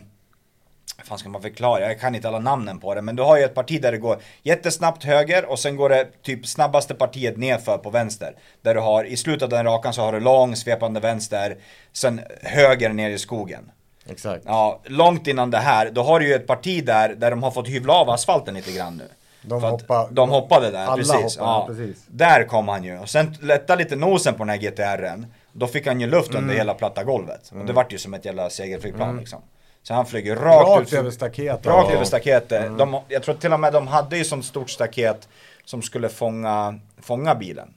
fan 1.05 1.19
ska 1.19 1.29
man 1.29 1.43
förklara, 1.43 1.81
jag 1.81 2.01
kan 2.01 2.15
inte 2.15 2.29
alla 2.29 2.39
namnen 2.39 2.79
på 2.79 2.95
det, 2.95 3.03
men 3.03 3.17
du 3.17 3.23
har 3.23 3.37
ju 3.39 3.45
ett 3.45 3.55
parti 3.55 3.83
där 3.83 3.93
det 3.93 3.99
går 3.99 4.19
jättesnabbt 4.43 5.05
höger 5.05 5.45
och 5.45 5.59
sen 5.59 5.77
går 5.77 5.89
det 5.89 6.23
typ 6.23 6.47
snabbaste 6.47 6.95
partiet 6.95 7.37
nedför 7.37 7.79
på 7.79 7.91
vänster. 7.91 8.35
Där 8.63 8.75
du 8.75 8.81
har, 8.81 9.05
i 9.05 9.17
slutet 9.17 9.43
av 9.43 9.49
den 9.49 9.65
rakan 9.65 9.93
så 9.93 10.03
har 10.03 10.13
du 10.13 10.21
lång 10.21 10.57
svepande 10.57 11.01
vänster, 11.01 11.57
sen 11.93 12.21
höger 12.43 12.89
ner 12.89 13.11
i 13.11 13.19
skogen. 13.19 13.71
Exakt. 14.11 14.43
Ja, 14.47 14.81
långt 14.85 15.27
innan 15.27 15.51
det 15.51 15.59
här, 15.59 15.91
då 15.91 16.03
har 16.03 16.21
du 16.21 16.29
ju 16.29 16.35
ett 16.35 16.47
parti 16.47 16.85
där, 16.85 17.09
där 17.15 17.31
de 17.31 17.43
har 17.43 17.51
fått 17.51 17.69
hyvla 17.69 17.93
av 17.93 18.11
asfalten 18.11 18.55
lite 18.55 18.73
grann 18.73 18.97
nu. 18.97 19.05
De, 19.43 19.63
hoppa, 19.63 20.09
de 20.11 20.31
hoppade 20.31 20.71
där, 20.71 20.87
alla 20.87 20.97
precis. 20.97 21.13
hoppade, 21.39 21.51
ja. 21.51 21.65
precis. 21.67 22.05
Där 22.07 22.45
kom 22.45 22.69
han 22.69 22.85
ju. 22.85 22.99
Och 22.99 23.09
sen 23.09 23.37
lätta 23.41 23.75
lite 23.75 23.97
nosen 23.97 24.35
på 24.35 24.39
den 24.39 24.49
här 24.49 24.57
GTR'n. 24.57 25.27
Då 25.53 25.67
fick 25.67 25.87
han 25.87 26.01
ju 26.01 26.07
luft 26.07 26.31
Mm. 26.31 26.43
under 26.43 26.55
hela 26.55 26.75
platta 26.75 27.05
golvet. 27.05 27.53
Och 27.61 27.67
det 27.67 27.73
vart 27.73 27.93
ju 27.93 27.99
som 27.99 28.15
ett 28.15 28.25
jävla 28.25 28.51
segelflygplan 28.51 29.17
liksom. 29.19 29.43
Så 29.89 29.95
han 29.95 30.07
flyger 30.07 30.37
rakt, 30.37 30.69
Rakt 30.69 30.93
ut. 30.93 30.99
över 30.99 31.11
staketet. 31.11 31.67
Rakt 31.67 31.89
Ja. 31.89 31.95
över 31.95 32.05
staketet. 32.05 32.79
De, 32.79 33.01
jag 33.09 33.23
tror 33.23 33.35
till 33.35 33.53
och 33.53 33.61
med 33.61 33.73
de 33.73 33.87
hade 33.87 34.19
ju 34.19 34.25
sånt 34.25 34.45
stort 34.45 34.71
staket 34.71 35.29
som 35.65 35.83
skulle 35.83 36.09
fånga, 36.09 36.79
fånga 37.03 37.35
bilen. 37.35 37.69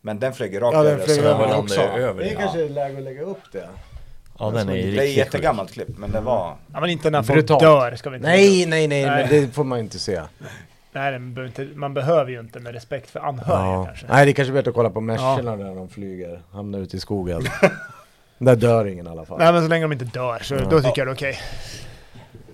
Men 0.00 0.18
den 0.18 0.32
flyger 0.32 0.60
rakt 0.60 0.74
Ja, 0.76 0.82
den 0.82 0.92
över. 0.92 1.04
flyger 1.04 1.22
så 1.22 1.28
över 1.28 1.40
landar 1.40 1.58
också. 1.58 1.80
över, 1.80 2.22
det 2.22 2.28
är 2.30 2.32
ja. 2.34 2.40
kanske 2.40 2.68
läge 2.68 2.96
att 2.98 3.02
lägga 3.02 3.22
upp 3.22 3.42
det. 3.52 3.68
Ja 4.38 4.50
den 4.50 4.68
är 4.68 4.74
ju 4.74 4.96
det 4.96 5.06
är 5.06 5.10
ett 5.10 5.16
jättegammalt 5.16 5.72
klipp, 5.72 5.98
men 5.98 6.10
det 6.10 6.20
var... 6.20 6.54
Ja, 6.72 6.80
men 6.80 6.90
inte 6.90 7.10
när 7.10 7.22
folk 7.22 7.36
Brutalt. 7.38 7.60
dör 7.60 7.96
ska 7.96 8.10
vi 8.10 8.16
inte 8.16 8.28
Nej, 8.28 8.66
nej, 8.66 8.88
nej, 8.88 9.06
Nej. 9.06 9.26
men 9.30 9.42
det 9.42 9.54
får 9.54 9.64
man 9.64 9.78
inte 9.78 9.98
se. 9.98 10.20
Nej, 10.92 11.12
man 11.18 11.34
behöver, 11.34 11.46
inte, 11.62 11.78
man 11.78 11.94
behöver 11.94 12.30
ju 12.30 12.40
inte 12.40 12.58
med 12.60 12.74
respekt 12.74 13.10
för 13.10 13.20
anhöriga 13.20 13.64
Ja. 13.72 13.84
kanske. 13.86 14.06
Nej, 14.08 14.24
det 14.26 14.30
är 14.30 14.32
kanske 14.32 14.52
bättre 14.52 14.68
att 14.70 14.74
kolla 14.76 14.90
på 14.90 15.00
Mercerna 15.00 15.56
där 15.56 15.74
de 15.74 15.88
flyger, 15.88 16.42
hamnar 16.52 16.78
ute 16.78 16.96
i 16.96 17.00
skogen. 17.00 17.42
där 18.44 18.56
dör 18.56 18.86
ingen 18.86 19.06
i 19.06 19.10
alla 19.10 19.24
fall. 19.24 19.38
Nej, 19.38 19.52
men 19.52 19.62
så 19.62 19.68
länge 19.68 19.84
de 19.84 19.92
inte 19.92 20.04
dör 20.04 20.38
så 20.42 20.54
då 20.54 20.80
tycker 20.82 21.00
jag 21.00 21.06
det 21.06 21.10
är 21.10 21.14
okej. 21.14 21.38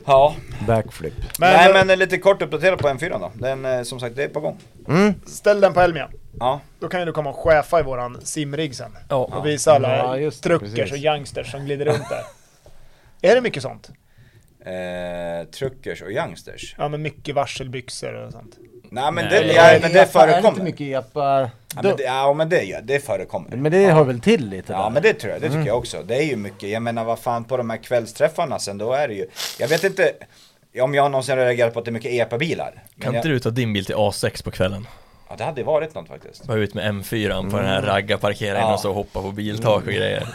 Ja. 0.05 0.35
Backflip. 0.67 1.15
Men, 1.39 1.53
Nej 1.53 1.81
eh, 1.81 1.87
men 1.87 1.99
lite 1.99 2.19
kort 2.19 2.43
uppdaterat 2.43 2.79
på 2.79 2.89
M4 2.89 3.21
då. 3.21 3.33
Den, 3.35 3.65
eh, 3.65 3.83
som 3.83 4.01
sagt, 4.01 4.17
det 4.17 4.25
är 4.25 4.29
på 4.29 4.41
gång. 4.41 4.59
Mm. 4.89 5.15
ställ 5.27 5.61
den 5.61 5.73
på 5.75 5.81
Elmia. 5.81 6.09
Ja. 6.41 6.61
Då 6.81 6.89
kan 6.89 7.01
ju 7.01 7.07
du 7.07 7.13
komma 7.13 7.31
och 7.31 7.37
chefa 7.37 7.81
i 7.81 7.83
våran 7.83 8.21
simrig 8.23 8.75
sen. 8.77 8.99
Ja. 9.09 9.17
Och 9.17 9.47
visa 9.47 9.73
alla 9.73 9.97
Ja, 9.97 10.19
just 10.19 10.43
det, 10.43 10.49
truckers 10.49 10.75
precis. 10.75 10.93
och 10.93 10.99
youngsters 10.99 11.51
som 11.51 11.65
glider 11.65 11.85
runt 11.85 12.09
där. 12.09 12.23
Är 13.31 13.35
det 13.35 13.41
mycket 13.41 13.63
sånt? 13.63 13.91
Eh, 14.61 15.49
truckers 15.51 16.03
och 16.03 16.11
youngsters. 16.11 16.75
Ja, 16.79 16.89
men 16.89 17.03
mycket 17.03 17.35
varselbyxor 17.35 18.15
och 18.15 18.33
sånt. 18.33 18.57
Nej 18.91 19.13
men 19.13 19.25
Nej. 19.25 19.45
det, 19.45 19.53
ja, 19.53 19.63
men 19.83 19.93
det 19.93 19.99
Är 19.99 20.03
inte 20.03 20.13
förekommer. 20.13 20.65
mycket 20.65 21.05
epar? 21.05 21.51
Ja 21.77 21.83
men 21.83 21.97
det, 21.97 22.03
ja, 22.03 22.33
men 22.33 22.49
det, 22.49 22.63
ja, 22.63 22.81
det 22.83 23.01
förekommer. 23.07 23.57
Men 23.57 23.73
det 23.73 23.87
hör 23.93 24.05
väl 24.05 24.21
till 24.21 24.49
lite 24.49 24.73
Ja 24.73 24.83
där? 24.83 24.91
men 24.91 25.03
det 25.03 25.13
tror 25.15 25.33
jag, 25.33 25.43
det 25.43 25.49
tycker 25.49 25.67
jag 25.67 25.79
också. 25.79 26.03
Det 26.03 26.17
är 26.17 26.23
ju 26.23 26.37
mycket, 26.37 26.69
jag 26.69 26.83
menar 26.83 27.05
vad 27.05 27.19
fan 27.19 27.45
på 27.45 27.57
de 27.57 27.71
här 27.71 27.77
kvällsträffarna 27.77 28.59
sen 28.59 28.79
då 28.79 28.93
är 28.93 29.09
det 29.09 29.15
ju 29.15 29.27
Jag 29.59 29.69
vet 29.69 29.85
inte 29.85 30.13
om 30.83 30.95
jag 30.95 31.11
någonsin 31.11 31.37
reagerat 31.37 31.73
på 31.73 31.79
att 31.79 31.85
det 31.85 31.91
är 31.91 31.93
mycket 31.93 32.13
epa-bilar. 32.13 32.85
Kan 33.01 33.15
jag, 33.15 33.19
inte 33.19 33.29
du 33.29 33.39
ta 33.41 33.51
din 33.51 33.73
bil 33.73 33.87
till 33.87 33.95
A6 33.95 34.45
på 34.45 34.51
kvällen? 34.51 34.87
Ja 35.29 35.35
det 35.39 35.45
hade 35.45 35.63
varit 35.63 35.95
något 35.95 36.09
faktiskt. 36.09 36.45
Bara 36.47 36.59
ut 36.59 36.75
med 36.75 36.85
M4 36.95 37.51
på 37.51 37.57
den 37.57 37.67
här 37.67 37.83
raggarparkeringen 37.83 38.61
Ja. 38.69 38.75
och 38.75 38.81
så 38.81 38.93
hoppa 38.93 39.23
på 39.23 39.31
biltak 39.33 39.83
och 39.87 39.93
grejer 39.93 40.29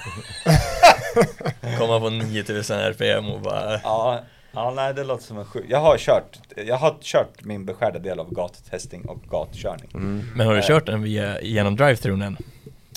Komma 1.79 1.99
på 1.99 2.09
9000 2.09 2.79
RPM 2.79 3.29
och 3.29 3.39
bara 3.41 3.79
Ja, 3.83 4.19
ja 4.53 4.71
nej 4.75 4.93
det 4.93 5.03
låter 5.03 5.23
som 5.23 5.37
en 5.37 5.45
sjuk... 5.45 5.65
Jag 5.69 5.79
har 5.79 5.97
kört, 5.97 6.39
jag 6.55 6.75
har 6.77 6.97
kört 7.01 7.43
min 7.43 7.65
beskärda 7.65 7.99
del 7.99 8.19
av 8.19 8.33
gattesting 8.33 9.05
och 9.05 9.21
gatukörning. 9.31 9.89
Men 10.35 10.47
har 10.47 10.55
du 10.55 10.61
kört 10.61 10.85
den 10.85 11.01
via, 11.03 11.41
genom 11.41 11.75
drive-thrun 11.77 12.21
än? 12.25 12.37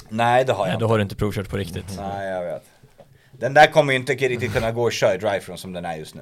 Nej 0.08 0.44
det 0.44 0.52
har 0.52 0.58
jag 0.58 0.66
Nej, 0.66 0.74
inte. 0.74 0.84
då 0.84 0.88
har 0.88 0.98
du 0.98 1.02
inte 1.02 1.16
provkört 1.16 1.48
på 1.48 1.56
riktigt 1.56 1.96
Nej 2.00 2.28
jag 2.30 2.44
vet. 2.44 2.64
Den 3.32 3.54
där 3.54 3.66
kommer 3.66 3.92
ju 3.92 3.98
inte 3.98 4.12
riktigt 4.14 4.52
kunna 4.52 4.72
gå 4.72 4.82
och 4.82 4.92
köra 4.92 5.14
i 5.14 5.18
drive 5.18 5.56
som 5.56 5.72
den 5.72 5.84
är 5.84 5.96
just 5.96 6.14
nu. 6.14 6.20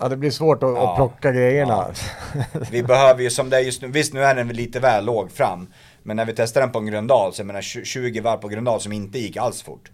Ja, 0.00 0.08
det 0.08 0.16
blir 0.16 0.30
svårt 0.30 0.62
att, 0.62 0.70
Ja. 0.74 0.90
att 0.90 0.96
plocka 0.96 1.32
grejerna. 1.32 1.86
Vi 2.70 2.82
behöver 2.82 3.22
ju 3.22 3.30
som 3.30 3.50
det 3.50 3.56
är 3.56 3.60
just 3.60 3.82
nu, 3.82 3.88
visst 3.88 4.14
nu 4.14 4.24
är 4.24 4.34
den 4.34 4.48
lite 4.48 4.80
väl 4.80 5.04
låg 5.04 5.30
fram 5.32 5.66
Men 6.02 6.16
när 6.16 6.24
vi 6.24 6.32
testade 6.32 6.66
den 6.66 6.72
på 6.72 6.78
en 6.78 6.86
Gröndal, 6.86 7.32
så 7.32 7.40
jag 7.40 7.46
menar 7.46 7.60
tju- 7.60 7.84
20 7.84 8.20
varv 8.20 8.38
på 8.38 8.48
Gröndal 8.48 8.80
som 8.80 8.92
inte 8.92 9.18
gick 9.18 9.36
alls 9.36 9.62
fort 9.62 9.90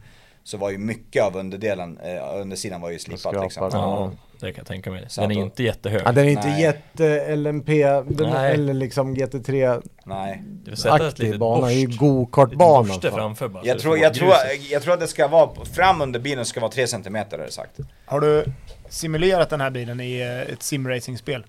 Så 0.46 0.56
var 0.56 0.70
ju 0.70 0.78
mycket 0.78 1.22
av 1.24 1.36
underdelen, 1.36 1.98
eh, 1.98 2.40
undersidan 2.40 2.80
var 2.80 2.90
ju 2.90 2.98
slipat 2.98 3.20
Skrapat, 3.20 3.42
liksom. 3.42 3.70
Ja, 3.72 4.10
det 4.40 4.46
kan 4.52 4.54
jag 4.60 4.66
tänka 4.66 4.90
mig. 4.90 5.04
Så 5.08 5.20
Den 5.20 5.30
är 5.30 5.34
då- 5.34 5.40
inte 5.40 5.62
jättehög. 5.62 6.02
Ja, 6.04 6.12
den 6.12 6.24
är 6.26 6.30
inte 6.30 6.48
Nej. 6.48 6.62
jätte 6.62 7.36
LMP, 7.36 7.84
den, 7.86 8.30
Nej. 8.30 8.54
eller 8.54 8.74
liksom 8.74 9.14
GT3 9.16 9.82
Nej. 10.04 10.42
Litet 10.66 11.38
bana, 11.38 11.66
det 11.66 11.72
är 11.72 11.76
ju 11.78 11.86
go-kartbana. 11.86 12.94
Lite 12.94 13.10
framför 13.10 13.48
bara 13.48 13.64
jag 13.64 13.78
tror, 13.78 13.98
jag, 13.98 14.14
tror, 14.14 14.32
jag 14.70 14.82
tror 14.82 14.94
att 14.94 15.00
det 15.00 15.06
ska 15.08 15.28
vara, 15.28 15.64
fram 15.64 16.00
under 16.00 16.20
bilen 16.20 16.44
ska 16.44 16.60
vara 16.60 16.70
3 16.72 16.86
cm 16.86 17.16
är 17.16 17.38
det 17.38 17.50
sagt. 17.50 17.78
Har 18.04 18.20
du 18.20 18.44
simulerat 18.88 19.50
den 19.50 19.60
här 19.60 19.70
bilen 19.70 20.00
i 20.00 20.20
eh, 20.20 20.52
ett 20.54 20.62
simracingspel? 20.62 21.44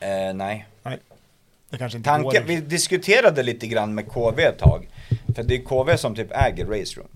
eh, 0.00 0.34
Nej. 0.34 0.66
Det 1.70 1.78
kanske 1.78 1.98
inte 1.98 2.10
Tanken, 2.10 2.42
går. 2.42 2.48
vi 2.48 2.56
diskuterade 2.56 3.42
lite 3.42 3.66
grann 3.66 3.94
med 3.94 4.08
KV 4.08 4.42
ett 4.42 4.58
tag. 4.58 4.88
För 5.36 5.42
det 5.42 5.54
är 5.54 5.62
KV 5.64 5.96
som 5.96 6.14
typ 6.14 6.32
äger 6.32 6.66
Race 6.66 7.00
Room 7.00 7.08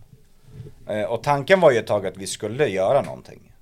Och 1.09 1.23
tanken 1.23 1.61
var 1.61 1.71
ju 1.71 1.79
ett 1.79 1.87
tag 1.87 2.07
att 2.07 2.17
vi 2.17 2.27
skulle 2.27 2.69
göra 2.69 3.03
någonting 3.03 3.53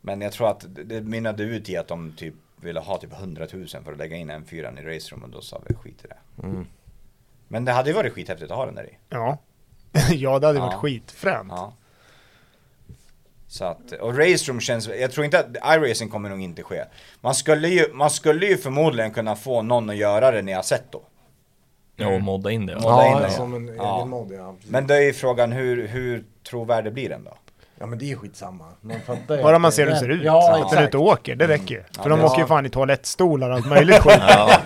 Men 0.00 0.20
jag 0.20 0.32
tror 0.32 0.48
att 0.50 0.64
det- 0.68 1.00
mynnade 1.00 1.42
ut 1.42 1.68
i 1.68 1.76
att 1.76 1.88
de 1.88 2.12
typ 2.16 2.34
ville 2.60 2.80
ha 2.80 2.98
typ 2.98 3.12
100 3.12 3.46
000 3.52 3.66
för 3.68 3.92
att 3.92 3.98
lägga 3.98 4.16
in 4.16 4.30
M4 4.30 4.80
i 4.92 4.96
Race 4.96 5.10
Room 5.14 5.22
och 5.22 5.30
då 5.30 5.40
sa 5.40 5.60
vi 5.68 5.74
skit 5.74 6.04
i 6.04 6.08
det 6.08 6.42
Mm. 6.46 6.66
Men 7.48 7.64
det 7.64 7.72
hade 7.72 7.90
ju 7.90 7.94
varit 7.96 8.12
skithäftigt 8.12 8.50
att 8.50 8.56
ha 8.56 8.66
den 8.66 8.74
där 8.74 8.84
i 8.84 8.98
Ja. 9.08 9.38
ja, 10.12 10.38
det 10.38 10.46
hade 10.46 10.58
Ja. 10.58 10.66
varit 10.66 10.74
skitfränt. 10.80 11.48
Ja 11.50 11.72
så 13.48 13.64
att, 13.64 13.92
och 13.92 14.18
Race 14.18 14.50
Room 14.50 14.60
känns, 14.60 14.88
jag 14.88 15.12
tror 15.12 15.24
inte 15.24 15.38
att 15.38 15.76
iRacing 15.76 16.08
kommer 16.10 16.28
nog 16.28 16.40
inte 16.40 16.62
ske 16.62 16.84
Man 17.20 17.34
skulle 17.34 17.68
ju, 17.68 17.92
man 17.92 18.10
skulle 18.10 18.46
ju 18.46 18.56
förmodligen 18.56 19.10
kunna 19.10 19.36
få 19.36 19.62
någon 19.62 19.90
att 19.90 19.96
göra 19.96 20.30
har 20.52 20.62
sett 20.62 20.92
då 20.92 21.02
Ja, 22.02 22.14
och 22.14 22.22
modda 22.22 22.50
in 22.50 22.66
det 22.66 22.74
Modda 22.74 23.06
in 23.06 23.12
Ja, 23.12 23.20
det, 23.20 23.30
som 23.30 23.54
en 23.54 23.74
ja. 23.76 23.96
egen 23.96 24.08
mod 24.08 24.32
ja. 24.32 24.52
precis. 24.56 24.70
Men 24.70 24.86
då 24.86 24.94
är 24.94 25.00
ju 25.00 25.12
frågan 25.12 25.52
hur, 25.52 25.88
hur 25.88 26.24
trovärdig 26.50 26.92
blir 26.92 27.08
den 27.08 27.24
då? 27.24 27.36
Ja 27.78 27.86
men 27.86 27.98
det 27.98 28.04
är 28.04 28.06
ju 28.06 28.16
skitsamma. 28.16 28.64
Man 28.80 29.00
fattar 29.06 29.36
ju 29.36 29.42
Bara 29.42 29.58
man 29.58 29.72
ser 29.72 29.82
hur 29.82 29.90
den 29.90 30.00
ser 30.00 30.08
ut. 30.08 30.22
Ja, 30.24 30.64
att 30.64 30.92
den 30.92 31.00
och 31.00 31.06
åker, 31.06 31.36
det 31.36 31.48
räcker 31.48 31.74
ju. 31.74 31.82
Ja, 31.96 32.02
För 32.02 32.10
de 32.10 32.18
det- 32.18 32.24
åker 32.24 32.40
ju 32.40 32.46
fan 32.46 32.66
i 32.66 32.70
toalettstolar 32.70 33.50
och 33.50 33.56
allt 33.56 33.68
möjligt 33.68 33.96
skit. 33.98 34.18
Ja, 34.28 34.60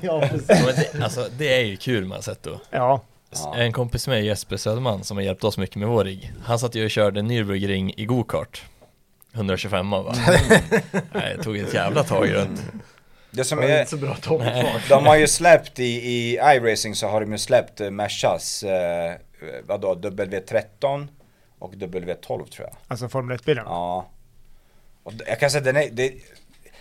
ja 0.00 0.20
precis. 0.30 0.94
alltså 1.02 1.26
det 1.38 1.54
är 1.60 1.64
ju 1.64 1.76
kul 1.76 2.04
man 2.04 2.16
har 2.16 2.22
sett 2.22 2.42
då 2.42 2.60
Ja. 2.70 3.00
Ja. 3.30 3.54
En 3.56 3.72
kompis 3.72 4.08
med 4.08 4.24
Jesper 4.24 4.56
Söderman 4.56 5.04
som 5.04 5.16
har 5.16 5.24
hjälpt 5.24 5.44
oss 5.44 5.58
mycket 5.58 5.76
med 5.76 5.88
vår 5.88 6.04
rigg 6.04 6.32
Han 6.44 6.58
satt 6.58 6.74
ju 6.74 6.84
och 6.84 6.90
körde 6.90 7.20
Nürburgring 7.20 7.92
i 7.96 8.04
go-kart 8.04 8.62
125 9.34 9.90
va? 9.90 10.14
Nej, 11.12 11.34
det 11.36 11.42
tog 11.42 11.56
ett 11.56 11.74
jävla 11.74 12.02
tag 12.02 12.34
runt 12.34 12.62
Det 13.30 13.44
som 13.44 13.58
Det 13.58 13.66
är 13.66 13.76
är, 13.76 13.80
inte 13.80 13.90
så 13.90 13.96
bra 13.96 14.16
de 14.88 15.06
har 15.06 15.16
ju 15.16 15.26
släppt 15.26 15.78
i, 15.78 15.84
i 15.84 16.34
iRacing 16.34 16.94
så 16.94 17.06
har 17.06 17.20
de 17.20 17.32
ju 17.32 17.38
släppt 17.38 17.80
eh, 17.80 17.90
Mercas, 17.90 18.62
eh, 18.62 19.14
vadå, 19.66 19.94
W13 19.94 21.08
och 21.58 21.74
W12 21.74 22.26
tror 22.26 22.48
jag. 22.66 22.76
Alltså 22.88 23.08
Formel 23.08 23.38
1-bilen. 23.38 23.64
Ja. 23.66 24.08
Och 25.02 25.12
jag 25.26 25.40
kan 25.40 25.50
säga 25.50 25.64
den 25.64 25.76
är, 25.76 25.88
det, 25.92 26.12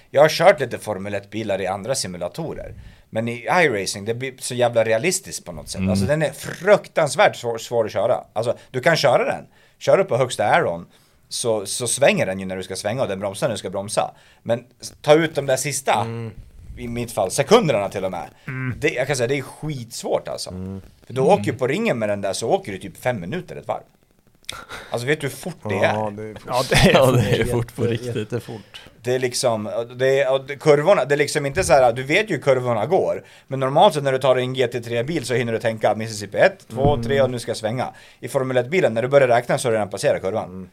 jag 0.09 0.21
har 0.21 0.29
kört 0.29 0.59
lite 0.59 0.77
Formel 0.77 1.15
1-bilar 1.15 1.61
i 1.61 1.67
andra 1.67 1.95
simulatorer. 1.95 2.73
Men 3.09 3.27
i 3.27 3.47
iRacing, 3.51 4.05
det 4.05 4.13
blir 4.13 4.33
så 4.39 4.55
jävla 4.55 4.83
realistiskt 4.83 5.45
på 5.45 5.51
något 5.51 5.69
sätt. 5.69 5.81
Alltså 5.89 6.05
den 6.05 6.21
är 6.21 6.31
fruktansvärt 6.31 7.35
svår, 7.35 7.57
svår 7.57 7.85
att 7.85 7.91
köra. 7.91 8.23
Alltså 8.33 8.57
du 8.71 8.81
kan 8.81 8.95
köra 8.95 9.25
den, 9.25 9.45
kör 9.77 9.99
upp 9.99 10.07
på 10.07 10.17
högsta 10.17 10.45
aeron. 10.45 10.87
Så, 11.30 11.65
så 11.65 11.88
svänger 11.88 12.25
den 12.25 12.39
ju 12.39 12.45
när 12.45 12.57
du 12.57 12.63
ska 12.63 12.75
svänga 12.75 13.01
och 13.01 13.07
den 13.07 13.19
bromsar 13.19 13.47
när 13.47 13.53
du 13.53 13.57
ska 13.57 13.69
bromsa. 13.69 14.11
Men 14.43 14.63
ta 15.01 15.13
ut 15.13 15.36
de 15.36 15.45
där 15.45 15.57
sista, 15.57 16.05
i 16.78 16.88
mitt 16.88 17.11
fall 17.11 17.32
sekunderna 17.32 17.89
till 17.89 18.05
och 18.05 18.11
med. 18.11 18.30
Det, 18.78 18.89
jag 18.89 19.07
kan 19.07 19.15
säga 19.15 19.28
det 19.28 19.38
är 19.38 19.41
skitsvårt 19.41 20.28
alltså. 20.28 20.80
För 21.05 21.13
du 21.13 21.21
åker 21.21 21.43
ju 21.43 21.53
på 21.53 21.67
ringen 21.67 21.99
med 21.99 22.09
den 22.09 22.21
där 22.21 22.34
så 22.34 22.49
åker 22.49 22.71
du 22.71 22.78
typ 22.78 22.97
fem 22.97 23.21
minuter 23.21 23.55
ett 23.55 23.67
varv. 23.67 23.84
Alltså 24.89 25.07
vet 25.07 25.21
du 25.21 25.28
hur 25.28 25.36
fort 25.36 25.57
det 25.69 25.75
är? 25.75 25.93
Ja, 25.93 26.11
det 26.15 26.23
är 26.23 26.38
Ja, 26.47 26.63
det 26.69 26.75
är 26.75 26.93
Ja, 26.93 27.11
det 27.11 27.21
är 27.21 27.38
ju 27.38 27.45
fort 27.45 27.75
på 27.75 27.84
riktigt 27.84 28.15
Jättefort. 28.15 28.82
Det 29.01 29.15
är 29.15 29.19
liksom, 29.19 29.63
det 29.95 30.19
är, 30.19 30.55
kurvorna, 30.57 31.05
det 31.05 31.15
är 31.15 31.17
liksom 31.17 31.45
inte 31.45 31.63
så 31.63 31.73
här, 31.73 31.93
du 31.93 32.03
vet 32.03 32.30
ju 32.30 32.36
hur 32.36 32.41
kurvorna 32.41 32.86
går. 32.86 33.23
Men 33.47 33.59
normalt 33.59 33.93
sett 33.93 34.03
när 34.03 34.11
du 34.11 34.17
tar 34.17 34.36
en 34.36 34.55
GT3-bil 34.55 35.25
så 35.25 35.34
hinner 35.34 35.53
du 35.53 35.59
tänka 35.59 35.95
Mississippi 35.95 36.38
1, 36.38 36.67
2, 36.67 37.03
3 37.03 37.21
och 37.21 37.30
nu 37.30 37.39
ska 37.39 37.49
jag 37.49 37.57
svänga. 37.57 37.93
I 38.19 38.28
Formel 38.28 38.57
1-bilen, 38.57 38.93
när 38.93 39.01
du 39.01 39.07
börjar 39.07 39.28
räkna 39.28 39.57
så 39.57 39.67
har 39.67 39.71
du 39.71 39.78
redan 39.78 39.89
passerat 39.89 40.21
kurvan. 40.21 40.69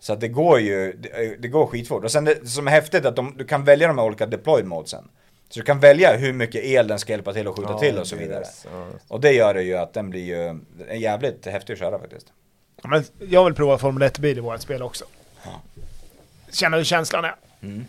Så 0.00 0.12
att 0.12 0.20
det 0.20 0.28
går 0.28 0.60
ju, 0.60 0.92
det, 0.92 1.36
det 1.38 1.48
går 1.48 1.66
skitfort. 1.66 2.04
Och 2.04 2.12
sen 2.12 2.24
det 2.24 2.48
som 2.48 2.66
är 2.66 2.70
häftigt 2.70 3.04
är 3.04 3.08
att 3.08 3.16
de, 3.16 3.34
du 3.36 3.44
kan 3.44 3.64
välja 3.64 3.88
de 3.88 3.98
här 3.98 4.04
olika 4.04 4.26
deployed 4.26 4.66
modesen. 4.66 5.08
Så 5.48 5.60
du 5.60 5.64
kan 5.64 5.80
välja 5.80 6.16
hur 6.16 6.32
mycket 6.32 6.64
el 6.64 6.88
den 6.88 6.98
ska 6.98 7.12
hjälpa 7.12 7.32
till 7.32 7.48
att 7.48 7.56
skjuta 7.56 7.78
till 7.78 7.98
och 7.98 8.06
så 8.06 8.16
vidare. 8.16 8.44
Ja. 8.64 8.86
Och 9.08 9.20
det 9.20 9.32
gör 9.32 9.54
det 9.54 9.62
ju 9.62 9.74
att 9.76 9.94
den 9.94 10.10
blir 10.10 10.24
ju 10.24 10.60
en 10.88 11.00
jävligt 11.00 11.46
häftig 11.46 11.72
att 11.72 11.78
köra 11.78 11.98
faktiskt. 11.98 12.26
Ja, 12.82 12.88
men 12.88 13.04
jag 13.28 13.44
vill 13.44 13.54
prova 13.54 13.78
Formel 13.78 14.08
1-bil 14.08 14.38
i 14.38 14.40
vårt 14.40 14.60
spel 14.60 14.82
också. 14.82 15.04
Känna 16.52 16.76
hur 16.76 16.84
känslan 16.84 17.24
är. 17.24 17.34
Mm. 17.62 17.84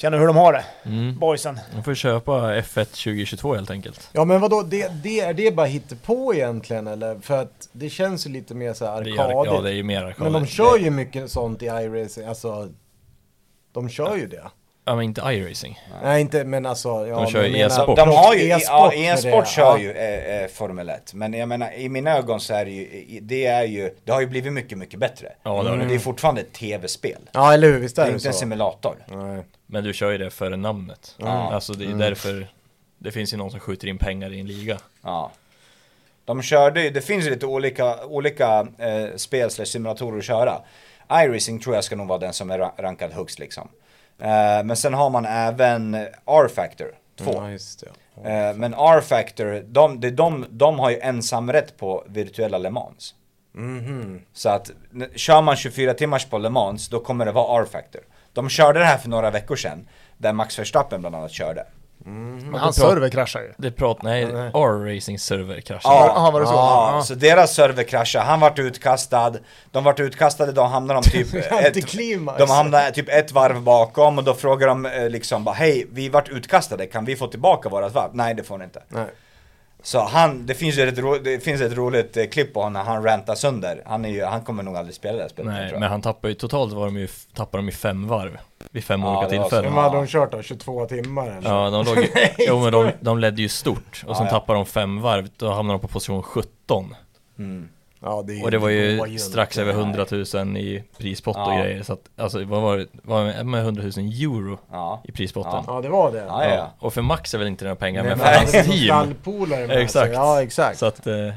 Känna 0.00 0.16
hur 0.16 0.26
de 0.26 0.36
har 0.36 0.52
det. 0.52 0.64
mm. 0.84 1.18
Boysen. 1.18 1.60
Man 1.74 1.84
får 1.84 1.94
köpa 1.94 2.32
F1 2.32 2.84
2022 2.84 3.54
helt 3.54 3.70
enkelt 3.70 4.10
Ja 4.12 4.24
men 4.24 4.40
vadå, 4.40 4.62
det, 4.62 4.88
det, 5.02 5.20
är 5.20 5.34
det 5.34 5.54
bara 5.54 5.68
på 6.04 6.34
egentligen 6.34 6.86
eller? 6.86 7.18
För 7.18 7.42
att 7.42 7.68
det 7.72 7.90
känns 7.90 8.26
ju 8.26 8.30
lite 8.30 8.54
mer 8.54 8.72
så 8.72 8.84
här 8.84 8.92
är, 8.92 9.20
arkadigt. 9.20 9.52
Ja, 9.52 9.60
det 9.60 9.70
är 9.70 9.74
ju 9.74 9.82
mer 9.82 10.04
arkadigt 10.04 10.18
men 10.18 10.32
de 10.32 10.46
kör 10.46 10.78
ju 10.78 10.90
mycket 10.90 11.30
sånt 11.30 11.62
i 11.62 11.66
iRacing, 11.66 12.28
alltså 12.28 12.68
De 13.72 13.88
kör 13.88 14.16
ju 14.16 14.26
det. 14.26 14.50
Ja 14.88 14.94
men 14.96 15.04
inte 15.04 15.20
iRacing 15.20 15.80
Nej 16.02 16.20
inte, 16.20 16.44
men 16.44 16.66
alltså 16.66 16.88
ja, 17.06 17.14
De 17.20 17.26
kör 17.26 17.42
men 17.42 17.52
ju 17.52 17.58
e-sport. 17.58 17.96
De 17.96 18.08
har 18.08 18.34
ju, 18.34 18.50
E-sport 18.50 18.68
ja, 18.68 18.92
e-sport 18.94 19.44
det, 19.44 19.50
kör 19.50 19.62
ja. 19.64 19.78
ju 19.78 19.90
eh, 19.92 20.42
eh, 20.42 20.48
Formel 20.48 20.88
1. 20.88 21.14
Men 21.14 21.32
jag 21.32 21.48
menar, 21.48 21.72
i 21.72 21.88
mina 21.88 22.16
ögon 22.18 22.40
så 22.40 22.54
är 22.54 22.64
det 22.64 22.70
ju, 22.70 23.20
det 23.20 23.46
är 23.46 23.64
ju, 23.64 23.94
det 24.04 24.12
har 24.12 24.20
ju 24.20 24.26
blivit 24.26 24.52
mycket, 24.52 24.78
mycket 24.78 25.00
bättre. 25.00 25.32
Ja, 25.42 25.62
det 25.62 25.70
har 25.70 25.76
det. 25.76 25.84
det 25.84 25.94
är 25.94 25.98
fortfarande 25.98 26.40
ett 26.40 26.52
tv-spel. 26.52 27.18
Ja 27.32 27.52
eller 27.54 27.68
hur, 27.68 27.78
visst 27.78 27.96
Det 27.96 28.02
är 28.02 28.06
är 28.06 28.10
det, 28.10 28.14
inte 28.14 28.28
en 28.28 28.32
så? 28.32 28.38
simulator. 28.40 28.96
Nej. 29.08 29.42
Men 29.66 29.84
du 29.84 29.92
kör 29.92 30.10
ju 30.10 30.18
det 30.18 30.30
för 30.30 30.50
namnet 30.56 31.14
Ja. 31.18 31.26
Alltså 31.54 31.72
det 31.72 31.84
är 31.84 31.86
Mm. 31.86 31.98
därför 31.98 32.46
Det 32.98 33.10
finns 33.10 33.32
ju 33.32 33.36
någon 33.36 33.50
som 33.50 33.60
skjuter 33.60 33.88
in 33.88 33.98
pengar 33.98 34.32
i 34.32 34.40
en 34.40 34.46
liga 34.46 34.78
Ja. 35.04 35.30
De 36.24 36.42
körde 36.42 36.82
ju, 36.82 36.90
det 36.90 37.00
finns 37.00 37.26
ju 37.26 37.30
lite 37.30 37.46
olika, 37.46 38.04
olika 38.04 38.66
eh, 38.78 39.16
spel 39.16 39.50
simulatorer 39.50 40.18
att 40.18 40.24
köra. 40.24 40.60
iRacing 41.12 41.60
tror 41.60 41.74
jag 41.74 41.84
ska 41.84 41.96
nog 41.96 42.08
vara 42.08 42.18
den 42.18 42.32
som 42.32 42.50
är 42.50 42.58
ra- 42.58 42.72
rankad 42.82 43.12
högst 43.12 43.38
liksom. 43.38 43.68
Eh, 44.20 44.64
men 44.64 44.76
sen 44.76 44.94
har 44.94 45.10
man 45.10 45.24
även 45.26 45.94
R-Factor 46.26 46.94
2. 47.18 47.32
Ja, 47.34 47.50
just 47.50 47.80
det. 47.80 48.30
Eh, 48.30 48.54
men 48.54 48.74
R-Factor, 48.74 49.64
de, 49.66 50.00
de, 50.00 50.10
de, 50.10 50.46
de 50.50 50.78
har 50.78 50.90
ju 50.90 50.98
ensamrätt 51.00 51.76
på 51.76 52.04
virtuella 52.06 52.58
Le 52.58 52.70
Mans. 52.70 53.14
Mhm. 53.52 54.22
Så 54.32 54.48
att 54.48 54.70
kör 55.14 55.42
man 55.42 55.56
24 55.56 55.94
timmars 55.94 56.24
på 56.24 56.38
Le 56.38 56.50
Mans, 56.50 56.88
då 56.88 57.00
kommer 57.00 57.24
det 57.26 57.32
vara 57.32 57.62
R-Factor. 57.62 58.00
De 58.32 58.48
körde 58.48 58.78
det 58.78 58.84
här 58.84 58.98
för 58.98 59.08
några 59.08 59.30
veckor 59.30 59.56
sedan, 59.56 59.88
där 60.18 60.32
Max 60.32 60.58
Verstappen 60.58 61.00
bland 61.00 61.16
annat 61.16 61.30
körde. 61.32 61.66
Men 62.08 62.54
hans 62.60 62.76
det 62.76 62.82
pratar- 62.82 62.94
server 62.94 63.08
kraschar 63.08 63.40
ju. 63.40 63.52
Det 63.56 63.70
prat, 63.70 64.02
nej, 64.02 64.26
Nej. 64.32 64.50
R-Racing 64.54 65.18
server 65.18 65.60
kraschade. 65.60 65.94
Ja, 65.94 66.12
Ja, 66.14 66.30
var 66.30 66.40
det 66.40 66.46
så? 66.46 66.52
Ja, 66.52 66.90
Ja. 66.96 67.02
så 67.02 67.14
deras 67.14 67.54
server 67.54 67.82
kraschade, 67.82 68.24
han 68.24 68.40
vart 68.40 68.58
utkastad, 68.58 69.32
de 69.70 69.84
vart 69.84 70.00
utkastade, 70.00 70.52
då 70.52 70.62
hamnade 70.62 71.00
de 71.00 71.10
typ 71.24 71.34
ett, 71.34 71.92
de 72.38 72.50
hamnade 72.50 72.90
typ 72.90 73.08
ett 73.08 73.32
varv 73.32 73.62
bakom 73.62 74.18
och 74.18 74.24
då 74.24 74.34
frågar 74.34 74.66
de 74.68 74.86
eh, 74.86 75.08
liksom 75.10 75.44
bara 75.44 75.54
hej, 75.54 75.86
vi 75.92 76.08
vart 76.08 76.28
utkastade, 76.28 76.86
kan 76.86 77.04
vi 77.04 77.16
få 77.16 77.26
tillbaka 77.26 77.68
vårat 77.68 77.94
varv? 77.94 78.10
Nej 78.12 78.34
det 78.34 78.42
får 78.42 78.58
ni 78.58 78.64
inte. 78.64 78.82
Nej. 78.88 79.04
Så 79.82 80.00
han, 80.00 80.46
det 80.46 80.54
finns 80.54 80.78
ju 80.78 80.82
ett, 80.88 80.98
ro, 80.98 81.18
det 81.18 81.44
finns 81.44 81.60
ett 81.60 81.72
roligt 81.72 82.16
eh, 82.16 82.24
klipp 82.26 82.54
på 82.54 82.60
honom 82.60 82.72
när 82.72 82.82
han 82.92 83.02
rantar 83.04 83.34
sönder. 83.34 83.82
Han, 83.86 84.04
är 84.04 84.08
ju, 84.08 84.24
han 84.24 84.40
kommer 84.42 84.62
nog 84.62 84.76
aldrig 84.76 84.94
spela 84.94 85.16
det 85.16 85.22
här 85.22 85.28
spelet. 85.28 85.52
Nej, 85.52 85.60
tror 85.60 85.72
jag. 85.72 85.80
men 85.80 85.90
han 85.90 86.02
tappar 86.02 86.28
ju, 86.28 86.34
totalt 86.34 86.72
var 86.72 86.84
de 86.84 86.96
ju, 86.96 87.08
tappar 87.34 87.58
de 87.58 87.68
i 87.68 87.72
fem 87.72 88.08
varv. 88.08 88.38
Vid 88.70 88.84
fem 88.84 89.00
Ja, 89.02 89.18
olika 89.18 89.30
tillfällen. 89.30 89.64
Men 89.64 89.74
vad 89.74 89.84
hade 89.84 89.96
de 89.96 90.06
kört 90.06 90.32
då? 90.32 90.42
22 90.42 90.86
timmar 90.86 91.30
eller? 91.30 91.50
Ja, 91.50 91.70
de 91.70 91.84
låg 91.84 91.98
ju, 91.98 92.08
jo 92.38 92.58
men 92.60 92.72
de, 92.72 92.90
de 93.00 93.18
ledde 93.18 93.42
ju 93.42 93.48
stort 93.48 94.04
och 94.06 94.16
sen 94.16 94.26
Ja, 94.26 94.32
ja. 94.32 94.38
tappade 94.40 94.58
de 94.58 94.66
fem 94.66 95.00
varv, 95.00 95.28
då 95.36 95.50
hamnade 95.50 95.78
de 95.78 95.80
på 95.80 95.88
position 95.88 96.22
17 96.22 96.94
Mm. 97.38 97.68
Ja, 98.00 98.24
det, 98.26 98.42
Och 98.42 98.50
det 98.50 98.58
var 98.58 98.68
ju 98.68 99.18
strax 99.18 99.58
över 99.58 99.72
100 99.72 100.06
000 100.10 100.56
i 100.56 100.84
prispott 100.98 101.36
och 101.36 101.42
Ja. 101.42 101.58
grejer 101.62 101.82
så 101.82 101.92
att, 101.92 102.00
alltså 102.16 102.44
vad 102.44 102.62
var 102.62 102.76
det, 102.78 102.86
var 103.02 103.44
med 103.44 103.60
100 103.60 103.82
000 103.82 103.90
euro 103.98 104.58
Ja. 104.70 105.02
i 105.04 105.12
prispotten? 105.12 105.64
Ja, 105.66 105.80
det 105.80 105.88
var 105.88 106.12
det. 106.12 106.18
Ja, 106.18 106.44
ja, 106.44 106.54
ja. 106.54 106.70
Och 106.78 106.94
för 106.94 107.02
Max 107.02 107.34
är 107.34 107.38
väl 107.38 107.46
inte 107.48 107.64
några 107.64 107.76
pengar, 107.76 108.02
Nej, 108.02 108.10
men 108.10 108.18
för 108.18 108.26
han 108.26 108.34
hans 108.36 108.50
team 108.50 109.14
med 109.48 109.70
Exakt. 109.70 110.06
sig. 110.06 110.12
Ja, 110.14 110.42
exakt. 110.42 110.78
Så 110.78 110.86
att 110.86 111.06
eh, 111.06 111.32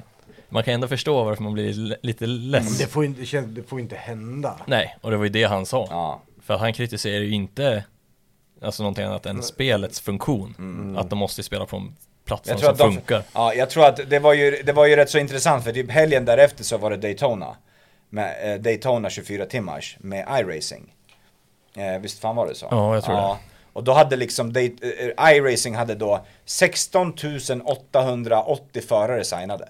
man 0.50 0.64
kan 0.64 0.74
ändå 0.74 0.88
förstå 0.88 1.24
varför 1.24 1.44
man 1.44 1.54
blir 1.54 1.74
li- 1.74 1.96
lite 2.02 2.28
Men 2.28 2.52
less 2.52 2.78
det 2.78 2.88
får, 2.88 3.06
inte, 3.06 3.42
det 3.42 3.64
får 3.64 3.80
inte 3.80 3.96
hända. 3.96 4.56
Nej, 4.66 4.98
och 5.02 5.12
det 5.12 5.18
var 5.18 5.24
ju 5.24 5.30
det 5.30 5.44
han 5.44 5.66
sa 5.66 5.88
Ja. 5.90 6.22
För 6.42 6.54
att 6.54 6.60
han 6.60 6.74
kritiserar 6.74 7.22
ju 7.22 7.32
inte 7.32 7.84
Alltså 8.64 8.84
någonting 8.84 9.06
annat 9.06 9.26
än 9.26 9.44
spelets 9.44 10.00
funktion 10.02 10.96
Att 11.00 11.10
de 11.10 11.20
måste 11.20 11.44
spela 11.44 11.66
på 11.66 11.78
en 11.78 11.96
tror 12.26 12.58
som 12.58 12.70
att 12.72 12.78
de- 12.78 12.94
funkar 12.94 13.24
Ja, 13.34 13.54
jag 13.54 13.70
tror 13.70 13.86
att 13.86 14.10
det 14.10 14.20
var 14.20 14.34
ju, 14.34 14.62
det 14.64 14.74
var 14.74 14.86
ju 14.86 14.96
rätt 14.96 15.10
så 15.10 15.18
intressant 15.18 15.64
för 15.64 15.72
typ 15.72 15.92
helgen 15.92 16.26
därefter 16.26 16.64
så 16.64 16.78
var 16.78 16.90
det 16.90 16.98
Daytona. 16.98 17.56
Med 18.10 18.54
eh, 18.54 18.62
Daytona 18.62 19.10
24 19.10 19.46
timmars 19.46 19.98
med 20.00 20.28
iRacing. 20.40 20.94
Eh, 21.78 22.02
visst 22.02 22.20
fan 22.20 22.36
var 22.36 22.48
det 22.48 22.56
så? 22.56 22.68
Ja, 22.72 22.94
jag 22.96 23.04
tror 23.04 23.16
det. 23.16 23.38
Och 23.74 23.84
då 23.84 23.94
hade 23.94 24.16
liksom, 24.16 24.54
Day, 24.54 24.76
eh, 25.18 25.34
iRacing 25.36 25.76
hade 25.76 25.96
då 25.96 26.26
16 26.46 27.14
880 27.66 28.82
förare 28.82 29.24
signade. 29.24 29.70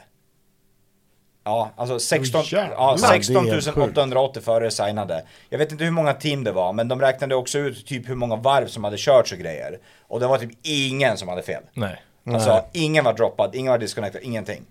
Ja, 1.44 1.72
alltså 1.76 2.00
16, 2.00 2.42
Oj, 2.42 2.48
jävlar. 2.52 2.76
ja, 2.78 2.96
Det 3.00 3.06
är 3.06 3.08
16 3.08 3.46
helt 3.48 3.68
880 3.78 4.42
förare 4.42 4.72
signade. 4.72 5.24
Jag 5.50 5.58
vet 5.58 5.72
inte 5.72 5.84
hur 5.84 5.92
många 5.92 6.14
team 6.14 6.44
det 6.44 6.52
var, 6.52 6.74
men 6.74 6.88
de 6.88 7.02
räknade 7.02 7.36
också 7.36 7.58
ut 7.60 7.88
typ 7.88 8.10
hur 8.10 8.16
många 8.16 8.36
varv 8.36 8.68
som 8.68 8.84
hade 8.84 8.98
körts 8.98 9.32
och 9.32 9.38
grejer. 9.38 9.80
Och 10.08 10.20
det 10.20 10.28
var 10.28 10.38
typ 10.38 10.52
ingen 10.64 11.18
som 11.18 11.28
hade 11.28 11.42
fel. 11.42 11.64
Nej 11.74 12.02
Alltså 12.26 12.64
ingen 12.72 13.04
var 13.04 13.14
droppad, 13.14 13.56
ingen 13.56 13.72
var 13.72 13.80
disconnectad, 13.80 14.20
ingenting. 14.22 14.66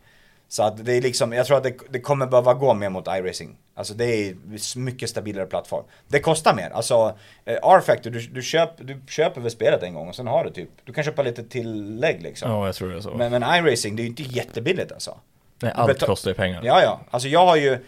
Så 0.48 0.62
att 0.62 0.84
det 0.84 0.92
är 0.92 1.00
liksom, 1.00 1.32
jag 1.32 1.46
tror 1.46 1.56
att 1.56 1.62
det, 1.62 1.74
det 1.90 2.00
kommer 2.00 2.26
behöva 2.26 2.54
gå 2.54 2.74
mer 2.74 2.88
mot 2.88 3.06
iRacing. 3.08 3.56
Alltså 3.74 3.94
det 3.94 4.04
är 4.04 4.36
mycket 4.78 5.10
stabilare 5.10 5.46
plattform. 5.46 5.84
Det 6.08 6.20
kostar 6.20 6.54
mer, 6.54 6.70
alltså 6.70 7.18
eh, 7.44 7.54
R-Factor, 7.62 8.10
du, 8.10 8.20
du, 8.20 8.42
köp, 8.42 8.70
du 8.78 9.00
köper 9.08 9.40
väl 9.40 9.50
spelet 9.50 9.82
en 9.82 9.94
gång 9.94 10.08
och 10.08 10.16
sen 10.16 10.26
har 10.26 10.44
du 10.44 10.50
typ, 10.50 10.68
du 10.84 10.92
kan 10.92 11.04
köpa 11.04 11.22
lite 11.22 11.42
tillägg 11.44 12.22
liksom. 12.22 12.50
Ja, 12.50 12.66
jag 12.66 12.74
tror 12.74 12.88
det 12.88 12.96
är 12.96 13.00
så 13.00 13.14
Men, 13.14 13.30
men 13.30 13.42
iRacing, 13.42 13.96
det 13.96 14.02
är 14.02 14.04
ju 14.04 14.10
inte 14.10 14.22
jättebilligt 14.22 14.92
alltså. 14.92 15.18
Nej, 15.62 15.72
allt 15.74 16.00
kostar 16.00 16.30
ju 16.30 16.34
pengar 16.34 16.62
Ja, 16.64 16.82
ja. 16.82 17.00
Alltså 17.10 17.28
jag 17.28 17.46
har 17.46 17.56
ju, 17.56 17.78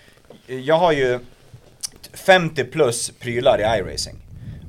jag 0.47 0.79
har 0.79 0.93
ju 0.93 1.19
50 2.13 2.65
plus 2.65 3.11
prylar 3.11 3.59
i 3.61 3.79
iRacing. 3.79 4.17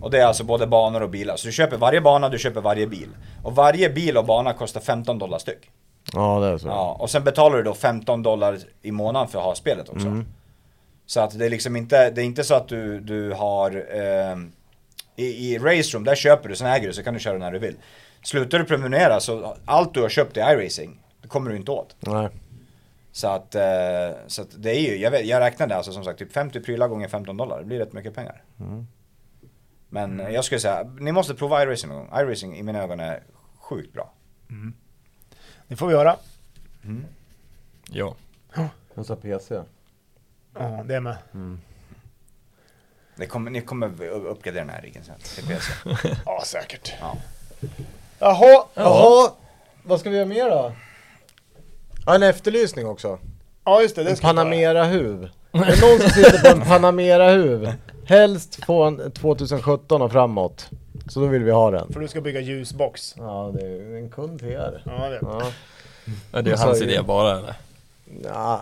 Och 0.04 0.12
det 0.12 0.20
är 0.20 0.26
alltså 0.26 0.43
både 0.43 0.68
banor 0.68 1.01
och 1.01 1.10
bilar. 1.10 1.36
Så 1.36 1.47
du 1.47 1.51
köper 1.51 1.78
varje 1.78 2.01
bana, 2.01 2.30
du 2.30 2.39
köper 2.39 2.62
varje 2.62 2.88
bil. 2.88 3.10
Och 3.43 3.56
varje 3.56 3.89
bil 3.89 4.18
och 4.18 4.26
bana 4.26 4.54
kostar 4.54 4.82
15 4.82 5.20
dollar 5.20 5.38
styck. 5.38 5.70
Ja, 6.14 6.39
det 6.39 6.47
är 6.47 6.58
så. 6.58 6.68
Ja, 6.68 6.97
och 6.99 7.10
sen 7.10 7.24
betalar 7.24 7.58
du 7.58 7.64
då 7.64 7.74
15 7.74 8.24
dollar 8.24 8.58
i 8.82 8.91
månaden 8.91 9.28
för 9.28 9.39
att 9.39 9.45
ha 9.45 9.56
spelet 9.56 9.89
också. 9.89 10.08
Mm. 10.08 10.26
Så 11.06 11.20
att 11.20 11.39
det 11.39 11.45
är 11.45 11.49
liksom 11.49 11.76
inte, 11.76 12.10
det 12.10 12.22
är 12.22 12.26
inte 12.26 12.43
så 12.43 12.56
att 12.56 12.68
du, 12.68 12.99
du 12.99 13.32
har 13.32 13.86
ehm, 13.95 14.51
i, 15.16 15.26
i 15.26 15.60
Race 15.60 15.95
Room, 15.97 16.04
där 16.04 16.16
köper 16.16 16.49
du, 16.49 16.56
sen 16.56 16.68
äger 16.68 16.88
du, 16.88 16.93
så 16.93 17.04
kan 17.04 17.14
du 17.14 17.20
köra 17.20 17.38
när 17.38 17.51
du 17.51 17.60
vill. 17.60 17.76
Slutar 18.24 18.60
du 18.60 18.66
prenumerera 18.66 19.20
så 19.20 19.56
allt 19.66 19.93
du 19.93 20.01
har 20.01 20.10
köpt 20.10 20.38
i 20.38 20.39
iRacing, 20.39 20.99
det 21.22 21.28
kommer 21.28 21.49
du 21.51 21.58
inte 21.58 21.72
åt. 21.72 21.95
Nej. 21.99 22.30
Så 23.12 23.28
att, 23.28 23.56
eh, 23.56 23.62
så 24.28 24.41
att 24.41 24.64
det 24.64 24.72
är 24.72 24.80
ju, 24.80 24.97
jag, 24.97 25.12
vet, 25.12 25.26
jag 25.26 25.39
räknade 25.39 25.76
alltså 25.76 25.91
som 25.91 26.04
sagt 26.04 26.20
typ 26.20 26.34
50 26.34 26.60
prylar 26.60 26.88
gånger 26.88 27.08
15 27.08 27.38
dollar, 27.38 27.60
det 27.60 27.66
blir 27.66 27.80
rätt 27.80 27.93
mycket 27.93 28.16
pengar. 28.16 28.43
Men 29.94 30.20
eh, 30.20 30.30
jag 30.30 30.46
skulle 30.46 30.60
säga, 30.60 30.84
ni 31.00 31.12
måste 31.12 31.36
prova 31.36 31.64
iRacing 31.64 31.89
någon 31.89 31.98
gång. 32.08 32.20
iRacing 32.20 32.58
i 32.58 32.64
mina 32.64 32.84
ögon 32.84 33.00
är 33.00 33.24
sjukt 33.60 33.94
bra. 33.94 34.14
Det 35.68 35.76
får 35.76 35.88
vi 35.88 35.94
göra. 35.94 36.16
Ja 37.89 38.16
Jag 38.96 39.06
sa 39.06 39.16
PC. 39.16 39.62
Ja, 40.54 40.84
det 40.86 41.00
med. 41.00 41.16
Det 43.16 43.26
kommer, 43.26 43.52
ni 43.52 43.62
kommer 43.62 44.04
uppgradera 44.04 44.64
den 44.66 44.74
här 44.74 44.82
riggen 44.82 45.04
sen 45.04 45.16
till 45.20 45.48
PC. 45.48 45.72
Ja, 46.26 46.41
säkert. 46.46 46.94
Ja. 47.00 47.18
Jaha. 48.20 48.66
Jaha, 48.74 49.32
vad 49.84 50.00
ska 50.00 50.10
vi 50.10 50.16
göra 50.16 50.26
mer 50.28 50.50
då? 50.50 50.74
Ja, 52.06 52.16
en 52.16 52.24
efterlysning 52.24 52.88
också. 52.88 53.20
Ja, 53.64 53.82
just 53.82 53.96
det. 53.96 54.04
det 54.04 54.10
En. 54.10 54.18
Panamera-huv. 54.18 55.30
Är 55.52 55.60
det 55.60 55.82
någon 55.82 56.00
som 56.00 56.10
sitter 56.10 56.41
på 56.41 56.58
en 56.58 56.62
Panamera-huv? 56.68 57.74
Helst 58.14 58.66
från 58.66 59.11
2017 59.11 60.01
och 60.01 60.11
framåt. 60.11 60.70
Så 61.07 61.20
då 61.20 61.26
vill 61.28 61.43
vi 61.43 61.51
ha 61.51 61.72
den. 61.72 61.93
För 61.93 61.99
du 61.99 62.07
ska 62.07 62.22
bygga 62.22 62.39
ljusbox. 62.39 63.16
Ja, 63.18 63.51
det 63.59 63.66
är 63.68 63.95
en 63.97 64.09
kund 64.09 64.39
till 64.39 64.47
er. 64.49 64.82
Ja, 64.86 65.09
det. 65.09 65.20
Ja. 65.22 65.41
Ja, 66.32 66.41
Det 66.41 66.51
är 66.51 66.57
hans 66.57 66.82
är 66.82 66.86
det. 66.86 66.91
idé 66.93 67.01
bara 67.01 67.38
eller? 67.39 67.53
Ja, 68.24 68.61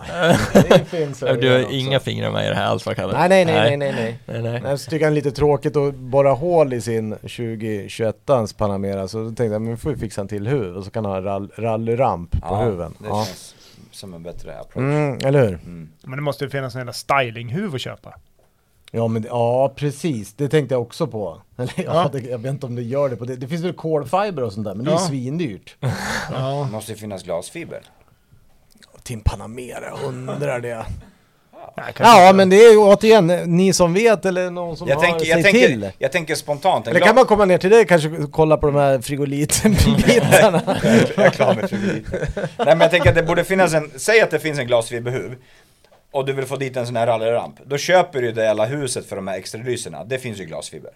det 0.54 0.86
finns 0.90 1.20
Du 1.20 1.52
har 1.52 1.74
inga 1.74 2.00
fingrar 2.00 2.32
med 2.32 2.46
i 2.46 2.50
det 2.50 2.56
här 2.56 2.66
alls 2.66 2.86
vad 2.86 2.96
kallar 2.96 3.14
Nej, 3.14 3.30
nej, 3.30 3.46
nej, 3.46 3.78
nej, 3.78 3.78
nej, 3.78 3.94
nej. 3.96 4.20
nej, 4.42 4.52
nej. 4.52 4.62
Nej, 4.64 4.78
så 4.78 4.90
tycker 4.90 5.06
han 5.06 5.14
lite 5.16 5.32
tråkigt 5.32 5.76
att 5.76 5.96
borra 5.96 6.32
hål 6.34 6.74
i 6.74 6.82
sin 6.82 7.16
2021ans 7.16 8.58
Panamera 8.58 9.08
så 9.08 9.18
då 9.18 9.26
tänkte 9.26 9.44
jag 9.44 9.62
men 9.62 9.72
vi 9.72 9.78
får 9.78 9.92
ju 9.92 9.98
fixa 9.98 10.22
en 10.22 10.28
till 10.28 10.48
huv 10.48 10.78
och 10.78 10.84
så 10.86 10.92
kan 10.92 11.06
han 11.06 11.14
ha 11.14 11.22
rall, 11.22 11.52
rallyramp 11.58 12.42
på 12.42 12.56
huven. 12.56 12.94
det 13.00 13.08
Ja. 13.08 13.26
känns 13.26 13.56
som 13.92 14.14
en 14.14 14.24
bättre 14.24 14.60
approach. 14.60 14.84
Mm, 14.84 15.18
eller 15.26 15.48
hur? 15.48 15.60
Men 16.04 16.16
det 16.18 16.22
måste 16.22 16.44
ju 16.44 16.50
finnas 16.50 16.76
en 16.76 16.80
jävla 16.80 16.94
stylinghuv 16.94 17.76
att 17.76 17.82
köpa. 17.82 18.14
Ja 18.92 19.08
men 19.08 19.24
ja 19.30 19.74
precis, 19.76 20.34
det 20.34 20.50
tänkte 20.50 20.76
jag 20.76 20.82
också 20.82 21.08
på. 21.08 21.42
Eller 21.58 21.74
ja, 21.76 21.84
Ja. 21.86 22.10
Det, 22.14 22.20
jag 22.30 22.38
vet 22.38 22.52
inte 22.52 22.66
om 22.66 22.76
det 22.76 22.82
gör 22.82 23.10
det 23.10 23.16
på 23.16 23.26
det. 23.26 23.36
Det 23.36 23.48
finns 23.48 23.64
väl 23.64 23.74
kolfiber 23.74 24.44
och 24.44 24.54
sånt 24.54 24.66
där 24.66 24.76
men 24.76 24.86
det 24.86 24.92
är 24.92 24.96
Ja. 24.96 25.00
svindyrt. 25.08 25.76
Ja. 26.32 26.64
Det 26.66 26.72
måste 26.72 26.92
ju 26.92 26.98
finnas 26.98 27.24
glasfiber. 27.24 27.82
Till 29.04 29.16
en 29.16 29.22
Panamera, 29.22 29.86
jag 29.86 30.08
undrar 30.08 30.60
det. 30.60 30.86
Nej, 31.78 31.94
Ja 32.00 32.22
inte. 32.28 32.34
men 32.36 32.50
det 32.50 32.56
är 32.56 32.72
ju 32.72 32.78
återigen, 32.78 33.28
ni 33.28 33.74
som 33.74 33.94
vet 33.94 34.26
eller 34.26 34.50
någon 34.50 34.78
som 34.78 34.88
Jag 34.88 34.96
har 34.96 35.04
tänker, 35.04 35.20
sig 35.20 35.30
jag, 35.30 35.44
till. 35.46 35.82
tänker, 35.82 35.92
jag 35.98 36.12
tänker 36.12 36.36
spontant, 36.36 36.88
Eller 36.88 37.00
kan 37.00 37.16
man 37.16 37.26
komma 37.26 37.46
ner 37.46 37.58
till 37.58 37.70
dig 37.70 37.86
kanske 37.88 38.12
kolla 38.32 38.58
på 38.58 38.68
de 38.68 38.76
här 38.76 39.00
frigolitbitarna? 39.02 40.62
Jag 41.16 41.26
är 41.26 41.30
klar 41.30 41.56
med 41.56 41.70
frigoliten. 41.70 42.20
Nej 42.58 42.66
men 42.68 42.80
jag 42.82 42.92
tänker 42.92 43.10
att 43.10 43.16
det 43.16 43.24
borde 43.24 43.44
finnas 43.44 43.74
en, 43.74 43.92
säg 43.96 44.22
att 44.22 44.32
det 44.32 44.40
finns 44.40 44.60
en 44.60 44.68
glasfiberhuv 44.68 45.36
och 46.12 46.26
du 46.26 46.34
vill 46.34 46.46
få 46.46 46.56
dit 46.56 46.78
en 46.78 46.86
sån 46.88 46.96
här 46.96 47.08
rallyramp. 47.08 47.56
Då 47.66 47.78
köper 47.78 48.22
du 48.22 48.32
det 48.32 48.44
hela 48.44 48.66
huset 48.66 49.06
för 49.06 49.16
de 49.16 49.28
här 49.28 49.38
extra 49.38 49.62
lyserna. 49.64 50.04
Det 50.04 50.18
finns 50.20 50.40
ju 50.40 50.46
glasfiber. 50.46 50.92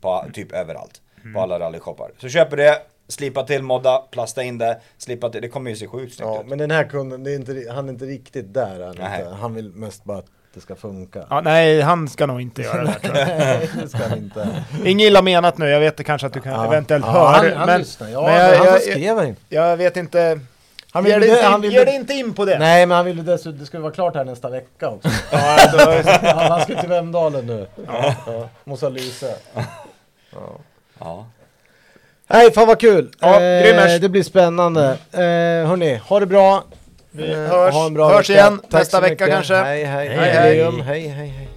På 0.00 0.24
typ 0.32 0.52
överallt. 0.52 1.00
På 1.34 1.40
alla 1.40 1.58
rallyshoppar. 1.58 2.10
Så 2.18 2.28
köper 2.28 2.56
det, 2.56 2.78
slipa 3.08 3.42
till, 3.42 3.62
modda, 3.62 3.98
plasta 3.98 4.42
in 4.42 4.58
det, 4.58 4.80
slipa 4.98 5.28
till. 5.30 5.42
Det 5.42 5.48
kommer 5.48 5.70
ju 5.70 5.76
se 5.76 5.86
sjukt 5.86 6.14
snyggt 6.14 6.28
Ja, 6.34 6.40
ut. 6.40 6.46
men 6.46 6.58
den 6.58 6.70
här 6.70 6.84
kunden, 6.84 7.24
det 7.24 7.30
är 7.30 7.34
inte, 7.36 7.72
han 7.74 7.88
är 7.88 7.92
inte 7.92 8.04
riktigt 8.04 8.54
där. 8.54 8.80
Han, 8.80 8.90
inte. 8.90 9.36
han 9.40 9.54
vill 9.54 9.70
mest 9.70 10.04
bara 10.04 10.18
att 10.18 10.26
det 10.54 10.60
ska 10.60 10.74
funka. 10.74 11.24
Ja, 11.30 11.40
nej, 11.40 11.80
han 11.80 12.08
ska 12.08 12.26
nog 12.26 12.40
inte 12.40 12.62
göra 12.62 12.82
det 12.84 12.90
här, 12.90 12.98
tror 12.98 13.16
jag. 13.16 13.28
Nej, 13.38 13.70
det 13.82 13.88
ska 13.88 13.98
han 14.08 14.18
inte. 14.18 14.64
Inget 14.84 15.06
illa 15.06 15.22
menat 15.22 15.58
nu, 15.58 15.68
jag 15.68 15.80
vet 15.80 16.04
kanske 16.04 16.26
att 16.26 16.32
du 16.32 16.40
kan 16.40 16.52
Ja. 16.52 16.66
eventuellt 16.66 17.04
ja, 17.06 17.12
hör. 17.12 17.48
han, 17.48 17.56
han 17.56 17.66
men, 17.66 17.78
lyssnar. 17.80 18.08
Ja, 18.08 18.22
men 18.22 18.34
jag, 18.34 18.58
han 18.58 18.66
jag, 19.02 19.28
inte. 19.28 19.40
jag 19.48 19.76
vet 19.76 19.96
inte. 19.96 20.40
Han 20.94 21.04
ville, 21.04 21.26
inte, 21.26 21.68
ville, 21.68 21.94
inte 21.94 22.12
in 22.14 22.34
på 22.34 22.44
det. 22.44 22.58
Nej, 22.58 22.86
men 22.86 22.96
han 22.96 23.04
ville 23.04 23.22
dessutom, 23.22 23.58
det 23.58 23.66
skulle 23.66 23.82
vara 23.82 23.92
klart 23.92 24.14
här 24.14 24.24
nästa 24.24 24.50
vecka 24.50 24.88
också. 24.88 25.08
ja, 25.32 25.58
han, 26.48 26.60
ska 26.60 26.80
till 26.80 26.88
Vemdalen 26.88 27.46
nu. 27.46 27.66
Ja. 27.86 28.14
Ja, 28.26 28.48
måste 28.64 28.86
ha 28.86 28.90
lyse. 28.90 29.34
Ja. 29.54 29.62
ja. 30.98 31.26
Nej, 32.26 32.52
fan 32.52 32.66
vad 32.66 32.80
kul. 32.80 33.10
Ja, 33.20 33.34
eh, 33.34 34.00
det 34.00 34.08
blir 34.08 34.22
spännande. 34.22 34.96
Eh, 35.12 35.68
hörni, 35.68 35.96
ha 35.96 36.20
det 36.20 36.26
bra. 36.26 36.64
Vi 37.10 37.32
eh, 37.32 37.38
hörs, 37.38 37.74
ha 37.74 37.86
en 37.86 37.94
bra 37.94 38.08
hörs 38.08 38.30
vecka. 38.30 38.40
igen 38.40 38.60
Tack 38.70 38.80
nästa 38.80 39.00
vecka 39.00 39.26
kanske. 39.26 39.54
Hej, 39.54 39.84
hej, 39.84 40.08
hej. 40.08 40.30
hej, 40.30 40.82
hej. 40.82 41.08
hej, 41.08 41.28
hej. 41.28 41.48